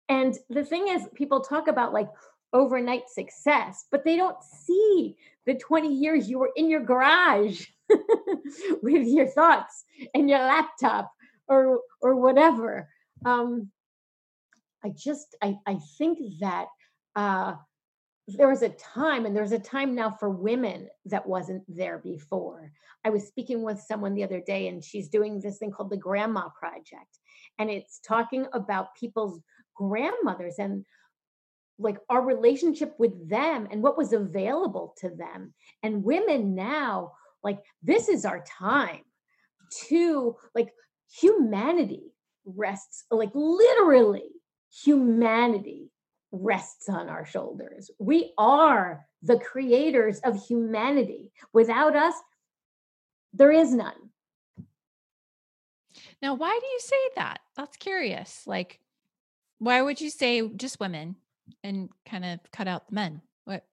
And 0.10 0.38
the 0.50 0.66
thing 0.66 0.88
is 0.88 1.08
people 1.16 1.42
talk 1.42 1.68
about 1.68 1.94
like 1.94 2.10
overnight 2.54 3.10
success, 3.10 3.86
but 3.92 4.04
they 4.04 4.18
don't 4.18 4.42
see 4.44 5.16
the 5.46 5.56
20 5.56 5.94
years 5.94 6.30
you 6.30 6.40
were 6.40 6.52
in 6.56 6.70
your 6.70 6.84
garage 6.84 7.66
with 8.82 9.08
your 9.08 9.28
thoughts 9.28 9.84
and 10.14 10.30
your 10.30 10.40
laptop 10.40 11.12
or 11.48 11.80
or 12.02 12.16
whatever. 12.16 12.90
Um, 13.26 13.72
I 14.84 14.90
just 14.90 15.36
I, 15.42 15.58
I 15.66 15.78
think 15.98 16.20
that 16.40 16.68
uh, 17.16 17.56
there 18.38 18.50
was 18.50 18.62
a 18.62 18.70
time, 18.70 19.26
and 19.26 19.36
there's 19.36 19.52
a 19.52 19.60
time 19.60 19.96
now 19.96 20.12
for 20.12 20.30
women 20.30 20.88
that 21.06 21.28
wasn't 21.28 21.64
there 21.68 22.00
before. 22.00 22.72
I 23.04 23.10
was 23.10 23.28
speaking 23.28 23.64
with 23.64 23.80
someone 23.80 24.14
the 24.14 24.24
other 24.24 24.42
day, 24.42 24.68
and 24.68 24.84
she's 24.84 25.10
doing 25.10 25.40
this 25.40 25.58
thing 25.58 25.72
called 25.72 25.90
the 25.90 25.98
Grandma 25.98 26.50
Project, 26.50 27.20
and 27.60 27.70
it's 27.70 28.00
talking 28.00 28.46
about 28.54 28.96
people's 28.96 29.40
grandmothers 29.76 30.56
and 30.60 30.86
like 31.80 31.98
our 32.10 32.22
relationship 32.22 32.94
with 33.00 33.30
them 33.30 33.68
and 33.72 33.82
what 33.82 33.98
was 33.98 34.14
available 34.14 34.94
to 35.00 35.10
them 35.10 35.54
and 35.82 36.04
women 36.04 36.54
now 36.54 37.14
like 37.44 37.60
this 37.82 38.08
is 38.08 38.26
our 38.26 38.44
time 38.44 39.02
to 39.88 40.36
like 40.54 40.70
humanity 41.12 42.14
rests 42.46 43.06
like 43.10 43.32
literally 43.34 44.30
humanity 44.84 45.91
rests 46.32 46.90
on 46.90 47.10
our 47.10 47.26
shoulders. 47.26 47.92
We 48.00 48.34
are 48.38 49.06
the 49.22 49.40
creators 49.40 50.20
of 50.20 50.44
humanity. 50.46 51.32
Without 51.54 51.96
us 51.96 52.16
there 53.34 53.52
is 53.52 53.74
none. 53.74 53.94
Now 56.22 56.34
why 56.34 56.58
do 56.60 56.68
you 56.68 56.80
say 56.80 57.10
that? 57.16 57.40
That's 57.56 57.78
curious. 57.78 58.44
Like 58.46 58.80
why 59.60 59.82
would 59.82 60.02
you 60.02 60.10
say 60.10 60.48
just 60.50 60.80
women 60.80 61.16
and 61.64 61.90
kind 62.06 62.26
of 62.26 62.40
cut 62.52 62.68
out 62.68 62.88
the 62.88 62.96
men? 62.96 63.22
What? 63.46 63.64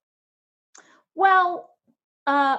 Well, 1.15 1.71
uh, 2.27 2.59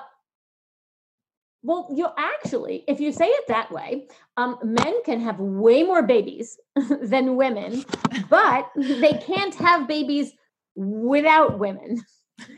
well, 1.61 1.89
you 1.93 2.07
actually, 2.17 2.85
if 2.87 2.99
you 2.99 3.11
say 3.11 3.27
it 3.27 3.47
that 3.47 3.71
way, 3.71 4.07
um, 4.37 4.57
men 4.63 5.03
can 5.03 5.19
have 5.19 5.39
way 5.39 5.83
more 5.83 6.03
babies 6.03 6.57
than 7.01 7.35
women, 7.35 7.83
but 8.29 8.69
they 8.75 9.13
can't 9.13 9.55
have 9.55 9.87
babies 9.87 10.31
without 10.75 11.59
women. 11.59 12.01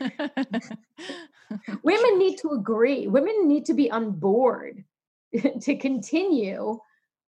women 1.82 2.18
need 2.18 2.38
to 2.38 2.50
agree. 2.50 3.08
Women 3.08 3.48
need 3.48 3.64
to 3.66 3.74
be 3.74 3.90
on 3.90 4.12
board 4.12 4.84
to 5.60 5.76
continue 5.76 6.78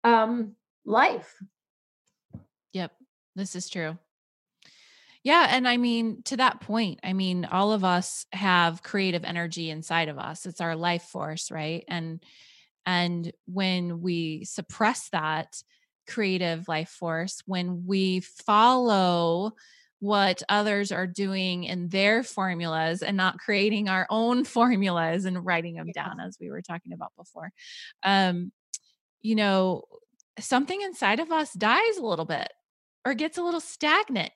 um, 0.05 0.55
life. 0.87 1.35
Yep, 2.73 2.93
this 3.37 3.55
is 3.55 3.69
true. 3.69 3.99
Yeah. 5.25 5.47
And 5.51 5.67
I 5.69 5.77
mean, 5.77 6.23
to 6.25 6.37
that 6.37 6.61
point, 6.61 7.01
I 7.03 7.13
mean, 7.13 7.45
all 7.45 7.73
of 7.73 7.85
us 7.85 8.27
have 8.33 8.83
creative 8.83 9.25
energy 9.25 9.71
inside 9.71 10.09
of 10.09 10.19
us. 10.19 10.47
It's 10.47 10.61
our 10.61 10.77
life 10.77 11.03
force, 11.03 11.51
right? 11.51 11.85
And 11.89 12.23
and 12.87 13.33
when 13.47 14.01
we 14.01 14.45
suppress 14.45 15.11
that 15.11 15.63
creative 16.09 16.69
life 16.69 16.89
force, 16.89 17.43
when 17.45 17.85
we 17.87 18.21
follow 18.21 19.53
what 20.01 20.43
others 20.49 20.93
are 20.93 21.07
doing 21.07 21.65
in 21.65 21.89
their 21.89 22.23
formulas 22.23 23.03
and 23.03 23.17
not 23.17 23.39
creating 23.39 23.89
our 23.89 24.07
own 24.11 24.45
formulas 24.45 25.25
and 25.25 25.45
writing 25.45 25.75
them 25.75 25.91
yeah. 25.95 26.05
down 26.05 26.21
as 26.21 26.39
we 26.41 26.51
were 26.51 26.63
talking 26.63 26.93
about 26.93 27.13
before 27.17 27.51
um 28.05 28.53
you 29.21 29.35
know 29.35 29.83
something 30.39 30.81
inside 30.83 31.19
of 31.19 31.33
us 31.33 31.53
dies 31.53 31.97
a 31.97 32.07
little 32.07 32.25
bit 32.25 32.49
or 33.05 33.15
gets 33.15 33.39
a 33.39 33.43
little 33.43 33.61
stagnant 33.61 34.31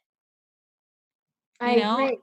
I 1.63 1.75
know? 1.77 2.05
agree. 2.05 2.19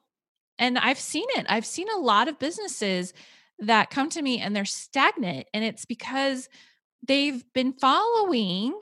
And 0.58 0.78
I've 0.78 1.00
seen 1.00 1.28
it. 1.30 1.46
I've 1.50 1.66
seen 1.66 1.88
a 1.90 2.00
lot 2.00 2.28
of 2.28 2.40
businesses 2.40 3.14
that 3.60 3.90
come 3.90 4.10
to 4.10 4.22
me 4.22 4.40
and 4.40 4.56
they're 4.56 4.66
stagnant. 4.66 5.48
And 5.54 5.64
it's 5.64 5.86
because 5.86 6.50
they've 7.08 7.44
been 7.54 7.74
following 7.74 8.78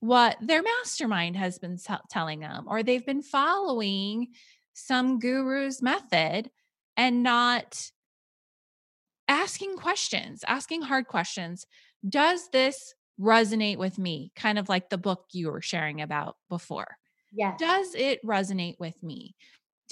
what 0.00 0.36
their 0.40 0.62
mastermind 0.62 1.36
has 1.36 1.58
been 1.58 1.78
t- 1.78 1.94
telling 2.10 2.40
them, 2.40 2.64
or 2.68 2.82
they've 2.82 3.06
been 3.06 3.22
following 3.22 4.28
some 4.74 5.18
guru's 5.18 5.80
method 5.80 6.50
and 6.96 7.22
not 7.22 7.90
asking 9.28 9.76
questions, 9.76 10.44
asking 10.46 10.82
hard 10.82 11.06
questions. 11.06 11.66
Does 12.06 12.48
this 12.52 12.94
resonate 13.18 13.78
with 13.78 13.98
me? 13.98 14.32
Kind 14.36 14.58
of 14.58 14.68
like 14.68 14.90
the 14.90 14.98
book 14.98 15.26
you 15.32 15.50
were 15.50 15.62
sharing 15.62 16.02
about 16.02 16.36
before. 16.48 16.98
Yeah. 17.32 17.54
Does 17.58 17.94
it 17.94 18.24
resonate 18.24 18.78
with 18.78 19.02
me? 19.02 19.34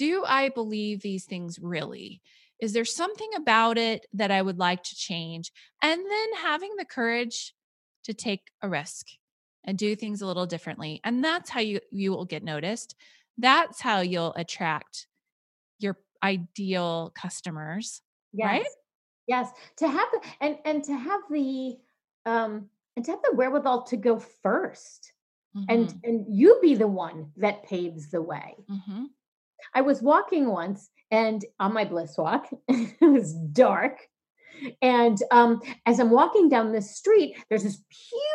Do 0.03 0.25
I 0.27 0.49
believe 0.49 1.01
these 1.01 1.23
things 1.23 1.57
really? 1.61 2.21
Is 2.59 2.73
there 2.73 2.83
something 2.83 3.29
about 3.37 3.77
it 3.77 4.05
that 4.11 4.31
I 4.31 4.41
would 4.41 4.59
like 4.59 4.83
to 4.83 4.95
change? 4.97 5.49
And 5.81 5.97
then 5.97 6.33
having 6.41 6.75
the 6.77 6.83
courage 6.83 7.53
to 8.03 8.13
take 8.13 8.41
a 8.61 8.67
risk 8.67 9.07
and 9.63 9.77
do 9.77 9.95
things 9.95 10.21
a 10.21 10.27
little 10.27 10.45
differently. 10.45 10.99
And 11.05 11.23
that's 11.23 11.49
how 11.49 11.61
you 11.61 11.79
you 11.89 12.11
will 12.11 12.25
get 12.25 12.43
noticed. 12.43 12.95
That's 13.37 13.79
how 13.79 14.01
you'll 14.01 14.33
attract 14.33 15.07
your 15.79 15.97
ideal 16.21 17.13
customers. 17.15 18.01
Yes. 18.33 18.45
Right? 18.45 18.65
Yes. 19.25 19.49
To 19.77 19.87
have 19.87 20.09
the 20.11 20.21
and 20.41 20.57
and 20.65 20.83
to 20.83 20.97
have 20.97 21.21
the 21.31 21.77
um 22.25 22.69
and 22.97 23.05
to 23.05 23.11
have 23.11 23.21
the 23.23 23.35
wherewithal 23.35 23.83
to 23.83 23.95
go 23.95 24.17
1st 24.17 25.11
mm-hmm. 25.55 25.63
and 25.69 25.95
and 26.03 26.25
you 26.27 26.59
be 26.61 26.75
the 26.75 26.87
one 26.87 27.31
that 27.37 27.63
paves 27.63 28.09
the 28.09 28.21
way. 28.21 28.55
Mm-hmm. 28.69 29.05
I 29.73 29.81
was 29.81 30.01
walking 30.01 30.47
once 30.47 30.89
and 31.11 31.43
on 31.59 31.73
my 31.73 31.85
bliss 31.85 32.17
walk, 32.17 32.49
it 32.67 33.01
was 33.01 33.33
dark. 33.33 33.99
And 34.81 35.17
um, 35.31 35.61
as 35.85 35.99
I'm 35.99 36.11
walking 36.11 36.49
down 36.49 36.71
this 36.71 36.95
street, 36.95 37.35
there's 37.49 37.63
this 37.63 37.81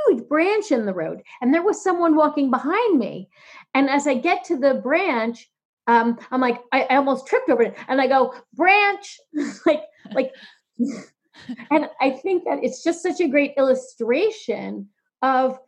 huge 0.06 0.28
branch 0.28 0.70
in 0.70 0.84
the 0.84 0.94
road, 0.94 1.22
and 1.40 1.54
there 1.54 1.62
was 1.62 1.82
someone 1.82 2.16
walking 2.16 2.50
behind 2.50 2.98
me. 2.98 3.28
And 3.74 3.88
as 3.88 4.06
I 4.06 4.14
get 4.14 4.44
to 4.44 4.56
the 4.58 4.74
branch, 4.74 5.48
um, 5.86 6.18
I'm 6.30 6.40
like, 6.40 6.60
I, 6.72 6.82
I 6.82 6.96
almost 6.96 7.26
tripped 7.26 7.48
over 7.48 7.62
it, 7.62 7.76
and 7.88 8.00
I 8.00 8.08
go, 8.08 8.34
branch, 8.54 9.18
like, 9.66 9.84
like, 10.12 10.32
and 11.70 11.88
I 12.00 12.10
think 12.10 12.44
that 12.44 12.62
it's 12.62 12.82
just 12.82 13.02
such 13.02 13.20
a 13.20 13.28
great 13.28 13.54
illustration 13.56 14.88
of 15.22 15.58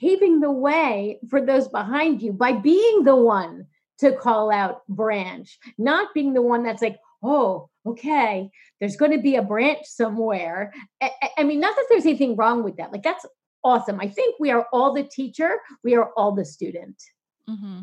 paving 0.00 0.40
the 0.40 0.50
way 0.50 1.18
for 1.28 1.40
those 1.40 1.68
behind 1.68 2.22
you 2.22 2.32
by 2.32 2.52
being 2.52 3.04
the 3.04 3.16
one 3.16 3.66
to 3.98 4.12
call 4.12 4.50
out 4.50 4.86
branch, 4.88 5.58
not 5.78 6.14
being 6.14 6.34
the 6.34 6.42
one 6.42 6.62
that's 6.62 6.82
like, 6.82 6.98
oh, 7.22 7.68
okay, 7.86 8.50
there's 8.80 8.96
going 8.96 9.12
to 9.12 9.18
be 9.18 9.36
a 9.36 9.42
branch 9.42 9.86
somewhere. 9.86 10.72
I, 11.00 11.10
I, 11.38 11.44
mean, 11.44 11.60
not 11.60 11.76
that 11.76 11.86
there's 11.88 12.06
anything 12.06 12.36
wrong 12.36 12.62
with 12.62 12.76
that. 12.76 12.92
Like, 12.92 13.02
that's 13.02 13.24
awesome. 13.64 14.00
I 14.00 14.08
think 14.08 14.36
we 14.38 14.50
are 14.50 14.66
all 14.72 14.92
the 14.92 15.04
teacher, 15.04 15.58
we 15.82 15.94
are 15.94 16.10
all 16.16 16.32
the 16.32 16.44
student. 16.44 17.02
Mm-hmm. 17.48 17.82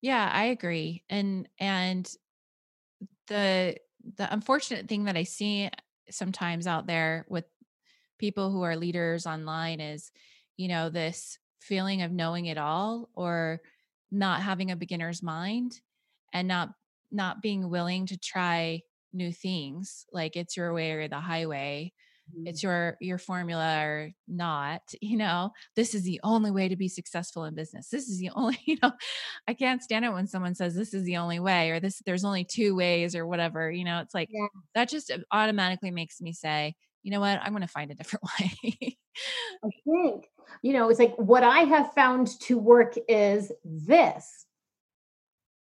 Yeah, 0.00 0.30
I 0.32 0.44
agree. 0.46 1.04
And, 1.08 1.48
and, 1.58 2.10
the 3.28 3.76
the 4.16 4.32
unfortunate 4.32 4.88
thing 4.88 5.04
that 5.04 5.16
I 5.16 5.22
see 5.22 5.70
sometimes 6.10 6.66
out 6.66 6.86
there 6.86 7.24
with 7.28 7.44
people 8.18 8.50
who 8.50 8.62
are 8.62 8.76
leaders 8.76 9.26
online 9.26 9.80
is, 9.80 10.10
you 10.56 10.68
know, 10.68 10.90
this 10.90 11.38
feeling 11.60 12.02
of 12.02 12.12
knowing 12.12 12.46
it 12.46 12.58
all 12.58 13.08
or 13.14 13.60
not 14.12 14.42
having 14.42 14.70
a 14.70 14.76
beginner's 14.76 15.22
mind 15.22 15.80
and 16.32 16.46
not 16.46 16.70
not 17.10 17.42
being 17.42 17.68
willing 17.68 18.06
to 18.06 18.18
try 18.18 18.80
new 19.12 19.32
things 19.32 20.06
like 20.12 20.36
it's 20.36 20.56
your 20.56 20.72
way 20.72 20.92
or 20.92 21.08
the 21.08 21.20
highway 21.20 21.92
mm-hmm. 22.30 22.46
it's 22.46 22.62
your 22.62 22.96
your 23.00 23.18
formula 23.18 23.80
or 23.82 24.10
not 24.28 24.82
you 25.00 25.16
know? 25.16 25.50
This 25.76 25.94
is 25.94 26.02
the 26.04 26.20
only 26.22 26.50
way 26.50 26.68
to 26.68 26.76
be 26.76 26.88
successful 26.88 27.44
in 27.44 27.54
business. 27.54 27.88
This 27.88 28.08
is 28.08 28.18
the 28.18 28.30
only 28.34 28.58
you 28.66 28.76
know 28.82 28.92
i 29.48 29.54
can't 29.54 29.82
stand 29.82 30.04
it 30.04 30.12
when 30.12 30.26
someone 30.26 30.54
says 30.54 30.74
this 30.74 30.94
is 30.94 31.04
the 31.04 31.16
only 31.16 31.40
way 31.40 31.70
or 31.70 31.80
this 31.80 32.02
there's 32.04 32.24
only 32.24 32.44
two 32.44 32.74
ways 32.74 33.16
or 33.16 33.26
whatever 33.26 33.70
you 33.70 33.84
know? 33.84 34.00
It's 34.00 34.14
like 34.14 34.28
yeah. 34.30 34.46
that 34.74 34.88
just 34.88 35.10
uh, 35.10 35.18
automatically 35.32 35.90
makes 35.90 36.20
me 36.20 36.32
say 36.32 36.74
you 37.02 37.10
know 37.10 37.20
what? 37.20 37.40
I'm 37.42 37.52
going 37.52 37.62
to 37.62 37.68
find 37.68 37.90
a 37.90 37.94
different 37.94 38.24
way. 38.40 38.96
I 39.64 39.68
think 39.84 40.24
you 40.62 40.72
know 40.72 40.88
it's 40.88 40.98
like 40.98 41.14
what 41.16 41.42
i 41.42 41.60
have 41.60 41.92
found 41.94 42.28
to 42.40 42.58
work 42.58 42.94
is 43.08 43.50
this 43.64 44.46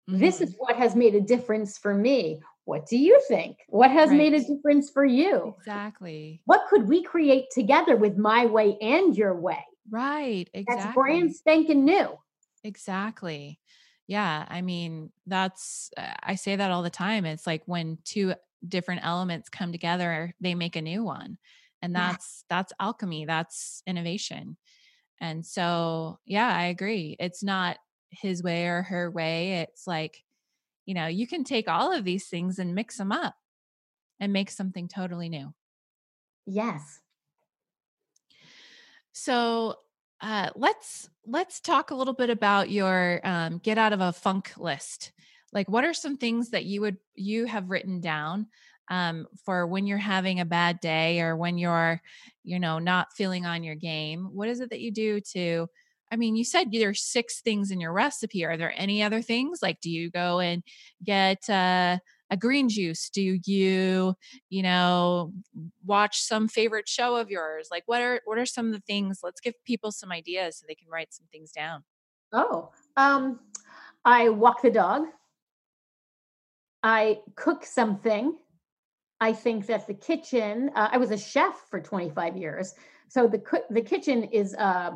mm-hmm. 0.08 0.18
this 0.18 0.40
is 0.40 0.54
what 0.58 0.76
has 0.76 0.94
made 0.94 1.14
a 1.14 1.20
difference 1.20 1.78
for 1.78 1.94
me 1.94 2.40
what 2.66 2.86
do 2.86 2.96
you 2.98 3.20
think? 3.28 3.58
What 3.68 3.92
has 3.92 4.10
right. 4.10 4.18
made 4.18 4.34
a 4.34 4.40
difference 4.40 4.90
for 4.90 5.04
you? 5.04 5.54
Exactly. 5.58 6.42
What 6.46 6.66
could 6.68 6.88
we 6.88 7.00
create 7.00 7.44
together 7.52 7.96
with 7.96 8.18
my 8.18 8.46
way 8.46 8.76
and 8.82 9.16
your 9.16 9.40
way? 9.40 9.64
Right. 9.88 10.50
Exactly. 10.52 10.82
That's 10.82 10.94
brand 10.94 11.34
spanking 11.34 11.84
new. 11.84 12.18
Exactly. 12.64 13.60
Yeah. 14.08 14.44
I 14.48 14.62
mean, 14.62 15.12
that's, 15.28 15.92
I 15.96 16.34
say 16.34 16.56
that 16.56 16.72
all 16.72 16.82
the 16.82 16.90
time. 16.90 17.24
It's 17.24 17.46
like 17.46 17.62
when 17.66 17.98
two 18.04 18.34
different 18.66 19.04
elements 19.04 19.48
come 19.48 19.70
together, 19.70 20.34
they 20.40 20.56
make 20.56 20.74
a 20.74 20.82
new 20.82 21.04
one. 21.04 21.38
And 21.86 21.94
that's, 21.94 22.44
yeah. 22.50 22.56
that's 22.56 22.72
alchemy. 22.80 23.24
That's 23.24 23.82
innovation. 23.86 24.56
And 25.20 25.46
so, 25.46 26.18
yeah, 26.26 26.54
I 26.54 26.64
agree. 26.66 27.16
It's 27.18 27.42
not 27.42 27.78
his 28.10 28.42
way 28.42 28.66
or 28.66 28.82
her 28.82 29.10
way. 29.10 29.60
It's 29.60 29.86
like, 29.86 30.22
you 30.84 30.94
know, 30.94 31.06
you 31.06 31.26
can 31.26 31.44
take 31.44 31.68
all 31.68 31.92
of 31.92 32.04
these 32.04 32.26
things 32.26 32.58
and 32.58 32.74
mix 32.74 32.98
them 32.98 33.12
up 33.12 33.34
and 34.20 34.32
make 34.32 34.50
something 34.50 34.88
totally 34.88 35.28
new. 35.28 35.54
Yes. 36.46 37.00
So 39.12 39.76
uh, 40.20 40.50
let's 40.54 41.08
let's 41.26 41.60
talk 41.60 41.90
a 41.90 41.94
little 41.94 42.14
bit 42.14 42.30
about 42.30 42.70
your 42.70 43.20
um, 43.24 43.58
get 43.58 43.78
out 43.78 43.92
of 43.92 44.00
a 44.00 44.12
funk 44.12 44.52
list. 44.56 45.12
Like, 45.52 45.68
what 45.68 45.84
are 45.84 45.94
some 45.94 46.16
things 46.16 46.50
that 46.50 46.64
you 46.64 46.80
would 46.82 46.98
you 47.14 47.46
have 47.46 47.70
written 47.70 48.00
down 48.00 48.48
um, 48.88 49.26
for 49.44 49.66
when 49.66 49.86
you're 49.86 49.98
having 49.98 50.40
a 50.40 50.44
bad 50.44 50.80
day 50.80 51.20
or 51.20 51.36
when 51.36 51.58
you're, 51.58 52.00
you 52.44 52.58
know, 52.58 52.78
not 52.78 53.12
feeling 53.12 53.46
on 53.46 53.62
your 53.62 53.74
game? 53.74 54.28
What 54.32 54.48
is 54.48 54.60
it 54.60 54.70
that 54.70 54.80
you 54.80 54.90
do 54.90 55.20
to 55.32 55.68
I 56.10 56.16
mean, 56.16 56.36
you 56.36 56.44
said 56.44 56.70
there's 56.70 57.02
six 57.02 57.40
things 57.40 57.70
in 57.70 57.80
your 57.80 57.92
recipe. 57.92 58.44
Are 58.44 58.56
there 58.56 58.72
any 58.76 59.02
other 59.02 59.22
things? 59.22 59.60
Like, 59.60 59.80
do 59.80 59.90
you 59.90 60.10
go 60.10 60.38
and 60.38 60.62
get 61.02 61.48
uh, 61.50 61.98
a 62.30 62.36
green 62.36 62.68
juice? 62.68 63.10
Do 63.10 63.38
you, 63.44 64.14
you 64.48 64.62
know, 64.62 65.32
watch 65.84 66.20
some 66.20 66.48
favorite 66.48 66.88
show 66.88 67.16
of 67.16 67.30
yours? 67.30 67.68
Like, 67.70 67.84
what 67.86 68.02
are 68.02 68.20
what 68.24 68.38
are 68.38 68.46
some 68.46 68.66
of 68.66 68.72
the 68.72 68.82
things? 68.86 69.20
Let's 69.22 69.40
give 69.40 69.54
people 69.64 69.90
some 69.90 70.12
ideas 70.12 70.58
so 70.58 70.66
they 70.68 70.74
can 70.74 70.88
write 70.88 71.12
some 71.12 71.26
things 71.32 71.50
down. 71.50 71.82
Oh, 72.32 72.70
um, 72.96 73.40
I 74.04 74.28
walk 74.28 74.62
the 74.62 74.70
dog. 74.70 75.06
I 76.82 77.20
cook 77.34 77.64
something. 77.64 78.36
I 79.20 79.32
think 79.32 79.66
that 79.66 79.86
the 79.86 79.94
kitchen. 79.94 80.70
Uh, 80.74 80.88
I 80.92 80.98
was 80.98 81.10
a 81.10 81.18
chef 81.18 81.54
for 81.70 81.80
25 81.80 82.36
years, 82.36 82.74
so 83.08 83.26
the 83.28 83.42
the 83.70 83.82
kitchen 83.82 84.24
is. 84.24 84.54
Uh, 84.54 84.92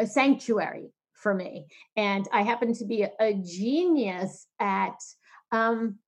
a 0.00 0.06
sanctuary 0.06 0.92
for 1.12 1.34
me. 1.34 1.66
And 1.96 2.26
I 2.32 2.42
happen 2.42 2.74
to 2.74 2.84
be 2.84 3.02
a, 3.02 3.10
a 3.20 3.34
genius 3.34 4.46
at, 4.58 4.96
um, 5.52 5.98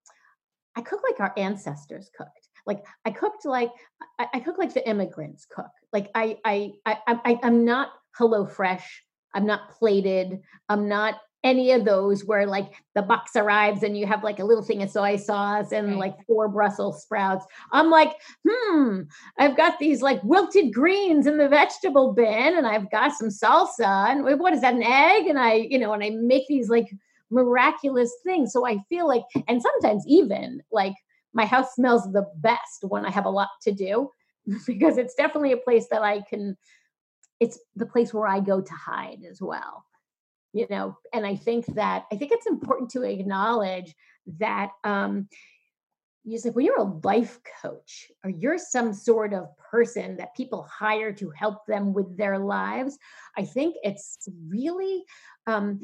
I 0.74 0.80
cook 0.80 1.00
like 1.08 1.20
our 1.20 1.32
ancestors 1.36 2.10
cooked. 2.16 2.48
Like 2.64 2.84
I 3.04 3.10
cooked 3.10 3.44
like 3.44 3.70
I, 4.18 4.28
I 4.34 4.40
cook 4.40 4.56
like 4.56 4.72
the 4.72 4.88
immigrants 4.88 5.46
cook. 5.52 5.70
Like 5.92 6.10
I 6.14 6.38
I 6.44 6.72
I, 6.86 6.96
I 7.06 7.40
I'm 7.42 7.64
not 7.64 7.90
Hello 8.14 8.46
Fresh. 8.46 9.02
I'm 9.34 9.44
not 9.46 9.70
plated. 9.70 10.40
I'm 10.68 10.88
not 10.88 11.16
any 11.44 11.72
of 11.72 11.84
those 11.84 12.24
where 12.24 12.46
like 12.46 12.72
the 12.94 13.02
box 13.02 13.34
arrives 13.34 13.82
and 13.82 13.96
you 13.96 14.06
have 14.06 14.22
like 14.22 14.38
a 14.38 14.44
little 14.44 14.62
thing 14.62 14.82
of 14.82 14.90
soy 14.90 15.16
sauce 15.16 15.72
and 15.72 15.88
right. 15.88 15.98
like 15.98 16.26
four 16.26 16.48
Brussels 16.48 17.02
sprouts. 17.02 17.44
I'm 17.72 17.90
like, 17.90 18.12
hmm, 18.48 19.00
I've 19.38 19.56
got 19.56 19.78
these 19.78 20.02
like 20.02 20.22
wilted 20.22 20.72
greens 20.72 21.26
in 21.26 21.38
the 21.38 21.48
vegetable 21.48 22.12
bin 22.12 22.56
and 22.56 22.66
I've 22.66 22.90
got 22.90 23.12
some 23.12 23.28
salsa 23.28 24.10
and 24.10 24.24
what 24.38 24.52
is 24.52 24.60
that, 24.60 24.74
an 24.74 24.82
egg? 24.82 25.26
And 25.26 25.38
I, 25.38 25.54
you 25.54 25.78
know, 25.78 25.92
and 25.92 26.04
I 26.04 26.10
make 26.10 26.46
these 26.46 26.68
like 26.68 26.90
miraculous 27.30 28.14
things. 28.22 28.52
So 28.52 28.66
I 28.66 28.78
feel 28.88 29.08
like, 29.08 29.24
and 29.48 29.60
sometimes 29.60 30.04
even 30.06 30.62
like 30.70 30.94
my 31.32 31.44
house 31.44 31.74
smells 31.74 32.10
the 32.12 32.26
best 32.36 32.82
when 32.82 33.04
I 33.04 33.10
have 33.10 33.24
a 33.24 33.30
lot 33.30 33.48
to 33.62 33.72
do 33.72 34.10
because 34.66 34.96
it's 34.96 35.14
definitely 35.14 35.52
a 35.52 35.56
place 35.56 35.88
that 35.90 36.02
I 36.02 36.20
can, 36.20 36.56
it's 37.40 37.58
the 37.74 37.86
place 37.86 38.14
where 38.14 38.28
I 38.28 38.38
go 38.38 38.60
to 38.60 38.72
hide 38.72 39.24
as 39.28 39.42
well 39.42 39.84
you 40.52 40.66
know 40.70 40.96
and 41.12 41.26
i 41.26 41.34
think 41.34 41.66
that 41.74 42.04
i 42.12 42.16
think 42.16 42.32
it's 42.32 42.46
important 42.46 42.90
to 42.90 43.02
acknowledge 43.02 43.94
that 44.38 44.70
um 44.84 45.28
you 46.24 46.38
say 46.38 46.50
when 46.50 46.64
you're 46.64 46.78
a 46.78 47.00
life 47.04 47.40
coach 47.62 48.10
or 48.22 48.30
you're 48.30 48.58
some 48.58 48.92
sort 48.92 49.34
of 49.34 49.48
person 49.58 50.16
that 50.16 50.36
people 50.36 50.62
hire 50.70 51.12
to 51.12 51.30
help 51.30 51.66
them 51.66 51.92
with 51.92 52.16
their 52.16 52.38
lives 52.38 52.98
i 53.36 53.44
think 53.44 53.74
it's 53.82 54.28
really 54.48 55.02
um 55.46 55.80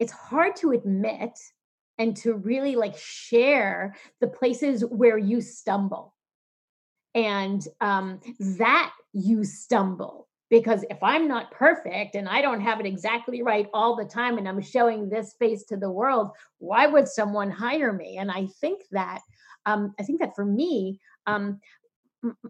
it's 0.00 0.12
hard 0.12 0.56
to 0.56 0.72
admit 0.72 1.38
and 1.98 2.16
to 2.16 2.34
really 2.34 2.76
like 2.76 2.96
share 2.96 3.94
the 4.20 4.26
places 4.26 4.84
where 4.84 5.18
you 5.18 5.40
stumble. 5.40 6.14
And 7.14 7.66
um 7.80 8.20
that 8.58 8.92
you 9.12 9.44
stumble 9.44 10.28
because 10.54 10.84
if 10.88 11.02
I'm 11.02 11.26
not 11.26 11.50
perfect 11.50 12.14
and 12.14 12.28
I 12.28 12.40
don't 12.40 12.60
have 12.60 12.78
it 12.78 12.86
exactly 12.86 13.42
right 13.42 13.66
all 13.74 13.96
the 13.96 14.04
time 14.04 14.38
and 14.38 14.48
I'm 14.48 14.62
showing 14.62 15.08
this 15.08 15.34
face 15.40 15.64
to 15.64 15.76
the 15.76 15.90
world, 15.90 16.30
why 16.58 16.86
would 16.86 17.08
someone 17.08 17.50
hire 17.50 17.92
me? 17.92 18.18
And 18.18 18.30
I 18.30 18.46
think 18.60 18.82
that 18.92 19.18
um, 19.66 19.94
I 19.98 20.04
think 20.04 20.20
that 20.20 20.36
for 20.36 20.44
me, 20.44 21.00
um, 21.26 21.58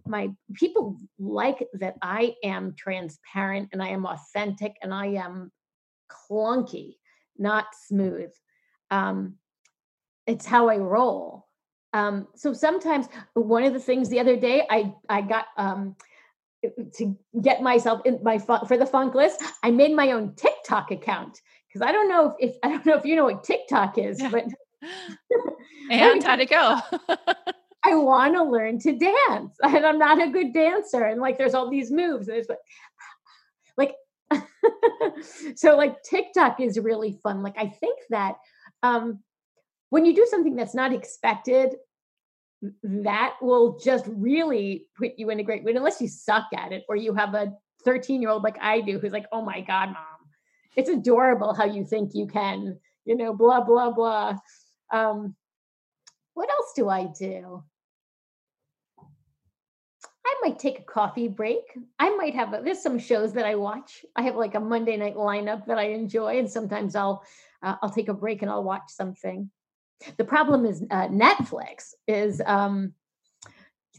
my 0.06 0.28
people 0.52 0.98
like 1.18 1.66
that 1.72 1.94
I 2.02 2.34
am 2.44 2.74
transparent 2.76 3.70
and 3.72 3.82
I 3.82 3.88
am 3.88 4.04
authentic 4.04 4.76
and 4.82 4.92
I 4.92 5.06
am 5.06 5.50
clunky, 6.10 6.96
not 7.38 7.64
smooth. 7.86 8.32
Um, 8.90 9.36
it's 10.26 10.44
how 10.44 10.68
I 10.68 10.76
roll. 10.76 11.46
Um, 11.94 12.28
so 12.36 12.52
sometimes 12.52 13.06
one 13.32 13.62
of 13.62 13.72
the 13.72 13.80
things 13.80 14.10
the 14.10 14.20
other 14.20 14.36
day 14.36 14.66
I 14.68 14.92
I 15.08 15.22
got 15.22 15.46
um, 15.56 15.96
to 16.94 17.16
get 17.40 17.62
myself 17.62 18.00
in 18.04 18.20
my 18.22 18.38
fun, 18.38 18.66
for 18.66 18.76
the 18.76 18.86
funk 18.86 19.14
list, 19.14 19.42
I 19.62 19.70
made 19.70 19.94
my 19.94 20.12
own 20.12 20.34
TikTok 20.34 20.90
account 20.90 21.40
because 21.68 21.86
I 21.86 21.92
don't 21.92 22.08
know 22.08 22.34
if, 22.38 22.50
if, 22.50 22.58
I 22.62 22.68
don't 22.68 22.86
know 22.86 22.96
if 22.96 23.04
you 23.04 23.16
know 23.16 23.24
what 23.24 23.44
TikTok 23.44 23.98
is, 23.98 24.22
but 24.30 24.44
and 25.90 26.22
how 26.24 26.36
to 26.36 26.46
go. 26.46 26.78
I 27.86 27.94
want 27.96 28.34
to 28.34 28.44
learn 28.44 28.78
to 28.80 28.96
dance, 28.96 29.56
and 29.62 29.84
I'm 29.84 29.98
not 29.98 30.22
a 30.22 30.30
good 30.30 30.54
dancer. 30.54 31.04
And 31.04 31.20
like, 31.20 31.36
there's 31.36 31.54
all 31.54 31.68
these 31.68 31.90
moves, 31.90 32.28
and 32.28 32.38
it's 32.38 32.48
like, 32.48 32.58
like, 33.76 33.94
so 35.54 35.76
like 35.76 36.02
TikTok 36.02 36.60
is 36.60 36.78
really 36.78 37.18
fun. 37.22 37.42
Like, 37.42 37.56
I 37.58 37.66
think 37.68 37.98
that 38.08 38.36
um, 38.82 39.20
when 39.90 40.06
you 40.06 40.14
do 40.14 40.26
something 40.30 40.56
that's 40.56 40.74
not 40.74 40.94
expected, 40.94 41.74
that 42.82 43.36
will 43.40 43.78
just 43.78 44.04
really 44.08 44.86
put 44.96 45.12
you 45.16 45.30
in 45.30 45.40
a 45.40 45.42
great 45.42 45.64
mood 45.64 45.76
unless 45.76 46.00
you 46.00 46.08
suck 46.08 46.46
at 46.56 46.72
it 46.72 46.84
or 46.88 46.96
you 46.96 47.14
have 47.14 47.34
a 47.34 47.52
13 47.84 48.22
year 48.22 48.30
old 48.30 48.42
like 48.42 48.58
I 48.60 48.80
do 48.80 48.98
who's 48.98 49.12
like, 49.12 49.26
oh 49.32 49.42
my 49.42 49.60
God, 49.60 49.86
mom, 49.86 50.30
it's 50.76 50.88
adorable 50.88 51.54
how 51.54 51.64
you 51.64 51.84
think 51.84 52.14
you 52.14 52.26
can, 52.26 52.78
you 53.04 53.16
know, 53.16 53.34
blah, 53.34 53.62
blah, 53.62 53.90
blah. 53.90 54.36
Um, 54.92 55.34
what 56.34 56.50
else 56.50 56.72
do 56.74 56.88
I 56.88 57.06
do? 57.18 57.62
I 60.26 60.34
might 60.42 60.58
take 60.58 60.78
a 60.78 60.82
coffee 60.82 61.28
break. 61.28 61.62
I 61.98 62.10
might 62.16 62.34
have 62.34 62.54
a, 62.54 62.62
there's 62.62 62.82
some 62.82 62.98
shows 62.98 63.34
that 63.34 63.46
I 63.46 63.56
watch. 63.56 64.04
I 64.16 64.22
have 64.22 64.36
like 64.36 64.54
a 64.54 64.60
Monday 64.60 64.96
night 64.96 65.16
lineup 65.16 65.66
that 65.66 65.78
I 65.78 65.88
enjoy, 65.90 66.38
and 66.38 66.50
sometimes 66.50 66.96
I'll 66.96 67.22
uh, 67.62 67.76
I'll 67.82 67.90
take 67.90 68.08
a 68.08 68.14
break 68.14 68.42
and 68.42 68.50
I'll 68.50 68.64
watch 68.64 68.88
something. 68.88 69.50
The 70.16 70.24
problem 70.24 70.66
is 70.66 70.82
uh, 70.90 71.08
Netflix 71.08 71.94
is 72.06 72.42
um, 72.44 72.92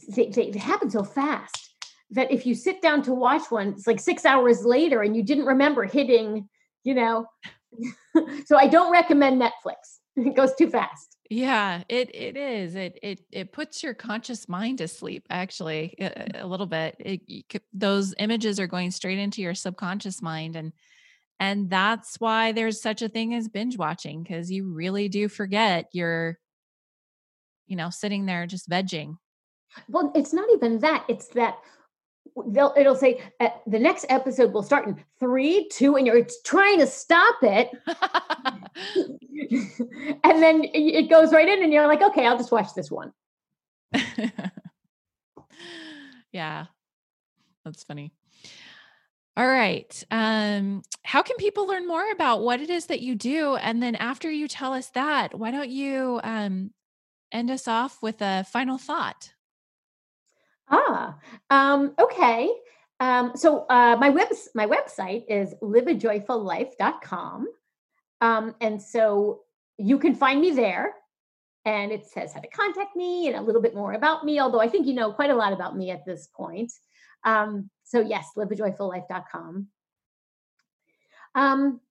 they, 0.08 0.30
they, 0.30 0.52
they 0.52 0.60
happen 0.60 0.90
so 0.90 1.04
fast 1.04 1.74
that 2.12 2.32
if 2.32 2.46
you 2.46 2.54
sit 2.54 2.82
down 2.82 3.02
to 3.04 3.14
watch 3.14 3.50
one, 3.50 3.70
it's 3.70 3.88
like 3.88 4.00
six 4.00 4.26
hours 4.26 4.64
later 4.66 5.02
and 5.02 5.16
you 5.16 5.24
didn't 5.24 5.46
remember 5.46 5.84
hitting, 5.84 6.48
you 6.84 6.94
know. 6.94 7.26
so 8.46 8.58
I 8.58 8.68
don't 8.68 8.92
recommend 8.92 9.42
Netflix. 9.42 9.76
It 10.18 10.34
goes 10.34 10.56
too 10.56 10.70
fast. 10.70 11.18
Yeah, 11.30 11.84
it 11.90 12.10
it 12.16 12.38
is. 12.38 12.76
It 12.76 12.98
it 13.04 13.20
it 13.34 13.52
puts 13.52 13.84
your 13.84 13.94
conscious 13.94 14.48
mind 14.48 14.78
to 14.78 14.88
sleep. 14.88 15.26
Actually, 15.30 15.94
a, 16.00 16.44
a 16.44 16.48
little 16.48 16.68
bit. 16.68 16.96
It, 17.00 17.62
those 17.74 18.16
images 18.18 18.58
are 18.58 18.68
going 18.68 18.92
straight 18.92 19.20
into 19.20 19.42
your 19.42 19.54
subconscious 19.54 20.22
mind, 20.22 20.56
and 20.56 20.72
and 21.40 21.70
that's 21.70 22.20
why 22.20 22.52
there's 22.52 22.82
such 22.82 23.02
a 23.02 23.10
thing 23.10 23.34
as 23.34 23.48
binge 23.48 23.78
watching 23.78 24.24
because 24.24 24.52
you 24.52 24.72
really 24.72 25.10
do 25.10 25.28
forget 25.28 25.88
you're, 25.92 26.40
you 27.68 27.76
know, 27.76 27.90
sitting 27.90 28.26
there 28.26 28.48
just 28.48 28.70
vegging. 28.70 29.18
Well, 29.90 30.12
it's 30.16 30.34
not 30.34 30.48
even 30.54 30.80
that. 30.80 31.06
It's 31.10 31.28
that 31.30 31.58
they'll 32.48 32.74
it'll 32.78 32.96
say 32.96 33.22
uh, 33.40 33.50
the 33.68 33.80
next 33.80 34.06
episode 34.10 34.54
will 34.54 34.64
start 34.64 34.88
in 34.88 35.04
three, 35.20 35.68
two, 35.72 35.96
and 35.96 36.08
you're 36.08 36.26
trying 36.46 36.80
to 36.80 36.88
stop 36.88 37.36
it, 37.42 37.70
and 40.24 40.44
then 40.44 40.62
it 40.74 41.10
goes 41.10 41.34
right 41.34 41.48
in, 41.48 41.64
and 41.64 41.74
you're 41.74 41.88
like, 41.88 42.02
okay, 42.02 42.26
I'll 42.26 42.38
just 42.38 42.52
watch 42.52 42.74
this 42.76 42.90
one. 42.90 43.12
yeah, 46.32 46.66
that's 47.64 47.84
funny. 47.84 48.14
All 49.38 49.48
right. 49.48 50.04
Um, 50.12 50.82
how 51.04 51.22
can 51.22 51.36
people 51.36 51.68
learn 51.68 51.88
more 51.88 52.10
about 52.12 52.42
what 52.42 52.62
it 52.62 52.70
is 52.70 52.86
that 52.86 53.02
you 53.02 53.16
do? 53.16 53.56
And 53.56 53.84
then 53.84 53.96
after 53.96 54.32
you 54.32 54.48
tell 54.48 54.74
us 54.74 54.90
that, 54.92 55.38
why 55.38 55.52
don't 55.52 55.70
you 55.70 56.22
um, 56.24 56.72
end 57.34 57.52
us 57.52 57.68
off 57.68 58.02
with 58.02 58.22
a 58.22 58.46
final 58.46 58.78
thought? 58.78 59.34
Ah, 60.70 61.18
um, 61.50 61.94
okay. 62.00 62.50
Um, 63.02 63.34
so 63.36 63.66
uh, 63.70 63.98
my 64.00 64.10
web 64.10 64.30
my 64.54 64.66
website 64.66 65.26
is 65.28 65.54
liveajoyfullife.com. 65.62 67.48
Um, 68.22 68.56
and 68.62 68.82
so 68.82 69.42
you 69.78 70.00
can 70.00 70.16
find 70.16 70.40
me 70.40 70.52
there. 70.52 70.94
And 71.66 71.92
it 71.92 72.06
says 72.06 72.32
how 72.32 72.40
to 72.40 72.48
contact 72.48 72.96
me 72.96 73.28
and 73.28 73.36
a 73.36 73.42
little 73.42 73.62
bit 73.62 73.76
more 73.76 73.94
about 73.94 74.24
me, 74.24 74.40
although 74.40 74.62
I 74.62 74.70
think 74.70 74.88
you 74.88 74.94
know 74.94 75.12
quite 75.12 75.32
a 75.32 75.36
lot 75.36 75.52
about 75.52 75.76
me 75.76 75.92
at 75.92 76.06
this 76.06 76.28
point. 76.28 76.72
Um, 77.24 77.70
so 77.84 78.02
yes, 78.02 78.32
liveajoyfullife.com. 78.38 79.68
Um, 81.36 81.82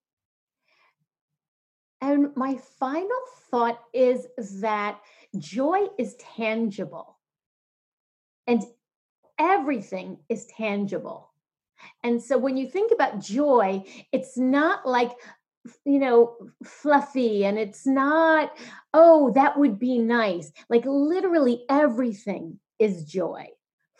and 2.01 2.37
my 2.37 2.57
final 2.79 3.17
thought 3.51 3.79
is 3.93 4.27
that 4.61 5.01
joy 5.39 5.87
is 5.99 6.17
tangible 6.17 7.19
and 8.47 8.63
everything 9.39 10.19
is 10.29 10.47
tangible. 10.47 11.33
And 12.03 12.23
so 12.23 12.39
when 12.39 12.57
you 12.57 12.69
think 12.69 12.93
about 12.93 13.21
joy, 13.21 13.85
it's 14.13 14.37
not 14.37 14.87
like, 14.87 15.13
you 15.85 15.99
know, 15.99 16.37
fluffy 16.65 17.45
and 17.45 17.59
it's 17.59 17.87
not, 17.87 18.57
oh, 18.93 19.33
that 19.35 19.59
would 19.59 19.79
be 19.79 19.99
nice. 19.99 20.53
Like 20.69 20.85
literally 20.87 21.65
everything 21.69 22.59
is 22.79 23.05
joy 23.05 23.47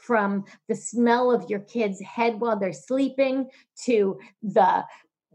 from 0.07 0.45
the 0.69 0.75
smell 0.75 1.31
of 1.31 1.49
your 1.49 1.61
kid's 1.61 2.01
head 2.01 2.41
while 2.41 2.59
they're 2.59 2.73
sleeping 2.73 3.49
to 3.85 4.19
the 4.43 4.85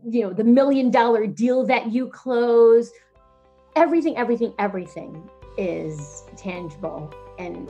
you 0.07 0.22
know 0.22 0.34
the 0.34 0.43
million 0.43 0.89
dollar 0.91 1.28
deal 1.28 1.65
that 1.65 1.91
you 1.91 2.07
close 2.07 2.91
everything 3.76 4.15
everything 4.17 4.53
everything 4.59 5.30
is 5.57 6.24
tangible 6.38 7.13
and 7.38 7.70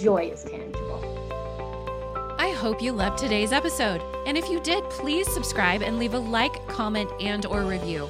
joy 0.00 0.30
is 0.32 0.44
tangible 0.44 1.14
I 2.40 2.50
hope 2.52 2.80
you 2.80 2.92
loved 2.92 3.18
today's 3.18 3.52
episode. 3.52 4.00
And 4.24 4.38
if 4.38 4.48
you 4.48 4.60
did, 4.60 4.82
please 4.90 5.30
subscribe 5.30 5.82
and 5.82 5.98
leave 5.98 6.14
a 6.14 6.18
like, 6.18 6.66
comment, 6.68 7.10
and 7.20 7.44
or 7.44 7.64
review. 7.64 8.08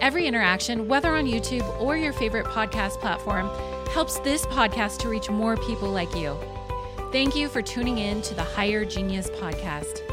Every 0.00 0.26
interaction, 0.26 0.88
whether 0.88 1.14
on 1.14 1.26
YouTube 1.26 1.66
or 1.80 1.96
your 1.96 2.12
favorite 2.12 2.46
podcast 2.46 2.98
platform, 2.98 3.48
helps 3.90 4.18
this 4.18 4.44
podcast 4.46 4.98
to 4.98 5.08
reach 5.08 5.30
more 5.30 5.56
people 5.56 5.88
like 5.88 6.14
you. 6.16 6.36
Thank 7.12 7.36
you 7.36 7.50
for 7.50 7.60
tuning 7.60 7.98
in 7.98 8.22
to 8.22 8.34
the 8.34 8.42
Higher 8.42 8.86
Genius 8.86 9.28
Podcast. 9.28 10.11